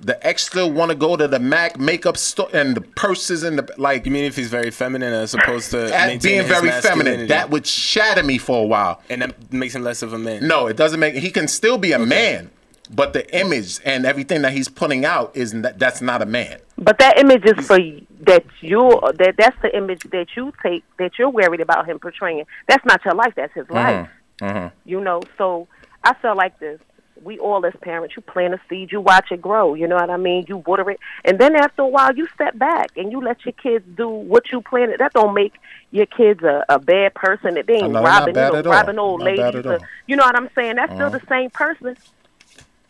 [0.00, 3.74] the extra want to go to the Mac makeup store and the purses and the
[3.78, 4.06] like.
[4.06, 7.28] You mean if he's very feminine as opposed to at being his very feminine?
[7.28, 9.02] That would shatter me for a while.
[9.08, 10.46] and that makes him less of a man.
[10.46, 11.14] No, it doesn't make.
[11.14, 12.50] He can still be a man,
[12.94, 16.58] but the image and everything that he's putting out is that that's not a man.
[16.78, 17.78] But that image is for
[18.20, 22.44] that you that that's the image that you take that you're worried about him portraying.
[22.68, 23.34] That's not your life.
[23.36, 24.08] That's his life.
[24.40, 24.88] Mm-hmm.
[24.88, 25.22] You know.
[25.38, 25.68] So
[26.04, 26.80] I felt like this.
[27.26, 29.74] We all as parents, you plant a seed, you watch it grow.
[29.74, 30.46] You know what I mean?
[30.48, 33.52] You water it, and then after a while, you step back and you let your
[33.52, 35.00] kids do what you planted.
[35.00, 35.52] That don't make
[35.90, 37.54] your kids a, a bad person.
[37.54, 39.66] They ain't No, robbing, you know, robbing old Not ladies.
[39.66, 40.76] or- you know what I'm saying?
[40.76, 41.08] That's Uh-huh.
[41.08, 41.96] still the same person.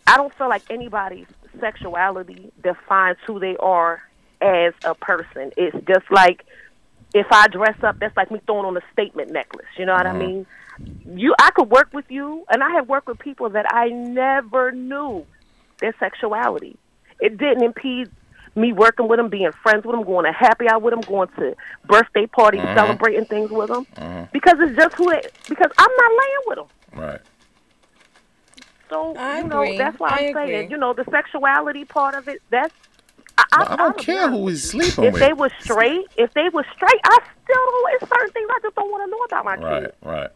[0.06, 1.26] I don't feel like anybody's
[1.58, 4.00] sexuality defines who they are
[4.40, 5.50] as a person.
[5.56, 6.44] It's just like
[7.14, 9.66] if I dress up, that's like me throwing on a statement necklace.
[9.78, 10.18] You know what I Uh-huh.
[10.18, 10.46] mean?
[11.04, 14.72] You, I could work with you, and I have worked with people that I never
[14.72, 15.24] knew
[15.80, 16.76] their sexuality.
[17.20, 18.10] It didn't impede
[18.54, 21.28] me working with them, being friends with them, going to happy hour with them, going
[21.38, 21.54] to
[21.86, 22.74] birthday parties, Uh-huh.
[22.74, 23.86] celebrating things with them,
[24.32, 25.22] because it's just who they.
[25.48, 27.00] Because I'm not laying with them.
[27.00, 27.20] Right.
[28.88, 29.78] So I you know agree.
[29.78, 32.40] that's why I I'm saying, you know, the sexuality part of it.
[32.50, 32.72] That's
[33.38, 35.20] I, I, I don't care who is sleeping if with.
[35.22, 37.92] they were straight, if they were straight, I still don't.
[38.00, 39.82] It's certain things I just don't want to know about my Right.
[39.82, 39.94] kids.
[40.02, 40.30] Right.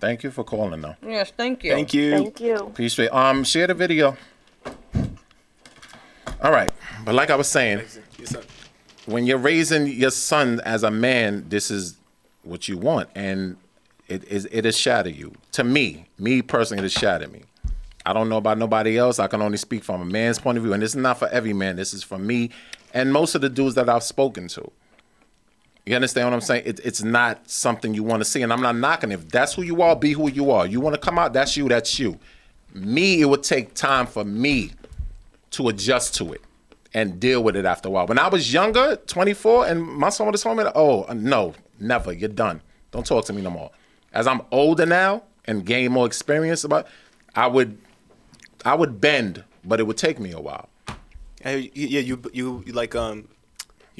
[0.00, 0.96] Thank you for calling, though.
[1.06, 1.72] Yes, thank you.
[1.72, 2.10] Thank you.
[2.10, 2.56] Thank you.
[2.56, 3.12] Appreciate.
[3.12, 4.16] Um, share the video.
[6.42, 6.72] All right,
[7.04, 7.82] but like I was saying,
[9.04, 11.98] when you're raising your son as a man, this is
[12.42, 13.56] what you want, and
[14.08, 15.32] it is it has shattered you.
[15.52, 17.42] To me, me personally, it has shattered me.
[18.06, 19.18] I don't know about nobody else.
[19.18, 21.28] I can only speak from a man's point of view, and this is not for
[21.28, 21.76] every man.
[21.76, 22.50] This is for me
[22.92, 24.70] and most of the dudes that I've spoken to.
[25.90, 26.62] You understand what I'm saying?
[26.66, 29.10] It, it's not something you want to see, and I'm not knocking.
[29.10, 30.64] If that's who you are, be who you are.
[30.64, 32.16] You want to come out, that's you, that's you.
[32.72, 34.70] Me, it would take time for me
[35.50, 36.42] to adjust to it
[36.94, 38.06] and deal with it after a while.
[38.06, 42.12] When I was younger, 24, and my son would have told me, "Oh, no, never.
[42.12, 42.62] You're done.
[42.92, 43.72] Don't talk to me no more."
[44.12, 46.86] As I'm older now and gain more experience about,
[47.34, 47.76] I would,
[48.64, 50.68] I would bend, but it would take me a while.
[51.42, 53.26] Hey, yeah, you you you like um,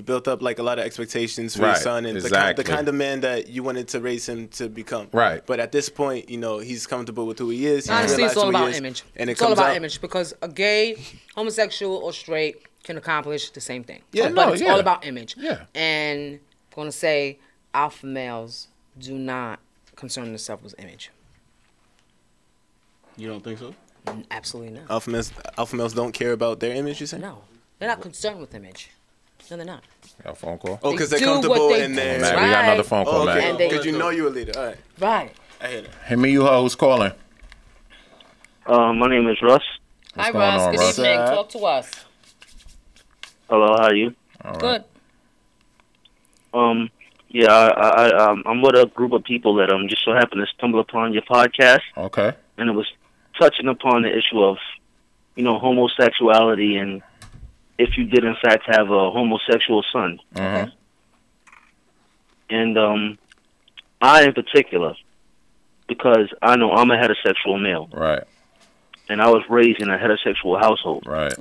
[0.01, 2.65] you built up like a lot of expectations for your son and the, kind, the
[2.65, 5.09] kind of man that you wanted to raise him to become.
[5.13, 5.45] Right.
[5.45, 7.85] But at this point, you know, he's comfortable with who he is.
[7.85, 9.03] He's Honestly, it's all about is, image.
[9.17, 9.77] And it it's all about out.
[9.77, 10.97] image because a gay,
[11.35, 14.01] homosexual, or straight can accomplish the same thing.
[14.13, 14.31] Yeah.
[14.31, 14.73] but No, it's yeah.
[14.73, 15.37] all about image.
[15.37, 15.65] Yeah.
[15.75, 16.41] And I'm
[16.75, 17.39] gonna say
[17.75, 18.69] alpha males
[18.99, 19.61] do not
[19.97, 21.11] concern themselves with image.
[23.19, 23.75] You don't think so?
[24.31, 24.91] Absolutely not.
[24.91, 27.03] Alpha males, alpha males don't care about their image.
[27.03, 27.19] You say?
[27.19, 27.43] No,
[27.79, 28.91] they're not concerned with image.
[29.51, 29.83] No, they're not.
[30.23, 30.79] Got a phone call?
[30.83, 31.97] Oh, because They they're do what comfortable they in do.
[31.97, 32.21] their.
[32.21, 33.37] Man, we got another phone call, Oh, man.
[33.39, 33.51] okay.
[33.51, 34.53] And they- Because you know you're a leader.
[34.57, 34.77] All right.
[34.99, 35.33] Right.
[35.61, 35.91] I hear that.
[36.07, 37.13] Hey, me, you, uh, who's calling?
[38.67, 39.63] Uh, my name is Russ.
[40.17, 40.61] Hi, going Ross.
[40.61, 40.99] on, Good Russ?
[40.99, 41.19] evening.
[41.19, 41.37] What's up?
[41.37, 41.91] Talk to us.
[43.49, 44.15] Hello, how are you?
[44.59, 44.85] Good.
[46.55, 46.91] Um,
[47.29, 50.13] yeah, I, I, I, um, I'm with a group of people that um just so
[50.13, 52.33] happened to stumble upon your podcast, Okay.
[52.59, 52.87] and it was
[53.39, 54.57] touching upon the issue of,
[55.37, 57.03] you know, homosexuality and
[57.85, 60.21] if you did in fact have a homosexual son.
[60.35, 60.73] Mhm.
[62.51, 63.19] And um,
[64.03, 64.95] I in particular,
[65.89, 68.25] because I know I'm a heterosexual male, Right.
[69.09, 71.05] and I was raised in a heterosexual household.
[71.07, 71.35] Right.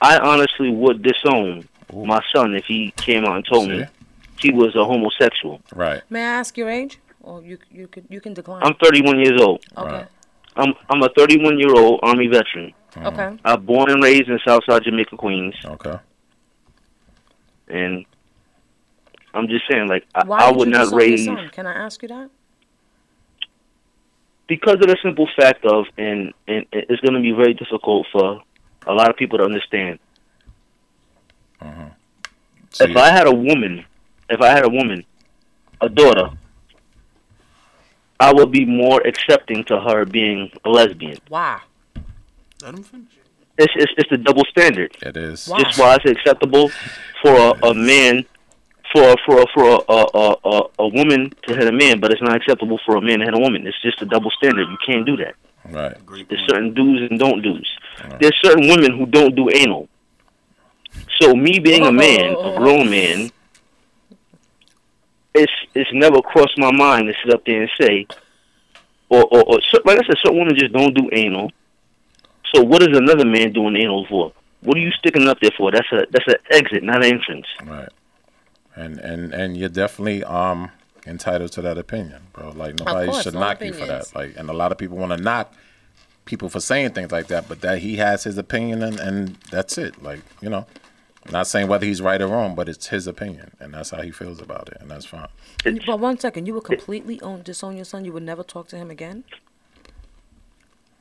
[0.00, 3.84] I honestly would disown my son if he came out and told me
[4.38, 5.60] he was a homosexual.
[5.74, 6.02] Right.
[6.10, 6.98] May I ask your age?
[7.22, 8.62] Or you you could you can decline.
[8.62, 9.64] I'm 31 years old.
[9.76, 10.04] okay.
[10.56, 12.72] I'm I'm a 31 year old Army veteran.
[12.96, 13.36] Okay.
[13.44, 15.98] I'm born and raised in Southside Jamaica, Queens, Okay.
[17.68, 18.04] and
[19.32, 21.48] I'm just saying, like I, Why I would not disown your raise son?
[21.50, 22.30] Can I ask you that?
[24.46, 28.42] because of the simple fact of, and and it's going to be very difficult for
[28.86, 29.98] a lot of people to understand.
[31.60, 31.88] Uh huh.
[32.80, 33.84] if I had a woman,
[34.28, 35.04] if I had a woman,
[35.80, 36.28] a daughter,
[38.20, 41.18] I would be more accepting to her being a lesbian.
[41.28, 41.60] Why?
[42.64, 43.12] Let him finish.
[43.58, 44.96] It's it's, it's the double standard.
[45.02, 45.48] It is.
[45.48, 45.60] Why?
[45.60, 46.70] It's why it's acceptable
[47.20, 48.24] for a, a man,
[48.90, 52.22] for for for a, a a a a woman to hit a man, but it's
[52.22, 53.66] not acceptable for a man to hit a woman.
[53.66, 54.66] It's just a double standard.
[54.70, 55.34] You can't do that.
[55.70, 55.94] Right.
[56.28, 57.70] There's certain do's and don't do's.
[58.18, 59.88] There's certain women who don't do anal.
[61.20, 63.30] So me being a man, a grown man,
[65.34, 68.06] it's it's never crossed my mind to sit up there and say,
[69.10, 71.52] or or, or like I said, certain women just don't do anal.
[72.54, 74.32] So what is another man doing anal for?
[74.62, 75.70] What are you sticking up there for?
[75.70, 77.46] That's a that's an exit, not an entrance.
[77.64, 77.88] Right.
[78.76, 80.70] And and and you're definitely um
[81.06, 82.50] entitled to that opinion, bro.
[82.50, 84.14] Like nobody course, should all knock you for that.
[84.14, 85.52] Like and a lot of people want to knock
[86.24, 89.76] people for saying things like that, but that he has his opinion and and that's
[89.76, 90.02] it.
[90.02, 90.66] Like, you know,
[91.26, 94.00] I'm not saying whether he's right or wrong, but it's his opinion and that's how
[94.00, 95.28] he feels about it and that's fine.
[95.86, 98.04] But one second, you would completely own, disown your son.
[98.04, 99.24] You would never talk to him again.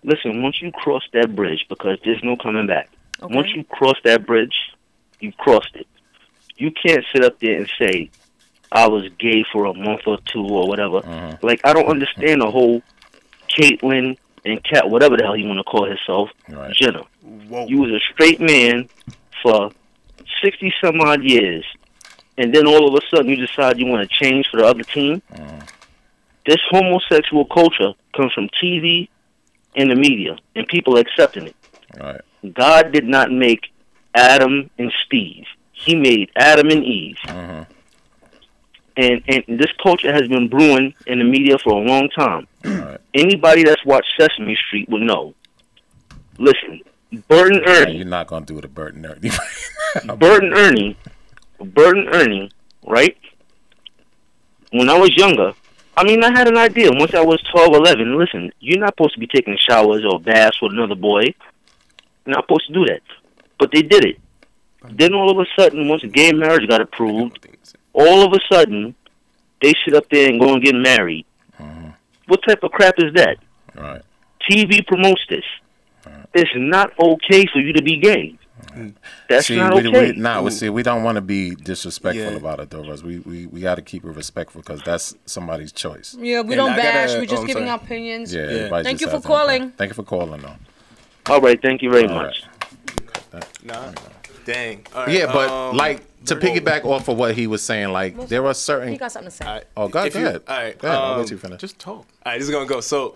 [0.04, 2.90] Listen, once you cross that bridge, because there's no coming back.
[3.22, 3.34] Okay.
[3.34, 4.56] Once you cross that bridge,
[5.20, 5.88] you've crossed it.
[6.58, 8.10] You can't sit up there and say,
[8.72, 11.38] "I was gay for a month or two or whatever." Uh-huh.
[11.42, 12.82] Like I don't understand the whole
[13.48, 16.30] Caitlyn and Cat, whatever the hell you want to call herself,
[16.74, 17.04] Jenner.
[17.24, 18.90] You was a straight man
[19.42, 19.72] for
[20.44, 21.66] sixty some odd years,
[22.38, 24.84] and then all of a sudden you decide you want to change for the other
[24.84, 25.22] team.
[25.32, 25.62] Uh-huh.
[26.46, 29.08] This homosexual culture comes from TV
[29.76, 31.56] and the media, and people accepting it.
[32.00, 32.22] Right.
[32.54, 33.72] God did not make
[34.16, 35.46] Adam and Steve.
[35.72, 37.18] He made Adam and Eve.
[37.28, 37.66] Uh-huh.
[38.96, 42.48] And and this culture has been brewing in the media for a long time.
[43.14, 45.34] Anybody that's watched Sesame Street will know.
[46.38, 46.82] Listen,
[47.28, 49.32] Bert and Ernie, you're not gonna do it Bert and Ernie.
[50.18, 50.96] Bert and Ernie,
[51.60, 52.52] Bert and Ernie,
[52.86, 53.18] right?
[54.72, 55.54] When I was younger,
[55.96, 56.90] I mean, I had an idea.
[56.92, 60.62] Once I was 12, 11, listen, you're not supposed to be taking showers or baths
[60.62, 61.22] with another boy.
[62.26, 63.02] You're not supposed to do that.
[63.60, 64.20] But they did it.
[64.92, 67.48] Then all of a sudden, once gay marriage got approved,
[67.94, 68.96] all of a sudden,
[69.62, 71.26] they sit up there and go and get married.
[71.60, 71.90] Mm-hmm.
[72.28, 73.38] What type of crap is that?
[73.76, 74.02] Right.
[74.50, 75.46] TV promotes this.
[76.34, 78.38] It's not okay for you to be gay.
[79.30, 80.12] That's see, not we, okay.
[80.12, 83.04] we, nah, we see, we don't want to be disrespectful about it, though, Russ.
[83.04, 86.16] We we, we got to keep it respectful because that's somebody's choice.
[86.20, 87.10] Yeah, we And don't I gotta- bash.
[87.14, 87.70] We're oh, just I'm giving sorry.
[87.70, 88.34] our opinions.
[88.34, 88.42] Yeah.
[88.42, 89.58] everybody Thank just you for has their own thing.
[89.60, 89.72] calling.
[89.72, 90.56] Thank you for calling, though.
[91.34, 92.44] All right, thank you very All much.
[93.64, 93.92] Nah.
[94.46, 94.86] Dang.
[94.94, 98.28] All right, yeah, but um, like to piggyback off of what he was saying, like
[98.28, 98.90] there are certain.
[98.90, 99.64] He got something to say.
[99.78, 100.42] Oh, go, If go you- ahead.
[100.48, 100.78] All right.
[100.78, 101.00] Go ahead.
[101.00, 101.62] I'll um, let you finish.
[101.62, 101.96] Just talk.
[101.98, 102.82] All right, this is gonna go.
[102.82, 103.16] So,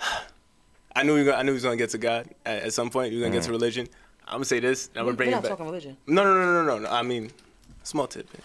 [0.96, 2.90] I knew we were I knew we was gonna get to God at, at some
[2.90, 3.12] point.
[3.12, 3.88] We were gonna get to religion.
[4.26, 4.88] I'm gonna say this.
[4.96, 5.50] I'm gonna bring we're it not back.
[5.50, 5.96] talking religion.
[6.06, 6.88] No, no, no, no, no, no.
[6.88, 7.30] I mean,
[7.82, 8.40] small tidbit.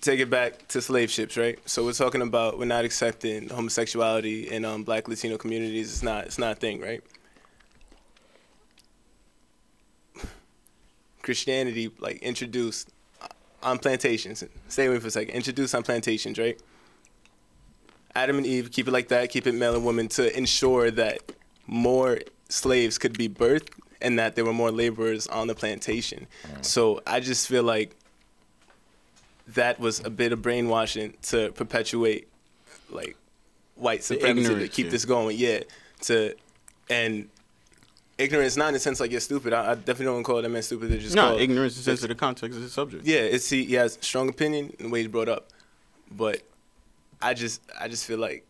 [0.00, 1.58] Take it back to slave ships, right?
[1.68, 5.92] So we're talking about we're not accepting homosexuality in um, Black Latino communities.
[5.92, 6.26] It's not.
[6.26, 7.02] It's not a thing, right?
[11.22, 12.90] Christianity like introduced
[13.62, 14.44] on plantations.
[14.68, 15.34] Stay with me for a second.
[15.34, 16.60] Introduced on plantations, right?
[18.14, 21.20] Adam and Eve, keep it like that, keep it male and women to ensure that
[21.66, 23.70] more slaves could be birthed
[24.04, 26.26] and that there were more laborers on the plantation.
[26.46, 26.64] Mm.
[26.64, 27.96] So I just feel like
[29.48, 32.28] that was a bit of brainwashing to perpetuate
[32.90, 33.16] like
[33.74, 34.90] white supremacy to keep yeah.
[34.92, 35.36] this going.
[35.38, 35.60] Yeah.
[36.02, 36.34] To
[36.90, 37.28] and
[38.18, 39.52] ignorance not in the sense like you're stupid.
[39.52, 40.90] I, I definitely don't call that man stupid.
[40.90, 43.06] They're just No, called- ignorance is the context of the subject.
[43.06, 45.48] yeah, it's he, he has strong opinion and the way he's brought up,
[46.10, 46.42] but
[47.22, 48.44] I just I just feel like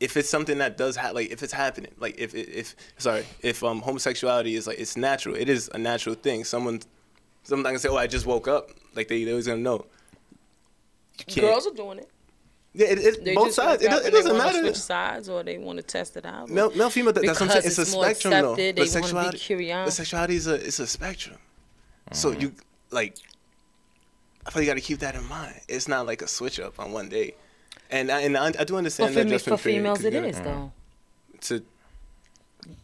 [0.00, 3.24] if it's something that does ha- like if it's happening like if if, if sorry
[3.42, 6.80] if um homosexuality is like it's natural it is a natural thing someone
[7.42, 9.86] someone not gonna say oh I just woke up like they they always gonna know
[11.18, 12.08] you can't Girls are doing it.
[12.74, 15.78] yeah it, it, They both sides it, it doesn't matter Switch sides, or they want
[15.78, 16.48] to test it out.
[16.48, 18.76] male, male female that- that's what I'm saying Because it's a more spectrum though accepted,
[18.76, 19.84] but They want to be sexuality curious.
[19.86, 21.38] but sexuality is a it's a spectrum
[22.12, 22.40] so Mm-hmm.
[22.42, 22.52] you
[22.90, 23.16] like
[24.46, 26.78] I feel you got to keep that in mind it's not like a switch up
[26.78, 27.34] on one day
[27.90, 30.04] and I, and I, I do understand for, that me, adjustment for period, females, 'cause
[30.06, 30.72] it you gotta- though.
[31.42, 31.64] to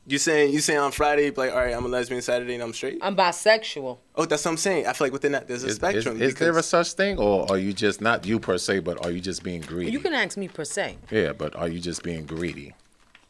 [0.07, 2.73] you saying you saying on Friday like all right I'm a lesbian Saturday and I'm
[2.73, 2.99] straight.
[3.03, 3.99] I'm bisexual.
[4.15, 4.87] Oh, that's what I'm saying.
[4.87, 6.23] I feel like within that there's a Is, is, spectrum.
[6.23, 9.11] is there a such thing, or are you just not you per se, but are
[9.11, 9.91] you just being greedy?
[9.93, 10.97] You can ask me per se.
[11.11, 12.75] Yeah, but are you just being greedy?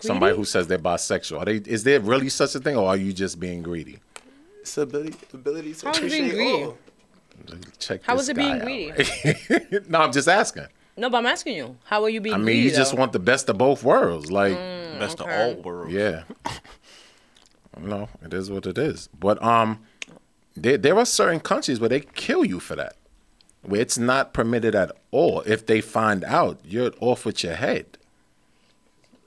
[0.00, 1.56] Somebody who says they're bisexual, are they?
[1.56, 3.98] Is there really such a thing, or are you just being greedy?
[4.60, 6.64] it's ability ability to How is it being appreciate greedy?
[6.64, 6.78] all.
[7.78, 8.96] Check How this is it guy being out.
[8.96, 9.80] greedy?
[9.88, 10.66] no, I'm just asking.
[10.96, 11.76] No, but I'm asking you.
[11.84, 12.60] How are you being I mean, greedy?
[12.62, 15.54] you just want the best of both worlds, like Mm, Best of okay.
[15.56, 15.92] all worlds.
[15.92, 16.22] yeah.
[17.80, 19.08] No, it is what it is.
[19.18, 19.80] But um,
[20.56, 22.94] there there are certain countries where they kill you for that,
[23.62, 25.40] where it's not permitted at all.
[25.40, 27.98] If they find out, you're off with your head.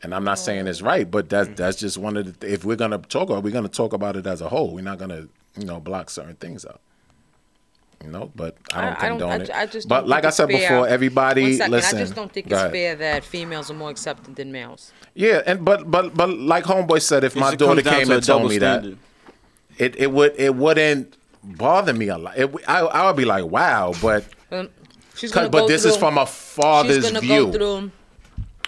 [0.02, 2.54] And I'm not saying it's right, but that's that's just one of the.
[2.54, 4.74] If we're gonna talk about, we're gonna talk about it as a whole.
[4.74, 5.28] We're not gonna,
[5.58, 6.80] you know, block certain things out.
[8.04, 9.52] You know, but I don't I- I don't- condone I- it.
[9.54, 10.60] I just but don't like I said fair.
[10.60, 11.98] before, everybody One second, listen.
[11.98, 14.92] I just don't think it's fair that females are more accepted than males.
[15.16, 18.42] Yeah, and but but but like homeboy said, if my daughter came to and told
[18.44, 18.86] double me that,
[19.78, 22.38] it it would it wouldn't bother me a lot.
[22.38, 24.26] It, I I would be like, wow, but
[25.16, 27.46] she's 'cause- gonna but go this is from a father's she's gonna view.
[27.48, 27.92] Go through,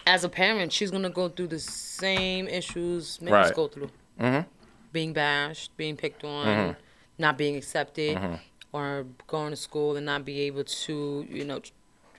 [0.07, 3.53] as a parent, she's gonna go through the same issues males Right.
[3.55, 3.91] go through.
[4.19, 4.45] Mhm.
[4.91, 6.75] Being bashed, being picked on, Mhm.
[7.19, 8.39] not being accepted, Mhm.
[8.71, 11.61] Or going to school and not be able to, you know,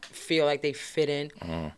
[0.03, 1.31] feel like they fit in.
[1.41, 1.73] Mhm.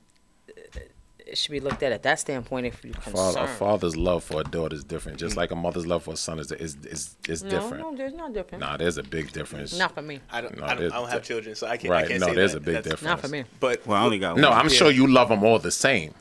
[1.24, 3.36] It should be looked at at that standpoint if you're concerned.
[3.38, 6.16] a father's love for a daughter is different, just like a mother's love for a
[6.16, 7.78] son is is is, is no, different.
[7.82, 8.60] no, there's not different.
[8.60, 9.76] Nah, there's a big difference.
[9.78, 10.20] Not for me.
[10.30, 11.90] I don't, No, I don't, I don't have children, so I can't.
[11.90, 12.58] Right, I can't no, say there's that.
[12.58, 13.08] a big That's- difference.
[13.08, 13.44] Not for me.
[13.60, 14.58] But well, I only got No, one.
[14.58, 14.74] I'm Yeah.
[14.74, 16.12] sure you love them all the same,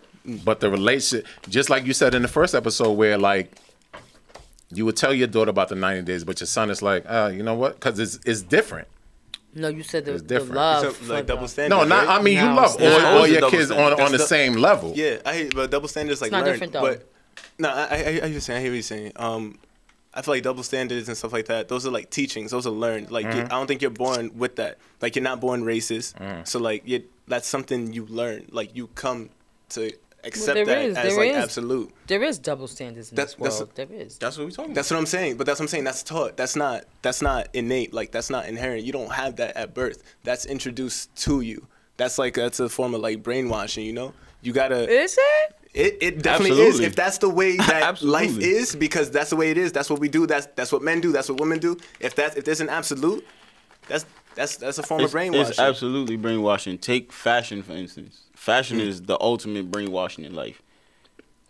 [0.46, 3.52] but the relationship, just like you said in the first episode, where like
[4.74, 7.32] you would tell your daughter about the 90 days, but your son is like, uh,
[7.34, 7.76] you know what?
[7.76, 8.88] Because it's it's different.
[9.54, 10.54] No, you said the, It's the different.
[10.56, 10.96] love.
[10.96, 11.76] So, like double standard.
[11.76, 12.08] No, not.
[12.08, 12.20] right?
[12.20, 14.00] I mean, you love it's all, all your double kids on standard.
[14.04, 14.94] on the That's the- same level.
[14.96, 16.54] Yeah, I hear, but double standards is like not learned.
[16.54, 16.82] different, though.
[16.82, 17.10] But
[17.60, 19.12] no, I, I, I, I just saying, I hear what you're saying.
[19.18, 19.58] Um,
[20.14, 21.68] I feel like double standards and stuff like that.
[21.68, 22.52] Those are like teachings.
[22.52, 23.12] Those are learned.
[23.12, 24.78] Like you, I don't think you're born with that.
[25.02, 26.48] Like you're not born racist.
[26.48, 28.48] So like you, that's something you learn.
[28.52, 29.30] Like you come
[29.70, 29.92] to
[30.24, 31.44] accept there that is, as there like is.
[31.44, 31.92] absolute.
[32.08, 33.72] There is double standards in That's- this that's- world.
[33.76, 34.18] there is.
[34.18, 34.76] That's what we talking about.
[34.76, 35.38] That's what I'm saying.
[35.38, 35.84] But that's what I'm saying.
[35.84, 36.38] That's taught.
[36.38, 36.84] That's not.
[37.02, 37.94] That's not innate.
[37.94, 38.84] Like that's not inherent.
[38.84, 40.04] You don't have that at birth.
[40.24, 41.68] That's introduced to you.
[41.98, 43.86] That's like that's a form of like brainwashing.
[43.86, 44.14] You know.
[44.42, 44.90] You gotta.
[44.90, 45.56] Is it?
[45.74, 46.80] It, it definitely is.
[46.82, 49.72] If that's the way that life is, because that's the way it is.
[49.72, 50.28] That's what we do.
[50.28, 51.12] That's that's what men do.
[51.14, 51.78] That's what women do.
[52.00, 53.26] If that if there's an absolute,
[53.88, 55.50] that's that's that's a form It's, of brainwashing.
[55.52, 56.78] it's absolutely brainwashing.
[56.78, 58.22] Take fashion for instance.
[58.42, 58.88] Fashion Mm.
[58.88, 60.64] is the ultimate brainwashing in life.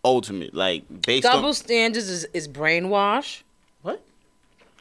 [0.03, 3.43] Ultimate, like based Double on standards is, is brainwash.
[3.81, 4.01] what?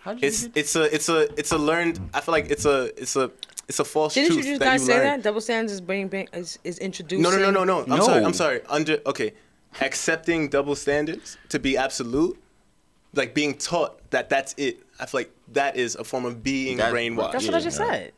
[0.01, 2.01] How did you it's get- it's a it's a it's a learned.
[2.13, 3.31] I feel like it's a it's a
[3.69, 5.05] it's a false Didn't you truth just that guys you say learn.
[5.05, 5.23] that?
[5.23, 7.23] Double standards is brain, brain is, is introducing.
[7.23, 7.95] No, no, no, no, no.
[7.95, 8.25] I'm sorry.
[8.25, 8.61] I'm sorry.
[8.69, 9.33] Under okay,
[9.81, 12.37] accepting double standards to be absolute,
[13.15, 14.81] like being taught that that's it.
[14.99, 17.31] I feel like that is a form of being That's- brainwashed.
[17.33, 18.13] That's what I just said.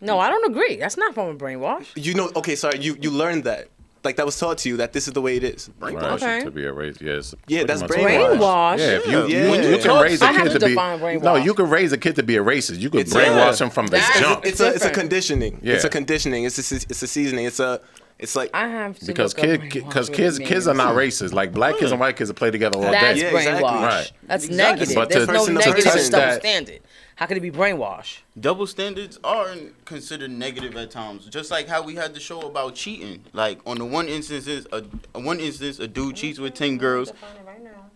[0.00, 0.76] No, I don't agree.
[0.76, 1.86] That's not from a brainwash.
[1.94, 2.78] You know, okay, sorry.
[2.78, 3.68] You you learned that.
[4.02, 5.68] Like that was taught to you that this is the way it is.
[5.78, 6.40] Right, Okay.
[6.42, 7.34] to be a race, yes.
[7.48, 8.38] Yeah, that's much brainwash.
[8.38, 8.78] Brainwash?
[8.78, 9.44] Yeah, if you, Yeah.
[9.44, 10.98] you, When you you can talk- raise a I have kid to to be define
[11.00, 11.22] brainwash.
[11.22, 12.78] no, you can raise a kid to be a racist.
[12.78, 13.66] You could It's- brainwash yeah.
[13.66, 14.46] him from the That is- jump.
[14.46, 14.94] It's a it's a different.
[14.94, 15.60] conditioning.
[15.62, 15.88] It's Yeah.
[15.88, 16.44] a conditioning.
[16.44, 17.44] It's a, it's a seasoning.
[17.44, 17.82] It's a
[18.18, 20.66] it's like I have to because look up kid, brainwash, because what kids, it kids
[20.66, 20.78] are means.
[20.86, 21.32] not racist.
[21.34, 23.30] Like black kids and white kids will play together all That's day.
[23.30, 23.62] Yeah, exactly.
[23.64, 23.82] brainwash.
[23.86, 24.12] Right.
[24.28, 24.86] That's Exactly.
[24.86, 24.94] negative.
[24.94, 26.80] But There's to- no to negative touch double that- standard.
[27.20, 28.20] How could it be brainwashed?
[28.40, 31.26] double standards are considered negative at times.
[31.26, 33.22] Just like how we had the show about cheating.
[33.34, 34.82] Like on the one instances, a,
[35.14, 37.12] a one instance a dude cheats with ten girls,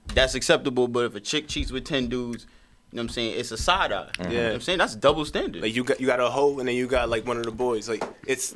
[0.08, 0.88] that's acceptable.
[0.88, 2.44] But if a chick cheats with ten dudes,
[2.92, 4.10] you know what I'm saying, it's a side eye.
[4.18, 4.44] You know Yeah.
[4.48, 5.62] what I'm saying that's double standard.
[5.62, 7.50] like you got you got a hoe and then you got like one of the
[7.50, 7.88] boys.
[7.88, 8.54] Like it's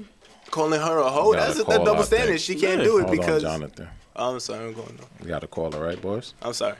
[0.51, 1.33] calling her a hoe.
[1.33, 2.21] That's a, that double out there.
[2.21, 2.41] standard.
[2.43, 2.85] She can't Yeah.
[2.85, 3.43] do it Hold because.
[3.43, 3.89] on, Jonathan.
[4.17, 4.67] Oh, I'm sorry.
[4.67, 4.99] I'm going.
[4.99, 5.07] though.
[5.23, 6.35] We got to call her, right, boys?
[6.43, 6.75] I'm sorry.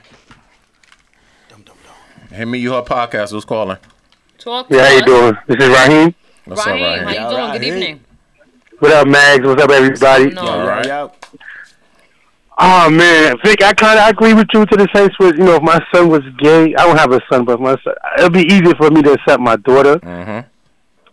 [2.31, 3.31] Hey, me, you her podcast.
[3.31, 3.77] Who's calling?
[4.37, 4.67] Talk.
[4.69, 5.37] Yeah, how you doing?
[5.47, 6.15] This is Raheem.
[6.45, 7.51] What's Raheem, up, how you doing?
[7.53, 7.99] Good evening.
[8.77, 9.45] What up, Mags?
[9.45, 10.29] What's up, everybody?
[10.29, 10.41] No.
[10.41, 11.11] All right.
[12.61, 15.55] Oh man, Vic, I kind of agree with you to the sense with you know
[15.55, 18.41] if my son was gay, I don't have a son, but my son, it'd be
[18.41, 19.95] easier for me to accept my daughter.
[19.95, 20.47] Mm-hmm.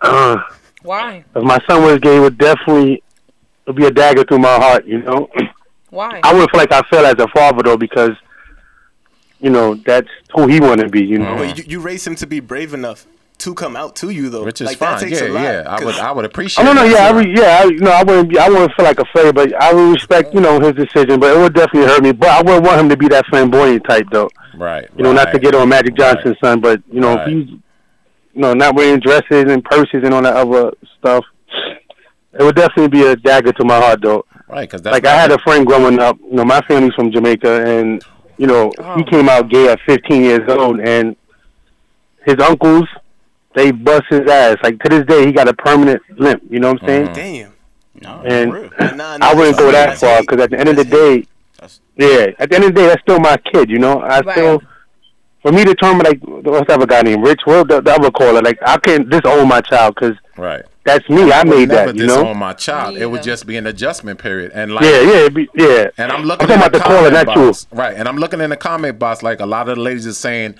[0.00, 0.36] Uh,
[0.82, 1.24] Why?
[1.36, 3.00] if my son was gay, it would definitely
[3.64, 4.86] it'd be a dagger through my heart.
[4.86, 5.30] You know,
[5.90, 6.20] Why?
[6.24, 8.10] I wouldn't feel like I feel as a father though because
[9.40, 11.04] you know that's who he want to be.
[11.04, 13.06] You know, But you, you raised him to be brave enough
[13.38, 14.44] to come out to you though.
[14.44, 15.08] Which is like, that fine.
[15.10, 15.64] takes Yeah, a lot, yeah.
[15.68, 16.64] I 'cause- would, I would appreciate.
[16.66, 16.94] Oh no, no, that.
[16.94, 19.04] yeah, I re- yeah, I, you know, I wouldn't be, I wouldn't feel like a
[19.14, 21.20] failure, but I would respect, you know, his decision.
[21.20, 22.12] But it would definitely hurt me.
[22.12, 24.30] But I wouldn't want him to be that flamboyant type, though.
[24.56, 24.88] Right.
[24.96, 27.28] You know, not to get on Magic Johnson's son, but you know, Right.
[27.28, 27.60] if he's, you
[28.42, 31.24] know, not wearing dresses and purses and all that other stuff,
[32.38, 34.24] it would definitely be a dagger to my heart, though.
[34.48, 36.18] Right, because Like I had a friend growing up.
[36.20, 38.02] You know, my family's from Jamaica, and
[38.38, 39.04] you know, he oh.
[39.04, 41.16] came out gay at 15 years old, and
[42.24, 42.84] his uncles,
[43.54, 44.56] they bust his ass.
[44.62, 46.42] Like to this day, he got a permanent limp.
[46.50, 47.06] You know what I'm saying?
[47.06, 47.14] Mm-hmm.
[47.14, 47.52] Damn.
[48.02, 48.96] No, and for real.
[48.96, 50.20] Nah, nah, I wouldn't that's- go that that's far hate.
[50.28, 51.26] because at the end of the day,
[51.96, 53.70] yeah, at the end of the day, that's still my kid.
[53.70, 54.36] You know, I Right.
[54.36, 54.62] still
[55.46, 57.42] for me to terminate, like what's the other guy named Rich?
[57.44, 58.42] What the, the other caller?
[58.42, 60.64] Like I can't disown my child because Right.
[60.84, 61.30] that's me.
[61.30, 61.96] I would made never that.
[61.96, 62.16] You know.
[62.16, 62.96] disown my child.
[62.96, 64.50] It would just be an adjustment period.
[64.54, 65.90] And like, Yeah, yeah, be, yeah.
[65.98, 67.46] And I'm looking I'm talking in about the caller, comment not you.
[67.46, 67.96] box, right?
[67.96, 70.56] And I'm looking in the comment box, like a lot of the ladies are saying,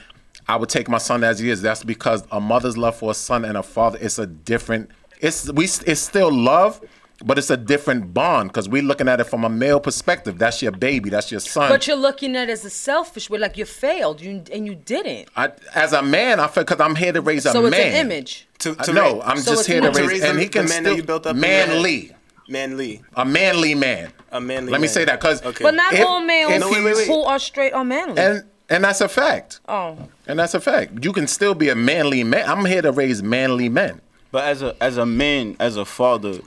[0.48, 3.14] "I would take my son as he is." That's because a mother's love for a
[3.14, 4.90] son and a father it's a different.
[5.20, 5.64] It's we.
[5.64, 6.80] It's still love,
[7.24, 10.38] but it's a different bond because we're looking at it from a male perspective.
[10.38, 11.08] That's your baby.
[11.10, 11.70] That's your son.
[11.70, 14.74] But you're looking at it as a selfish way, like you failed, you and you
[14.74, 15.28] didn't.
[15.36, 17.72] I, as a man, I feel because I'm here to raise a so man.
[17.72, 18.48] it's an image.
[18.60, 19.18] To, I to uh, know.
[19.20, 20.96] ra- I'm so just here to to raise, raise and he can man still that
[20.96, 21.68] you built up in your head.
[21.68, 22.12] manly,
[22.48, 24.12] manly, a manly man.
[24.32, 24.72] a manly.
[24.72, 24.94] Let me man.
[24.94, 25.62] say that because Okay.
[25.64, 28.18] But not if- all males if he's- who are straight are manly.
[28.20, 29.60] and and that's a fact.
[29.68, 31.04] oh, And that's a fact.
[31.04, 32.48] You can still be a manly man.
[32.48, 34.00] I'm here to raise manly men.
[34.32, 36.40] But as a as a man, as a father,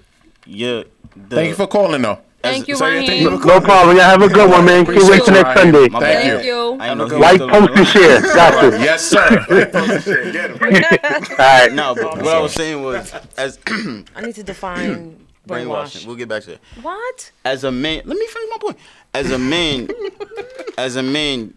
[0.50, 0.84] you're.
[1.16, 2.20] The, Thank you for calling, though.
[2.42, 3.30] thank you, sorry, thank you.
[3.32, 3.98] No problem.
[3.98, 4.86] Y'all have a good one, man.
[4.86, 5.74] Can't Appreciate wait till you, next Raheem.
[5.74, 5.90] Sunday.
[5.90, 6.24] Thank.
[6.32, 6.78] Thank you.
[6.80, 8.22] I know he was Like, post, on and share.
[8.22, 8.80] Got you.
[8.80, 9.46] Yes, sir.
[11.32, 11.74] All right.
[11.74, 16.02] No, but what I was saying was as I need to define brainwashing.
[16.02, 16.06] brainwash.
[16.08, 16.60] We'll get back to that.
[16.82, 17.32] What?
[17.44, 18.78] As a man, let me finish my point.
[19.14, 19.90] As a man,
[20.78, 21.54] as a man,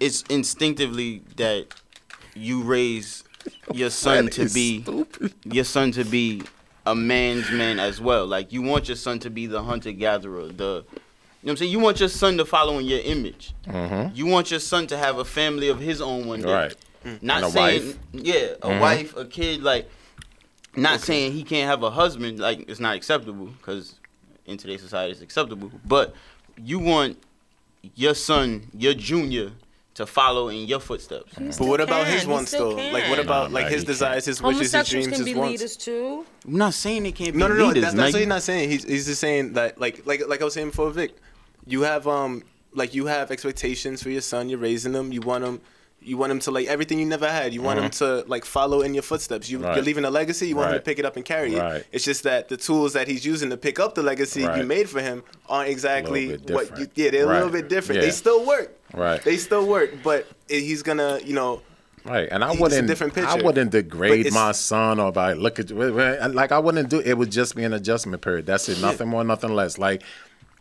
[0.00, 1.66] it's instinctively that
[2.34, 3.24] you raise
[3.72, 4.84] your son to is be
[5.44, 6.42] your son to be
[6.86, 8.26] a man's man as well.
[8.26, 11.56] Like you want your son to be the hunter gatherer, the you know what I'm
[11.58, 11.72] saying?
[11.72, 13.52] You want your son to follow in your image.
[14.14, 16.52] You want your son to have a family of his own one day.
[16.52, 16.74] Right.
[17.20, 17.98] Not saying wife.
[18.12, 18.80] yeah, a Mhm.
[18.80, 19.90] wife, a kid, like
[20.74, 23.94] not saying he can't have a husband, like it's not acceptable because
[24.46, 25.70] in today's society it's acceptable.
[25.84, 26.14] But
[26.56, 27.18] you want
[27.94, 29.52] your son, your junior,
[29.94, 31.32] to follow in your footsteps.
[31.58, 32.28] But what about his can.
[32.28, 32.76] He wants though?
[32.76, 32.92] can.
[32.92, 35.38] Like what about No, like his desires, his wishes, his Homosexuals dreams, can his be
[35.38, 35.52] wants?
[35.52, 36.26] leaders too.
[36.46, 37.66] I'm not saying they can't be No, no, no.
[37.68, 37.82] leaders.
[37.84, 38.70] That's, that's what he's not saying.
[38.70, 41.14] He's, he's just saying that, like, like, like I was saying before, Vic.
[41.66, 42.42] You have um,
[42.74, 44.48] like you have expectations for your son.
[44.48, 45.12] You're raising him.
[45.12, 45.60] You want him.
[46.02, 47.54] You want him to like everything you never had.
[47.54, 49.48] You want him to like follow in your footsteps.
[49.48, 49.66] You, Mm-hmm.
[49.68, 49.76] Right.
[49.76, 50.48] You're leaving a legacy.
[50.48, 51.76] You want him to pick it up and carry Right.
[51.76, 51.86] it.
[51.92, 54.90] It's just that the tools that he's using to pick up the legacy you made
[54.90, 56.40] for him aren't exactly what.
[56.78, 56.90] You, different.
[56.96, 58.00] yeah, they're a little bit different.
[58.02, 58.06] Yeah.
[58.08, 58.76] They still work.
[58.94, 59.20] Right.
[59.22, 61.62] They still work, but he's gonna, you know,
[62.04, 62.86] Right, and I It's a wouldn't.
[62.86, 67.00] different I wouldn't degrade my son or by look at like I wouldn't do.
[67.00, 68.44] It would just be an adjustment period.
[68.44, 68.78] That's it.
[68.82, 69.78] Nothing more, nothing less.
[69.78, 70.02] Like,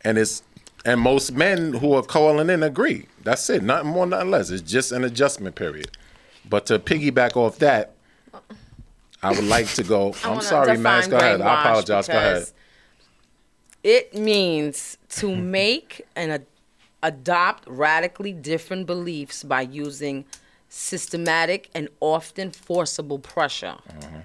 [0.05, 0.41] and it's
[0.85, 3.07] and most men who are calling in agree.
[3.23, 3.61] That's it.
[3.61, 4.51] Nothing more, nothing less.
[4.51, 5.97] It's just an adjustment period.
[6.49, 7.93] But to piggyback off that,
[9.21, 10.13] I would like to go.
[10.23, 11.07] I I'm sorry, Max.
[11.07, 11.41] Go ahead.
[11.41, 12.07] I apologize.
[12.07, 12.47] Go ahead.
[13.83, 16.45] It means to make an ad-
[17.03, 20.25] adopt radically different beliefs by using
[20.69, 23.75] systematic and often forcible pressure.
[23.89, 24.19] Mm-hmm.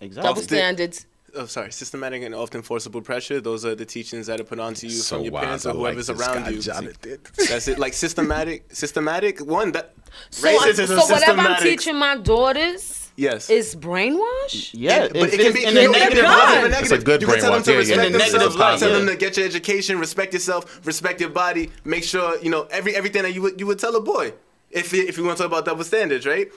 [0.00, 0.28] Exactly.
[0.28, 1.06] Double standards.
[1.34, 3.40] oh sorry, systematic and often forcible pressure.
[3.40, 5.44] Those are the teachings that are put onto you So from your wise.
[5.44, 6.60] parents or whoever's this around you.
[6.60, 7.18] Jonathan.
[7.48, 7.78] That's it.
[7.78, 9.40] Like systematic, systematic.
[9.44, 9.94] One that
[10.30, 13.48] So, I'm- racism, so whatever I'm teaching my daughters Yes.
[13.50, 14.70] is brainwash.
[14.72, 16.76] Yeah, but if it can be in in a negative light.
[16.80, 17.64] It's a good You can tell them brainwash.
[17.66, 18.56] to Yeah, yeah, respect In a negative themselves.
[18.56, 18.98] light, Tell yeah.
[18.98, 21.70] them to get your education, respect yourself, respect your body.
[21.84, 24.32] Make sure you know every everything that you would you would tell a boy.
[24.70, 26.48] If you- if you want to talk about double standards, right?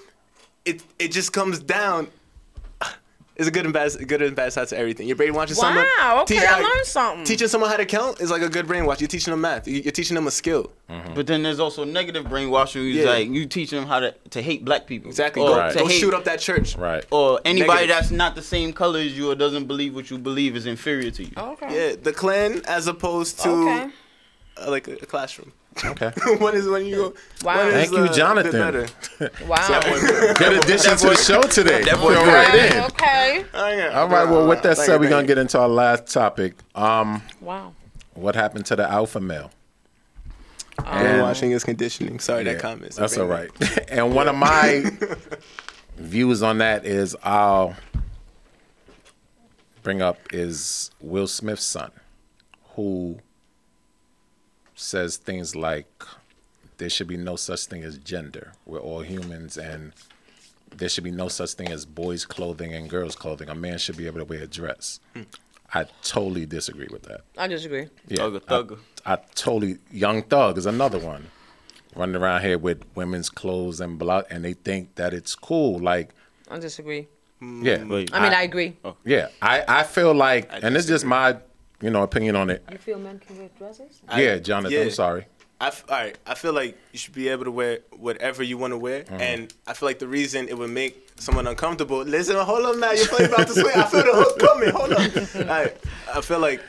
[0.66, 2.08] It it just comes down.
[3.38, 5.06] It's a good and bad, good and bad side to everything.
[5.08, 5.86] You're brainwashing someone.
[6.00, 7.24] Wow, okay, I uh, learned something.
[7.24, 9.00] Teaching someone how to count is like a good brainwash.
[9.00, 9.68] You're teaching them math.
[9.68, 10.72] You- You're teaching them a skill.
[11.14, 12.82] But then there's also negative brainwashing.
[12.82, 13.06] Who's Yeah.
[13.10, 15.10] like you teaching them how to, to hate black people.
[15.10, 15.44] Exactly.
[15.44, 15.74] Or Go, Right.
[15.74, 16.76] to go hate, shoot up that church.
[16.76, 17.06] Right.
[17.12, 17.96] Or anybody Negative.
[17.96, 21.12] that's not the same color as you or doesn't believe what you believe is inferior
[21.12, 21.32] to you.
[21.38, 21.90] Okay.
[21.90, 23.90] Yeah, the Klan as opposed to Okay.
[24.58, 25.52] uh, like a, a classroom.
[25.86, 26.12] Okay.
[26.38, 26.96] what is when you?
[26.96, 27.14] Go
[27.44, 27.58] Wow.
[27.58, 28.52] what is, Thank you, uh, Jonathan.
[28.52, 28.88] better?
[29.46, 29.82] Wow.
[30.38, 31.84] Good addition to the show today.
[31.84, 32.34] That boy Feel good.
[32.34, 32.84] right in.
[32.86, 33.46] Okay.
[33.54, 33.88] Oh, yeah.
[34.00, 34.28] All right.
[34.28, 36.56] Well, with that Thank said, you, we're gonna thank get into our last topic.
[36.76, 37.74] Um, Wow.
[38.16, 39.52] what happened to the alpha male?
[40.80, 40.84] you.
[40.84, 42.20] Brainwashing is conditioning.
[42.20, 42.94] Sorry, that Yeah, comment.
[42.94, 43.50] That's all right.
[43.90, 44.86] and one of my
[45.98, 47.76] views on that is I'll
[49.84, 51.92] bring up is Will Smith's son,
[52.76, 53.20] who
[54.78, 56.04] says things like
[56.78, 58.54] there should be no such thing as gender.
[58.66, 59.92] We're all humans and
[60.76, 63.50] there should be no such thing as boys' clothing and girls' clothing.
[63.50, 65.00] A man should be able to wear a dress.
[65.74, 67.22] I totally disagree with that.
[67.38, 67.88] I disagree.
[68.08, 68.80] Yeah, Thugger, I- thugger.
[69.06, 71.28] I, totally Young Thug is another one
[71.96, 75.80] running around here with women's clothes and blah, and they think that it's cool.
[75.80, 76.14] Like,
[76.52, 77.08] I disagree.
[77.42, 78.14] yeah, mm, Wait.
[78.14, 78.78] I mean, I, agree.
[78.86, 78.96] Oh.
[79.04, 79.30] yeah.
[79.42, 81.38] I, I feel like, and it's just my,
[81.82, 82.64] you know, opinion on it.
[82.72, 84.02] You feel men can wear dresses?
[84.16, 84.78] yeah, Jonathan.
[84.78, 84.84] yeah.
[84.86, 85.26] I'm sorry.
[85.60, 86.16] I f- all right.
[86.28, 89.22] I feel like you should be able to wear whatever you want to wear, Mm-hmm.
[89.22, 92.00] and I feel like the reason it would make someone uncomfortable.
[92.04, 92.92] Listen, hold on now.
[92.92, 93.76] You're probably about to swing.
[93.76, 94.70] I feel the hook coming.
[94.70, 95.48] Hold on.
[95.50, 95.76] All right.
[96.14, 96.62] I feel like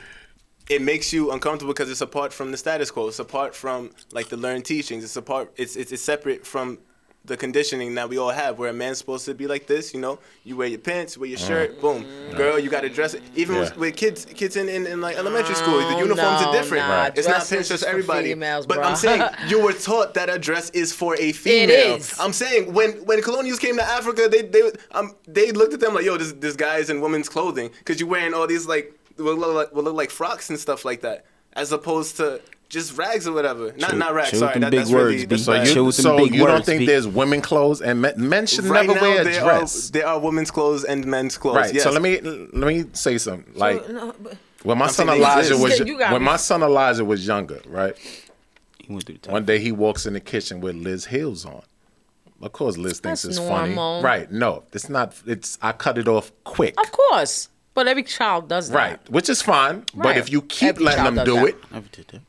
[0.71, 3.09] it makes you uncomfortable because it's apart from the status quo.
[3.09, 5.05] It's apart from like the learned teachings.
[5.05, 5.53] It's apart.
[5.57, 6.79] It's it's, it's separate from
[7.29, 9.95] the conditioning that we all have, where a man's supposed to be like this.
[9.95, 12.05] You know, you wear your pants, wear your shirt, boom.
[12.37, 13.23] Girl, you got to dress it.
[13.37, 13.61] Even Yeah.
[13.63, 16.87] with, with kids, kids in, in, in like elementary school, the uniforms no, are different.
[16.89, 17.13] nah, Right.
[17.19, 18.31] It's not pants just everybody.
[18.31, 18.79] females, but.
[18.79, 21.97] I'm saying you were taught that a dress is for a female.
[21.97, 22.19] is.
[22.19, 25.95] I'm saying when when colonials came to Africa, they they um they looked at them
[25.95, 29.37] like, yo, this this guy's in women's clothing because you're wearing all these like what
[29.39, 33.27] look like, what look like frocks and stuff like that, as opposed to just rags
[33.27, 33.73] or whatever.
[33.77, 34.31] Not Chill- not rags.
[34.31, 36.35] chill with Sorry, them that, big that's really words, that's So you, Chill so big
[36.35, 36.87] you don't words, think B.
[36.87, 39.89] there's women clothes and men, men should Right never now, wear a there dress?
[39.89, 41.57] Are, there are women's clothes and men's clothes.
[41.57, 41.75] Right.
[41.75, 41.85] Yes.
[41.85, 43.53] So let me let me say something.
[43.55, 46.27] Like no, but- when my I'm son Elijah was Yeah, when me.
[46.27, 47.95] my son Elijah was younger, right?
[48.79, 49.31] He went through the.
[49.31, 51.63] One day he walks in the kitchen with Liz heels on.
[52.43, 54.03] Of course, Liz thinks That's it's normal.
[54.03, 54.05] funny.
[54.05, 54.31] Right?
[54.33, 55.15] No, it's not.
[55.27, 56.75] It's I cut it off quick.
[56.81, 58.77] Of course, but every child does that.
[58.77, 59.85] Right, which is fine.
[59.95, 61.47] But if you keep Every letting them do that.
[61.47, 62.21] it, Never did that.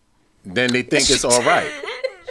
[0.44, 1.70] Then they think it's all right.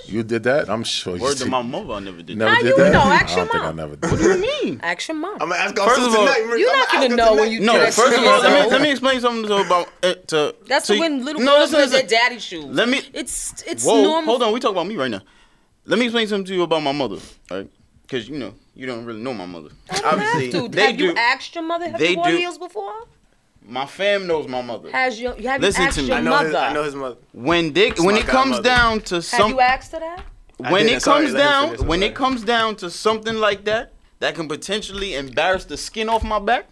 [0.07, 0.71] You did that?
[0.71, 1.51] I'm sure you Word to did.
[1.51, 2.57] my mother, I never did Never that.
[2.57, 2.93] How did you that?
[2.95, 3.01] know?
[3.03, 3.77] I Ask your don't think I mom.
[3.77, 4.11] never did.
[4.11, 4.81] What do you mean?
[4.83, 5.33] Ask your mom.
[5.35, 8.25] I'm gonna ask First of all- You're not gonna know when you No, first of
[8.25, 10.55] all, let me let me explain something to about uh, to.
[10.67, 12.19] That's to, when little no, girls listen, wear their listen.
[12.19, 12.65] daddy shoes.
[12.65, 13.03] Let me.
[13.13, 14.25] It's it's Whoa, normal.
[14.31, 14.55] hold on.
[14.55, 15.21] We talk about me right now.
[15.85, 17.19] Let me explain something to you about my mother,
[17.51, 17.69] right?
[18.01, 19.69] Because you know you don't really know my mother.
[19.91, 20.69] Obviously, Have to.
[20.71, 21.05] they have do.
[21.05, 21.91] you asked your mother?
[21.91, 22.37] Have They you worn do.
[22.39, 22.95] heels before?
[23.69, 24.91] My fam knows my mother.
[24.91, 26.09] Has your have Listen you asked to me.
[26.09, 26.47] your I know mother?
[26.47, 27.17] his, I know his mother.
[27.33, 28.63] When they when my it comes godmother.
[28.63, 30.25] down to have some you asked her that?
[30.65, 30.97] I when didn't.
[30.97, 31.81] it Sorry, comes let him down finish.
[31.83, 32.11] I'm when sorry.
[32.11, 36.39] it comes down to something like that that can potentially embarrass the skin off my
[36.41, 36.67] back,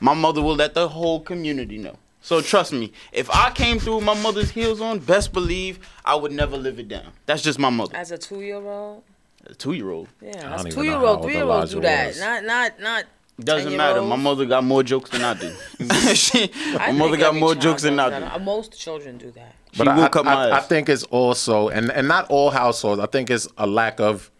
[0.00, 1.96] my mother will let the whole community know.
[2.20, 6.14] So trust me, if I came through with my mother's heels on, best believe I
[6.14, 7.12] would never live it down.
[7.26, 7.96] That's just my mother.
[7.96, 9.02] As a two year old?
[9.46, 10.08] A two year old.
[10.20, 12.06] Yeah, don't that's even two year how old, old three year old Elijah do that.
[12.08, 12.20] was.
[12.20, 13.04] Not not not.
[13.40, 14.02] Doesn't matter.
[14.02, 15.54] My mother got more jokes than I do.
[16.14, 18.24] She- my I mother got more jokes than I do.
[18.24, 18.42] that.
[18.42, 19.54] Most children do that.
[19.72, 22.50] She But will I, cut my I, I think it's also, and, and not all
[22.50, 24.30] households, I think it's a lack of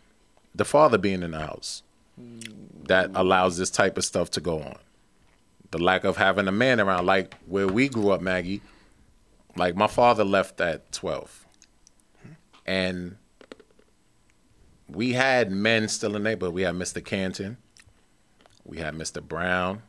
[0.55, 1.83] the father being in the house
[2.17, 3.19] that mm.
[3.21, 4.79] allows this type of stuff to go on.
[5.71, 8.63] The lack of having a man around, like where we grew up, Maggie.
[9.57, 11.47] Like my father left at 12.
[12.67, 13.17] And
[14.89, 16.55] we had men still in the neighborhood.
[16.55, 17.05] We had Mr.
[17.05, 17.59] Canton.
[18.69, 19.27] We had Mr.
[19.27, 19.83] Brown.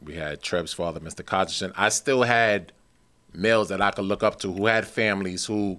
[0.00, 1.22] We had Treb's father, Mr.
[1.22, 1.72] Cotterson.
[1.76, 2.72] I still had
[3.32, 5.78] males that I could look up to who had families who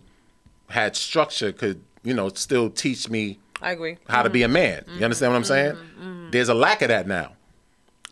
[0.69, 3.97] had structure could, you know, still teach me I agree.
[4.07, 4.53] how to be a mm-hmm.
[4.53, 4.83] man.
[4.85, 5.03] You mm-hmm.
[5.03, 5.73] understand what I'm saying?
[5.73, 6.29] Mm-hmm.
[6.31, 7.33] There's a lack of that now.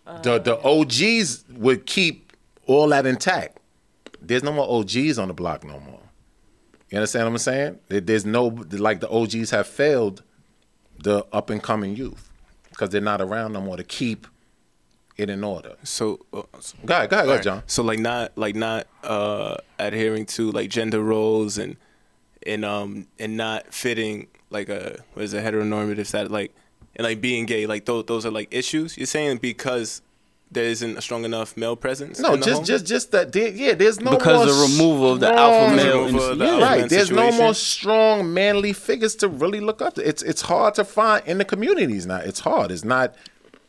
[0.06, 2.34] Uh, the the OGs would keep
[2.65, 3.60] all that intact.
[4.19, 5.99] There's no more OGs on the block no more.
[6.90, 7.80] You understand what I'm saying?
[7.88, 10.23] There's no like the OGs have failed
[10.98, 12.31] the up and coming youth
[12.82, 14.26] because they're not around no more to keep
[15.16, 15.76] it in order.
[15.84, 17.64] So, uh, so Go ahead, go ahead, go ahead, John.
[17.68, 21.78] So like not like not uh adhering to like gender roles and
[22.48, 26.56] and um and not fitting like a what is it heteronormative stat like
[26.95, 30.02] and like being gay like those those are like issues you're saying because
[30.53, 32.65] there isn't a strong enough male presence No, just home?
[32.65, 33.32] just just that.
[33.32, 36.45] There, yeah, there's no Because more the removal of the strong- alpha male Removal the
[36.45, 36.52] yeah.
[36.52, 40.07] alpha Right, man there's no more strong manly figures to really look up to.
[40.07, 42.18] It's it's hard to find in the communities now.
[42.18, 42.72] It's hard.
[42.72, 43.15] It's not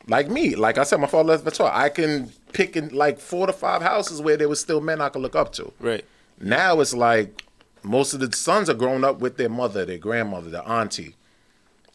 [0.09, 0.57] like me.
[0.57, 1.73] Like I said, my father left Victoria.
[1.73, 5.09] I can pick in like four to five houses where there was still men I
[5.09, 5.73] could look up to.
[5.79, 6.05] right
[6.41, 7.45] Now it's like
[7.85, 11.15] most of the sons are growing up with their mother, their grandmother, their auntie,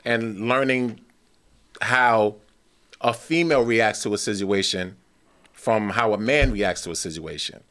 [0.06, 1.02] and learning
[1.82, 2.36] how
[3.02, 4.98] a female reacts to a situation
[5.54, 7.62] from how a man reacts to a situation.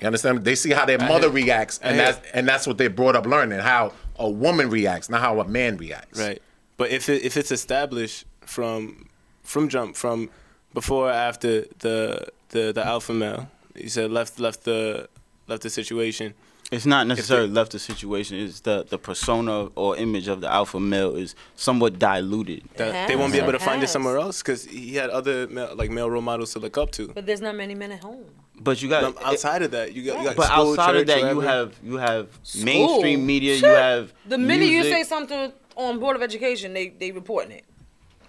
[0.00, 0.44] You understand?
[0.44, 3.60] They see how their mother reacts, and that's and that's what they brought up learning
[3.60, 6.18] how a woman reacts, not how a man reacts.
[6.18, 6.40] right
[6.76, 9.08] but if it if it's established from
[9.42, 10.30] from jump from
[10.72, 15.08] before or after the the the alpha male you said left left the
[15.46, 16.34] left the situation
[16.70, 18.38] It's not necessarily left the situation.
[18.38, 22.62] It's the the persona or image of the alpha male is somewhat diluted.
[22.76, 23.42] that they won't be has.
[23.48, 26.22] able to It find it somewhere else because he had other male, like male role
[26.22, 27.08] models to look up to.
[27.08, 28.24] But there's not many men at home.
[28.58, 31.06] But you got Um, outside of that, you got, you got But school, outside of
[31.06, 32.28] church, that, you have you have
[32.64, 33.26] mainstream School.
[33.26, 33.54] media.
[33.56, 37.64] You have The minute you say something on Board of Education, they they reporting it.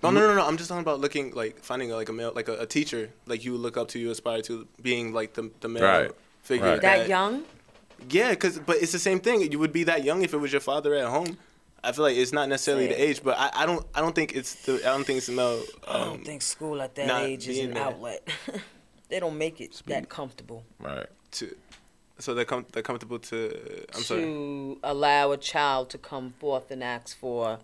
[0.04, 0.46] No, no, no, no.
[0.46, 3.44] I'm just talking about looking like finding like a male, like a, a teacher, like
[3.46, 6.12] you look up to, you aspire to, being like the the male Right.
[6.44, 6.66] figure.
[6.74, 6.82] Right.
[6.82, 7.44] That young?
[8.10, 9.52] Yeah, because but it's the same thing.
[9.52, 11.38] You would be that young if it was your father at home.
[11.84, 14.36] I feel like it's not necessarily the age, but I, I don't I don't think
[14.36, 15.64] it's the I don't think it's male.
[15.88, 17.84] Um, I don't think school at that age is an there.
[17.84, 18.28] outlet.
[19.10, 21.06] they don't make it that comfortable Right.
[21.34, 21.56] to
[22.18, 23.86] so they're com- they're comfortable to.
[23.94, 24.22] I'm sorry.
[24.22, 27.60] to allow a child to come forth and ask for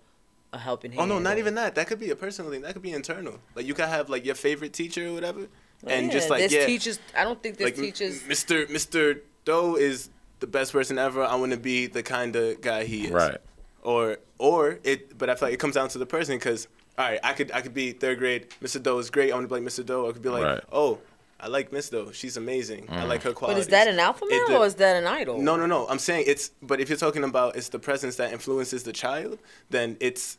[0.53, 1.02] a helping hand.
[1.02, 1.76] Oh no, not even that.
[1.76, 2.62] That could be a personal thing.
[2.62, 3.40] That could be internal.
[3.56, 5.48] Like you could have like your favorite teacher or whatever,
[5.88, 6.99] and Yeah, just like yeah, teachers.
[7.18, 8.24] I don't think this like teachers.
[8.24, 8.68] Mr.
[8.68, 9.22] Mr.
[9.45, 10.10] Doe is
[10.41, 11.23] the best person ever.
[11.23, 13.11] I want to be the kind of guy he is.
[13.11, 13.38] Right.
[13.84, 15.18] or or it.
[15.18, 17.51] But I feel like it comes down to the person because all right, I could
[17.53, 18.47] I could be third grade.
[18.61, 18.81] Mr.
[18.84, 19.31] Doe is great.
[19.31, 19.85] I want to be like Mr.
[19.85, 20.09] Doe.
[20.09, 20.63] I could be like, Right.
[20.72, 20.99] oh,
[21.39, 22.11] I like Miss Doe.
[22.11, 22.85] She's amazing.
[22.89, 23.07] I Mhm.
[23.07, 23.55] like her quality.
[23.55, 25.39] But is that an alpha It male de- or is that an idol?
[25.41, 25.88] no, no, no.
[25.88, 26.51] I'm saying it's.
[26.61, 29.39] But if you're talking about it's the presence that influences the child,
[29.69, 30.38] then it's.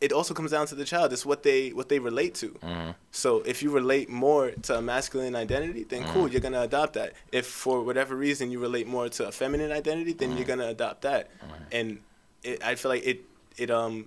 [0.00, 1.12] It also comes down to the child.
[1.14, 2.48] It's what they what they relate to.
[2.48, 2.90] Mm-hmm.
[3.12, 6.12] So if you relate more to a masculine identity, then Mm.
[6.12, 7.14] cool, you're gonna adopt that.
[7.32, 10.36] If for whatever reason you relate more to a feminine identity, then Mm.
[10.36, 11.30] you're gonna adopt that.
[11.72, 12.00] And
[12.42, 13.22] it, I feel like it
[13.56, 14.06] it um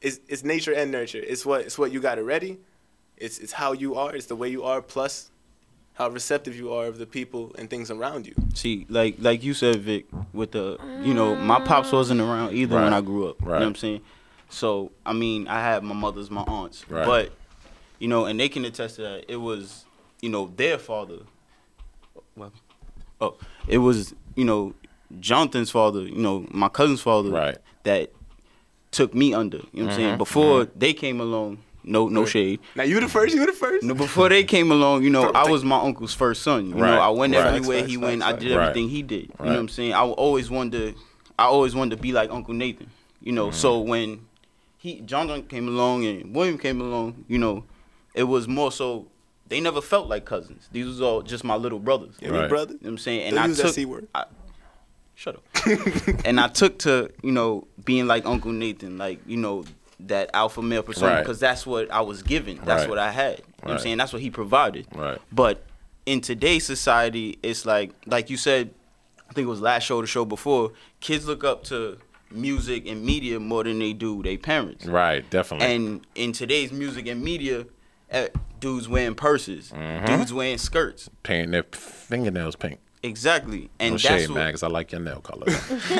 [0.00, 1.22] is it's nature and nurture.
[1.26, 2.58] It's what it's what you got already.
[3.16, 4.14] It's it's how you are.
[4.16, 4.80] It's the way you are.
[4.80, 5.30] Plus
[5.94, 8.34] how receptive you are of the people and things around you.
[8.54, 12.76] See, like like you said, Vic, with the you know, my pops wasn't around either
[12.76, 13.36] when I grew up.
[13.40, 13.58] You know Right.
[13.60, 14.00] what I'm saying?
[14.48, 17.04] So I mean, I had my mothers, my aunts, Right.
[17.06, 17.32] but
[17.98, 19.24] you know, and they can attest to that.
[19.28, 19.84] It was
[20.22, 21.18] you know their father.
[22.36, 22.52] Well,
[23.20, 24.74] oh, it was you know
[25.20, 26.02] Jonathan's father.
[26.02, 27.30] You know my cousin's father.
[27.30, 27.58] Right.
[27.84, 28.12] That
[28.90, 29.58] took me under.
[29.72, 30.14] You know what I'm saying?
[30.14, 32.60] Mhm, Before they came along, no no shade.
[32.74, 33.34] Now you the first.
[33.34, 33.84] You the first.
[33.84, 36.68] No, before they came along, you know, I was my uncle's first son.
[36.70, 37.46] You Right, know, I went right.
[37.46, 38.22] everywhere Facts, he went.
[38.22, 38.60] facts, I did facts.
[38.68, 39.22] everything he did.
[39.24, 39.46] You Right.
[39.46, 39.92] know what I'm saying?
[39.92, 41.00] I always wanted to,
[41.38, 42.90] I always wanted to be like Uncle Nathan.
[43.20, 43.88] You know, so Mm-hmm.
[43.90, 44.20] when
[44.78, 47.64] he John John came along and William came along, you know,
[48.14, 49.08] it was more so
[49.48, 50.68] they never felt like cousins.
[50.72, 52.14] These was all just my little brothers.
[52.20, 52.48] Yeah, Right.
[52.48, 52.72] brother.
[52.72, 53.22] You know what I'm saying?
[53.22, 54.08] And Don't I use that took C word.
[54.14, 54.24] I,
[55.14, 55.42] shut up.
[56.24, 59.64] and I took to, you know, being like Uncle Nathan, like, you know,
[60.00, 61.20] that alpha male persona Right.
[61.22, 62.60] because that's what I was given.
[62.64, 62.88] That's Right.
[62.90, 63.38] what I had.
[63.38, 63.96] You know what I'm saying?
[63.98, 64.86] That's what he provided.
[64.94, 65.18] Right.
[65.32, 65.64] But
[66.06, 68.70] in today's society, it's like like you said,
[69.28, 71.98] I think it was last show, the show before, kids look up to
[72.30, 74.86] music and media more than they do their parents.
[74.86, 75.66] Right, definitely.
[75.74, 77.66] And in today's music and media,
[78.10, 78.28] eh,
[78.60, 80.06] dudes wearing purses, Mhm.
[80.06, 81.08] dudes wearing skirts.
[81.22, 82.80] Painting their fingernails pink.
[83.02, 83.70] Exactly.
[83.78, 85.46] And no that's shade, what, man, 'cause I like your nail color.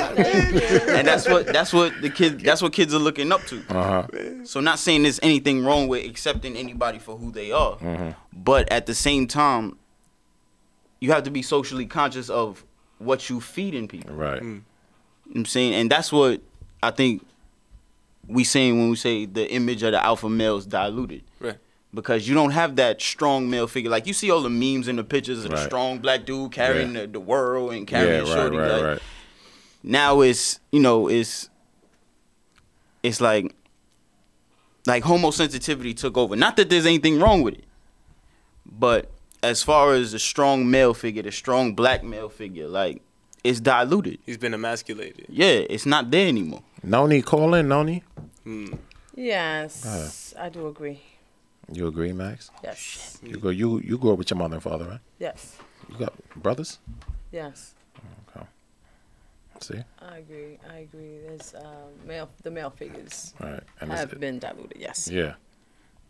[0.00, 3.62] and that's what that's what the kids that's what kids are looking up to.
[3.68, 4.44] Uh-huh.
[4.44, 8.16] So not saying there's anything wrong with accepting anybody for who they are, Mhm.
[8.32, 9.76] but at the same time,
[11.00, 12.64] you have to be socially conscious of
[12.98, 14.12] what you feed in people.
[14.14, 14.42] Right.
[14.42, 14.64] You
[15.30, 16.40] know what I'm saying, and that's what
[16.82, 17.26] I think
[18.28, 21.22] we saying when we say the image of the alpha male is diluted.
[21.40, 21.56] Right.
[21.92, 23.90] Because you don't have that strong male figure.
[23.90, 26.94] Like you see all the memes and the pictures of the strong black dude carrying
[26.94, 27.00] Yeah.
[27.02, 28.56] the, the world and carrying yeah, right, shorty.
[28.56, 29.02] right, like, right.
[29.82, 31.48] now it's you know it's
[33.02, 33.54] it's like
[34.86, 37.64] like homosensitivity took over not that there's anything wrong with it
[38.66, 39.10] but
[39.42, 43.02] as far as the strong male figure the strong black male figure like
[43.44, 45.26] it's diluted He's been emasculated.
[45.28, 48.02] yeah it's not there anymore Noni calling, Noni.
[48.44, 48.72] Hmm.
[49.14, 50.98] Yes, I do agree.
[51.70, 52.50] You agree, Max?
[52.64, 53.18] Yes.
[53.22, 53.50] You go.
[53.50, 55.00] You you grew up with your mother and father, right?
[55.18, 55.56] Yes.
[55.90, 56.78] You got brothers.
[57.30, 57.74] Yes.
[58.34, 58.46] Okay.
[59.60, 59.82] See.
[60.00, 60.58] I agree.
[60.74, 61.18] I agree.
[61.26, 62.30] There's uh, male.
[62.42, 63.62] The male figures Right.
[63.80, 64.78] And it's- have been diluted.
[64.80, 65.08] Yes.
[65.12, 65.34] Yeah.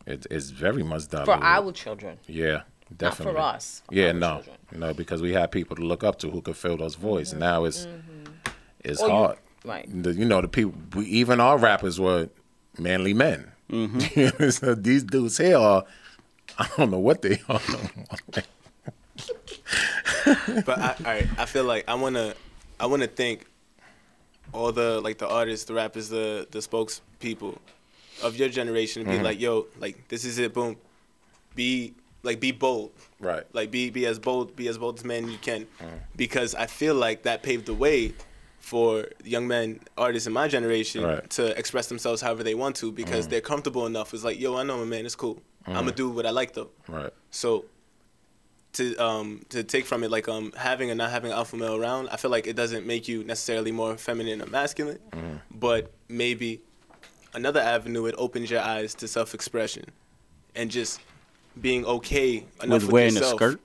[0.07, 2.19] It, it's very much diluted For our children.
[2.29, 3.35] Yeah, Not definitely.
[3.35, 3.83] for us.
[3.87, 4.57] For Yeah, no, children.
[4.73, 7.31] you know, because we had people to look up to who could fill those voids.
[7.33, 7.87] And now it's
[8.83, 9.39] it's Or you- hard.
[9.65, 10.03] right.
[10.03, 10.75] The, you know, the people.
[10.95, 12.29] We, even our rappers were
[12.79, 13.53] manly men.
[14.51, 15.85] so these dudes here are.
[16.59, 17.61] I don't know what they are.
[20.67, 22.35] but I, all right, I feel like I wanna,
[22.79, 23.47] I wanna thank
[24.53, 27.57] all the like the artists, the rappers, the the spokespeople
[28.23, 29.23] of your generation and be Mhm.
[29.23, 30.77] like, yo, like this is it, boom.
[31.55, 32.93] Be like be bold.
[33.21, 33.45] Right.
[33.53, 35.67] Like be be as bold, be as bold as man you can.
[35.81, 36.01] Mm.
[36.17, 38.13] Because I feel like that paved the way
[38.59, 41.31] for young men, artists in my generation Right.
[41.31, 43.31] to express themselves however they want to because Mm.
[43.31, 44.13] they're comfortable enough.
[44.15, 45.41] It's like, yo, I know my man, it's cool.
[45.67, 45.97] I'm gonna Mm.
[45.97, 46.71] do what I like though.
[46.89, 47.13] Right.
[47.31, 47.65] So
[48.75, 52.09] to um to take from it like um having and not having alpha male around,
[52.11, 55.41] I feel like it doesn't make you necessarily more feminine or masculine, Mm.
[55.51, 56.61] but maybe
[57.35, 59.87] another avenue it opens your eyes to self expression
[60.55, 61.01] and just
[61.59, 63.61] being okay enough With with, wearing a skirt?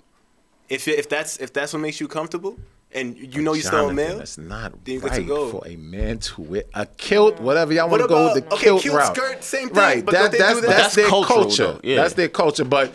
[0.70, 2.58] If if that's if that's what makes you comfortable
[2.92, 5.50] and you know you're still a male, It's not then you get to right go.
[5.52, 8.54] for a man to wear a kilt, whatever y'all What want to go with the
[8.56, 9.16] okay, kilt kilt, route.
[9.16, 10.06] skirt, same thing, right?
[10.06, 10.68] but that, they that's do that?
[10.70, 11.80] that's, That's their cultural, culture.
[11.84, 11.96] yeah.
[11.98, 12.64] That's their culture.
[12.66, 12.92] But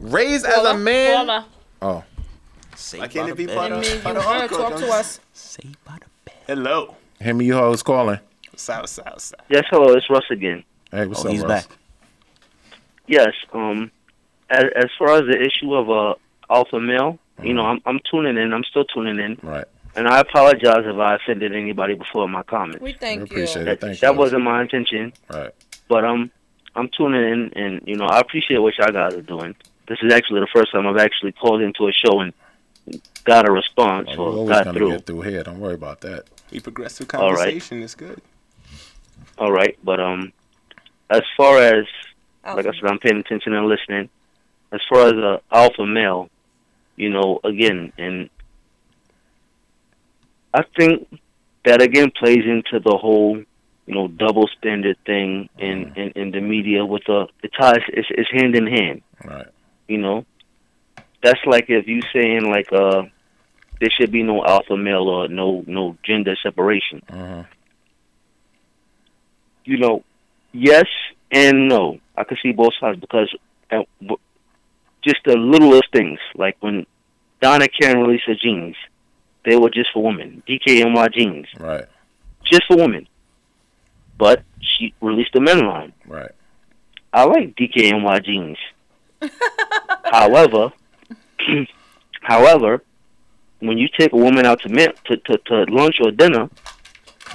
[0.00, 1.44] raised as a man,
[1.80, 2.04] oh,
[2.96, 4.86] Why can't it be part of, And me, part you of wanna our talk culture?
[4.86, 5.20] to us?
[6.46, 6.96] Hello.
[7.20, 8.18] him and you hoes calling.
[8.56, 9.40] South, south, south.
[9.48, 10.62] Yes, hello, it's Russ again.
[10.90, 11.66] Hey, what's oh up, he's Russ?
[11.66, 11.76] back
[13.06, 13.90] Yes, um,
[14.54, 16.14] as, as far as the issue of uh,
[16.50, 18.52] alpha male, you know, I'm I'm tuning in.
[18.52, 19.64] I'm still tuning in, Right.
[19.96, 22.80] and I apologize if I offended anybody before my comments.
[22.82, 23.42] We thank We you.
[23.42, 23.80] appreciate That, it.
[23.80, 24.18] Thank that you.
[24.18, 25.50] wasn't my intention, Right.
[25.88, 26.30] but um,
[26.74, 29.54] I'm tuning in, and you know, I appreciate what y'all guys are doing.
[29.88, 32.32] This is actually the first time I've actually called into a show and
[33.24, 34.90] got a response We're or always got gonna through.
[34.90, 35.42] get through here.
[35.42, 36.24] Don't worry about that.
[36.50, 37.36] We progress through All right.
[37.38, 37.82] conversation.
[37.82, 38.20] It's good.
[39.38, 40.32] All right, but um,
[41.10, 41.86] as far as
[42.46, 44.08] like I said, I'm paying attention and listening.
[44.74, 46.28] As far as a alpha male,
[46.96, 48.28] you know, again, and
[50.52, 51.06] I think
[51.64, 53.36] that again plays into the whole,
[53.86, 58.08] you know, double standard thing in in, in the media with the it ties it's,
[58.10, 59.02] it's hand in hand.
[59.24, 59.46] Right.
[59.86, 60.26] You know,
[61.22, 63.02] that's like if you saying like uh,
[63.80, 67.00] there should be no alpha male or no no gender separation.
[69.64, 70.02] you know,
[70.52, 70.86] yes
[71.30, 71.98] and no.
[72.16, 73.34] I can see both sides because
[73.70, 74.18] w-
[75.04, 76.86] just the littlest things, like when
[77.40, 78.76] Donna Karan released her jeans,
[79.44, 80.42] they were just for women.
[80.48, 81.84] DKNY jeans, Right.
[82.44, 83.06] just for women.
[84.16, 85.92] But she released the men line.
[86.06, 86.30] Right.
[87.12, 88.58] I like DKNY jeans.
[90.04, 90.72] however,
[92.22, 92.82] however,
[93.60, 96.48] when you take a woman out to, men, to, to to lunch or dinner,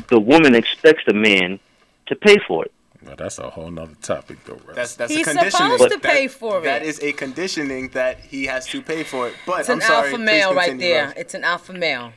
[0.10, 1.60] the woman expects the man
[2.08, 2.72] to pay for it.
[3.06, 4.76] Well, that's a whole nother topic, though, Russ.
[4.76, 5.72] That's that's He's a conditioning.
[5.78, 6.64] supposed to That- pay for it.
[6.64, 9.36] That is a conditioning that he has to pay for it.
[9.46, 10.06] But It's I'm an sorry.
[10.08, 11.06] alpha please male right there.
[11.06, 11.14] Russ.
[11.16, 12.12] It's an alpha male.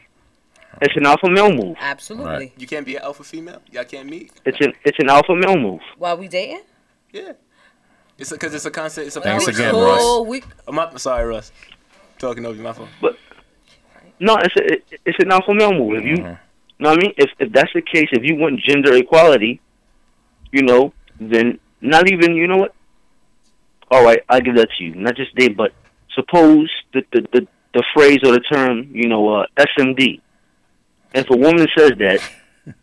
[0.81, 1.77] It's an alpha male move.
[1.81, 2.53] Absolutely.
[2.57, 3.63] You can't be an alpha female.
[3.71, 4.33] Y'all can't meet.
[4.45, 5.81] It's an it's an alpha male move.
[5.99, 6.63] While we dating?
[7.13, 7.33] Yeah.
[8.19, 9.07] It's because it's a concept.
[9.07, 10.23] It's a Thanks power again, struggle.
[10.25, 10.29] Russ.
[10.29, 11.53] We I'm not, sorry, Russ.
[12.19, 12.89] Talking over you, my fault.
[14.19, 15.95] No, it's a, it- it's an alpha male move.
[15.99, 16.83] If you, Mm-hmm.
[16.83, 17.15] know what I mean?
[17.19, 19.61] If if that's the case, if you want gender equality,
[20.53, 22.75] you know, then not even you know what?
[23.91, 24.95] All right, I give that to you.
[24.95, 25.73] Not just they, but
[26.15, 30.21] suppose the the the, the phrase or the term, you know, uh, SMD.
[31.15, 32.21] If a woman says that,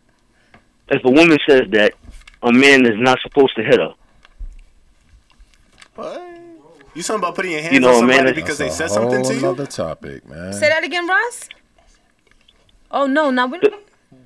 [0.88, 1.94] if a woman says that,
[2.42, 3.94] a man is not supposed to hit her.
[5.96, 6.22] What?
[6.94, 8.90] You something about putting your hands You know, on man, somebody that's because they said
[8.90, 9.38] something to whole you?
[9.38, 10.52] Another topic, man.
[10.52, 11.48] Say that again, Ross.
[12.90, 13.60] Oh no, now we.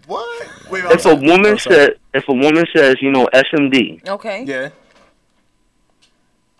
[0.06, 0.70] What?
[0.70, 4.44] Wait, If a woman says, if a woman says, you know, SMD, Okay.
[4.46, 4.68] Yeah.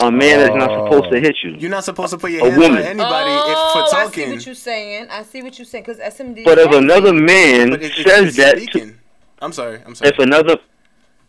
[0.01, 1.21] a man is not supposed to Oh.
[1.21, 1.51] hit you.
[1.59, 2.83] You're not supposed to put your A hands on woman.
[2.83, 4.31] anybody oh, if for I see talking.
[4.35, 5.07] what you're saying.
[5.11, 6.45] I see what you're saying because SMD.
[6.45, 8.95] But if another man But it- it- says that, to.
[9.41, 9.81] I'm sorry.
[9.87, 10.11] I'm sorry.
[10.11, 10.57] if another,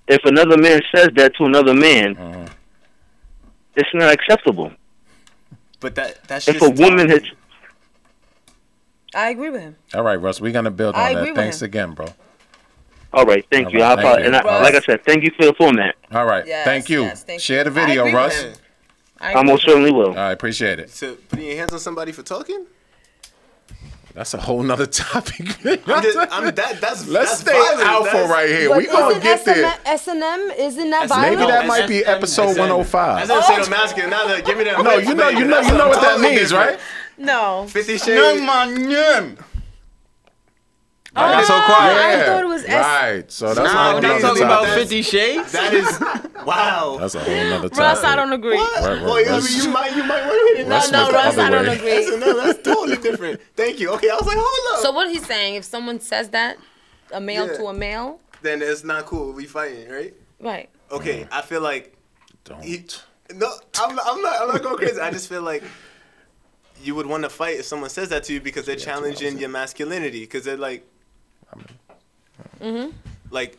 [0.07, 2.45] if another man says that to another man, Uh-huh.
[3.75, 4.71] it's not acceptable.
[5.79, 7.27] But that that's If just a woman hits,
[9.15, 9.75] I agree with him.
[9.93, 11.31] All right, Russ, we're gonna build I on agree that.
[11.31, 11.65] with Thanks him.
[11.65, 12.07] again, bro.
[13.13, 13.81] all right, thank All you.
[13.81, 14.25] right, I, thank you.
[14.25, 14.63] and I, Russ.
[14.63, 15.95] like I said, thank you for the format.
[16.11, 17.03] All right, Yes, thank you.
[17.03, 18.45] yes, thank Share the video, I Russ.
[19.19, 20.17] I I most certainly will.
[20.19, 20.89] I appreciate it.
[20.89, 22.65] So putting your hands on somebody for talking?
[24.13, 25.41] That's a whole nother topic.
[25.89, 27.81] I'm just, I'm, that, that's Let's that's stay violent.
[27.87, 28.69] alpha That's- right here.
[28.69, 29.73] But we gonna isn't get there.
[29.85, 31.39] S and M isn't that That's- violent?
[31.39, 32.59] Maybe that No, might be episode SM.
[32.59, 33.27] 105.
[33.27, 33.63] That's what I'm oh.
[33.63, 33.69] saying.
[33.69, 34.09] masculine.
[34.11, 34.81] Now give me that.
[34.83, 36.79] No, you know, you know, you know what that means, right?
[37.17, 37.65] No.
[37.69, 38.41] Fifty No, Shades.
[38.41, 39.31] man, yeah.
[41.17, 41.97] Oh, I got so quiet.
[41.97, 42.71] I thought it was S.
[42.73, 43.31] Right.
[43.31, 44.73] So that's a Nah, whole when they nother talk about topic.
[44.81, 45.99] Fifty Shades, That is
[46.45, 46.97] wow.
[46.99, 47.77] That's a whole other topic.
[47.77, 48.57] Russ, I don't agree.
[48.57, 49.63] Right, Boy, right, Russ.
[49.65, 50.67] you might, you might want to hit it.
[50.67, 51.77] No, Russ no, went the Russ, I don't way.
[51.77, 52.09] agree.
[52.09, 53.39] That's, no, that's totally different.
[53.55, 53.91] Thank you.
[53.91, 54.83] Okay, I was like, hold up.
[54.83, 56.57] So what he's saying, if someone says that,
[57.13, 57.53] a male Yeah.
[57.59, 59.31] to a male, then it's not cool.
[59.31, 60.13] We fighting, right?
[60.41, 60.69] right?
[60.91, 61.95] Okay, I feel like
[62.43, 62.61] Don't.
[62.61, 62.83] he,
[63.33, 64.41] no, I'm, I'm not.
[64.41, 64.99] I'm not going crazy.
[64.99, 65.63] I just feel like
[66.83, 69.49] you would want to fight if someone says that to you because they're challenging your
[69.49, 70.21] masculinity.
[70.21, 70.85] Because they're like,
[72.61, 72.91] Mm-hmm.
[73.31, 73.57] like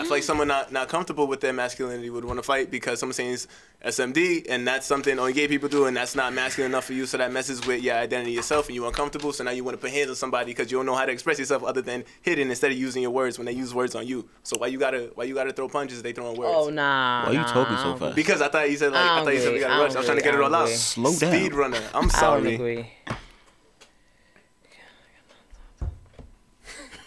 [0.00, 3.00] I feel like someone not, not comfortable with their masculinity would want to fight because
[3.00, 3.46] someone's saying it's
[3.84, 7.04] SMD and that's something only gay people do and that's not masculine enough for you.
[7.04, 9.32] So that messes with your identity yourself and you're uncomfortable.
[9.34, 11.12] So now you want to put hands on somebody because you don't know how to
[11.12, 14.06] express yourself other than hitting instead of using your words when they use words on
[14.06, 14.26] you.
[14.42, 16.02] So why you gotta why you gotta throw punches?
[16.02, 16.50] They throwing words.
[16.54, 17.26] Oh nah.
[17.26, 18.16] Why you talking so fast?
[18.16, 19.76] Because I thought you said like I, I thought you said we got agree.
[19.76, 19.94] to rush.
[19.96, 20.68] I was trying to get it all out.
[20.70, 21.30] Slow down.
[21.30, 21.82] Speed runner.
[21.92, 22.90] I'm I sorry.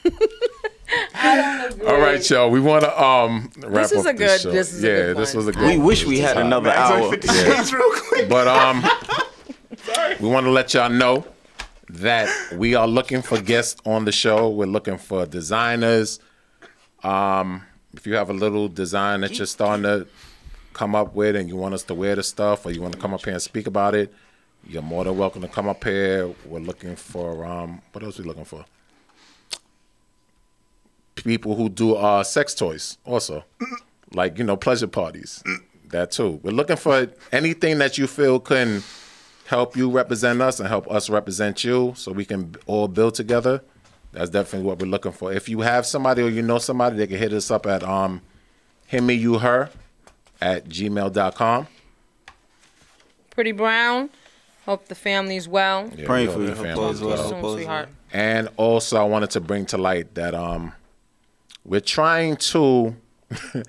[1.15, 1.87] agree.
[1.87, 2.49] All right, y'all.
[2.49, 4.51] We want to um wrap is up a this good- show.
[4.51, 5.45] this is a yeah, good this one.
[5.45, 5.67] was a good.
[5.67, 7.15] we wish we had another hour.
[7.23, 7.65] Yeah.
[7.75, 8.29] Real quick.
[8.29, 8.83] But um,
[10.19, 11.25] we want to let y'all know
[11.89, 14.49] that we are looking for guests on the show.
[14.49, 16.19] We're looking for designers.
[17.03, 17.63] Um,
[17.93, 20.07] if you have a little design that you're starting to
[20.73, 22.99] come up with and you want us to wear the stuff or you want to
[22.99, 24.11] come up here and speak about it,
[24.65, 26.33] you're more than welcome to come up here.
[26.45, 28.65] We're looking for um, what else are we looking for?
[31.23, 33.43] People who do uh sex toys also.
[34.13, 35.43] Like, you know, pleasure parties.
[35.89, 36.39] That too.
[36.43, 38.83] We're looking for anything that you feel can
[39.47, 43.61] help you represent us and help us represent you so we can all build together.
[44.11, 45.31] That's definitely what we're looking for.
[45.33, 48.21] If you have somebody or you know somebody, they can hit us up at um
[48.85, 49.69] him me you her
[50.41, 51.67] at gmail.com.
[53.31, 54.09] Pretty Brown
[54.65, 55.89] Hope the family's well.
[55.95, 56.47] Yeah, Praying for hope you.
[56.47, 57.17] the family all's is well.
[57.17, 57.89] Talk to you Hope soon, sweetheart.
[58.13, 60.71] And also, I wanted to bring to light that um,
[61.65, 62.95] we're trying to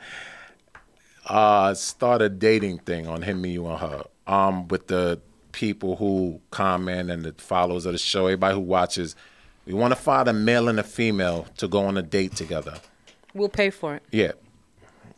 [1.26, 4.04] uh, start a dating thing on him, me, you, and her.
[4.26, 5.20] Um, with the
[5.52, 9.14] people who comment and the followers of the show, everybody who watches,
[9.66, 12.74] we want to find a male and a female to go on a date together.
[13.34, 14.02] We'll pay for it.
[14.10, 14.32] Yeah.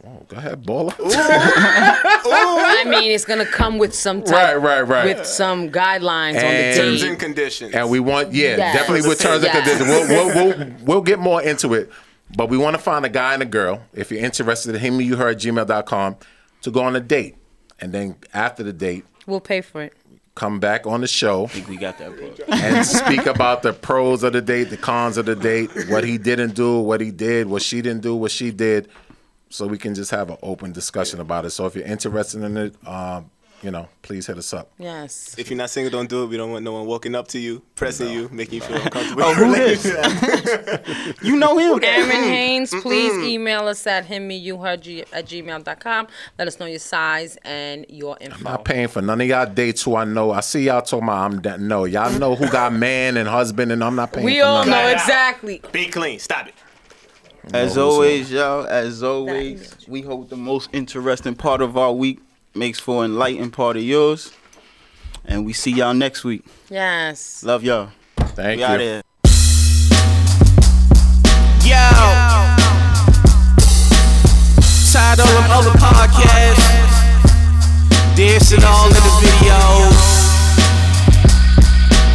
[0.06, 0.94] Oh, go ahead, baller.
[1.00, 5.16] I mean, it's gonna come with some type, Right, right, right.
[5.16, 7.74] with some guidelines on the And- Terms and conditions.
[7.74, 8.76] And we want, yeah, Yes.
[8.76, 9.56] definitely with terms Yes.
[9.56, 9.88] and conditions.
[9.88, 11.90] We'll, we'll, we'll, we'll get more into it.
[12.34, 13.82] But we want to find a guy and a girl.
[13.94, 16.16] If you're interested, him, you her at gmail.com
[16.62, 17.36] to go on a date.
[17.80, 19.92] And then after the date, We'll pay for it.
[20.34, 22.38] come back on the show Think We got that book.
[22.48, 26.16] and speak about the pros of the date, the cons of the date, what he
[26.18, 28.88] didn't do, what he did, what she didn't do, what she did.
[29.50, 31.50] So we can just have an open discussion about it.
[31.50, 33.30] So if you're interested in it, um,
[33.62, 34.70] you know, please hit us up.
[34.78, 35.34] Yes.
[35.38, 36.26] If you're not single, don't do it.
[36.26, 39.22] We don't want no one walking up to you, pressing you, making you feel uncomfortable.
[39.26, 39.84] Oh, who this?
[41.22, 41.82] You know him.
[41.82, 46.06] Aaron Haynes, please email us at him, me, you, her, g- at gmail.com.
[46.38, 48.36] Let us know your size and your info.
[48.36, 50.32] I'm not paying for none of y'all dates who I know.
[50.32, 51.84] I see y'all talking about I'm da- no.
[51.84, 54.70] Y'all know who got man and husband and I'm not paying we for all none
[54.70, 55.62] know of exactly.
[55.72, 56.18] Be clean.
[56.18, 56.54] Stop it.
[57.54, 62.18] As always, y'all, as always, we hope the most interesting part of our week
[62.56, 64.32] makes for an enlightened part of yours.
[65.24, 66.44] And we see y'all next week.
[66.70, 67.42] Yes.
[67.42, 67.90] Love y'all.
[68.16, 68.86] Thank we out you.
[68.86, 69.02] here.
[71.62, 71.76] Yo.
[74.92, 76.96] Tired of them other podcasts.
[78.16, 80.16] Dancing all in the videos.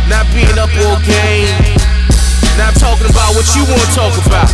[0.09, 1.77] Not being up all game.
[2.57, 4.49] Not talking about what you want to talk about.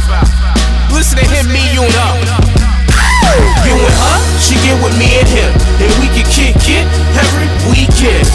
[0.91, 2.56] Listen to him, me, you, and her.
[3.67, 5.51] You and her, she get with me and him.
[5.83, 6.85] And we can kick it
[7.19, 8.25] every weekend.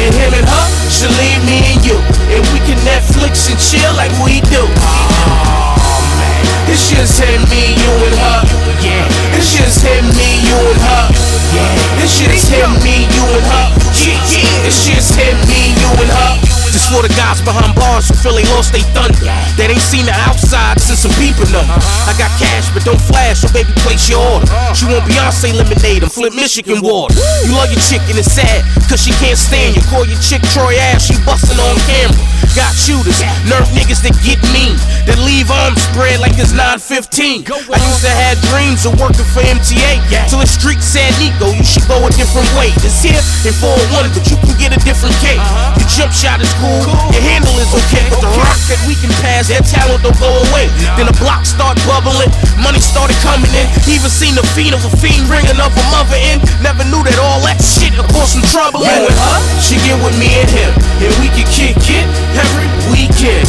[0.00, 1.98] And him and her, she leave me and you.
[2.32, 4.64] And we can Netflix and chill like we do.
[4.64, 8.40] Oh man, it's just him, me, you and her.
[8.80, 11.04] Yeah, it's just him, me, you and her.
[11.52, 13.66] Yeah, it's just him, me, you and her.
[14.00, 16.57] Yeah, it's just him, me, you and her.
[16.68, 19.24] This for the guys behind bars who feel they lost they thunder.
[19.56, 21.64] They ain't seen the outside since some people know.
[21.64, 24.46] I got cash, but don't flash, so baby, place your order.
[24.76, 27.16] She want Beyonce lemonade and flip Michigan water.
[27.48, 29.82] You love your chick and it's sad, cause she can't stand you.
[29.88, 32.20] Call your chick Troy Ash, she bustin' on camera.
[32.56, 34.74] Got shooters, nerve niggas that get mean,
[35.06, 37.44] that leave arms spread like it's 915.
[37.48, 41.64] I used to have dreams of working for MTA, till the street said, Nico, you
[41.64, 42.72] should go a different way.
[42.84, 45.36] It's here in 401, but you can get a different K.
[45.36, 45.76] Uh-huh.
[45.78, 46.82] Your jump shot is cool,
[47.14, 50.30] your handle is okay, but the rock that we can pass, that talent don't go
[50.50, 50.66] away.
[50.98, 53.66] Then the block start bubbling, money started coming in.
[53.86, 56.42] Even seen the fiend of a fiend ringing up a mother in.
[56.60, 58.82] Never knew that all that shit would cause some trouble.
[58.82, 60.72] You and her, she get with me and him,
[61.02, 63.46] and we can kick it every weekend.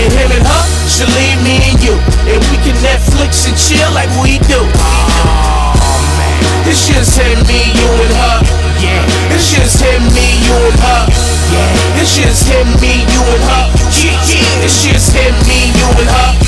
[0.00, 1.96] And him and her, she leave me and you,
[2.28, 4.60] and we can Netflix and chill like we do.
[6.66, 8.36] It's just him, me, you and her.
[8.82, 9.00] Yeah,
[9.32, 11.35] it's just him, me, you and her.
[11.52, 13.64] Yeah, it's just him, me, you and her.
[13.92, 16.46] Yeah, yeah, it's just him, me, you and her.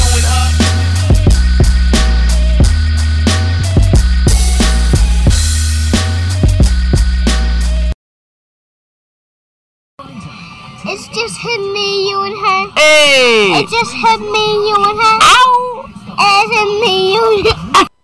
[10.91, 12.81] It's just him, me, you, and her.
[12.81, 13.61] Hey!
[13.61, 15.19] It's just him, me, you, and her.
[15.21, 15.85] Ow!
[16.19, 17.98] It's him, me, you.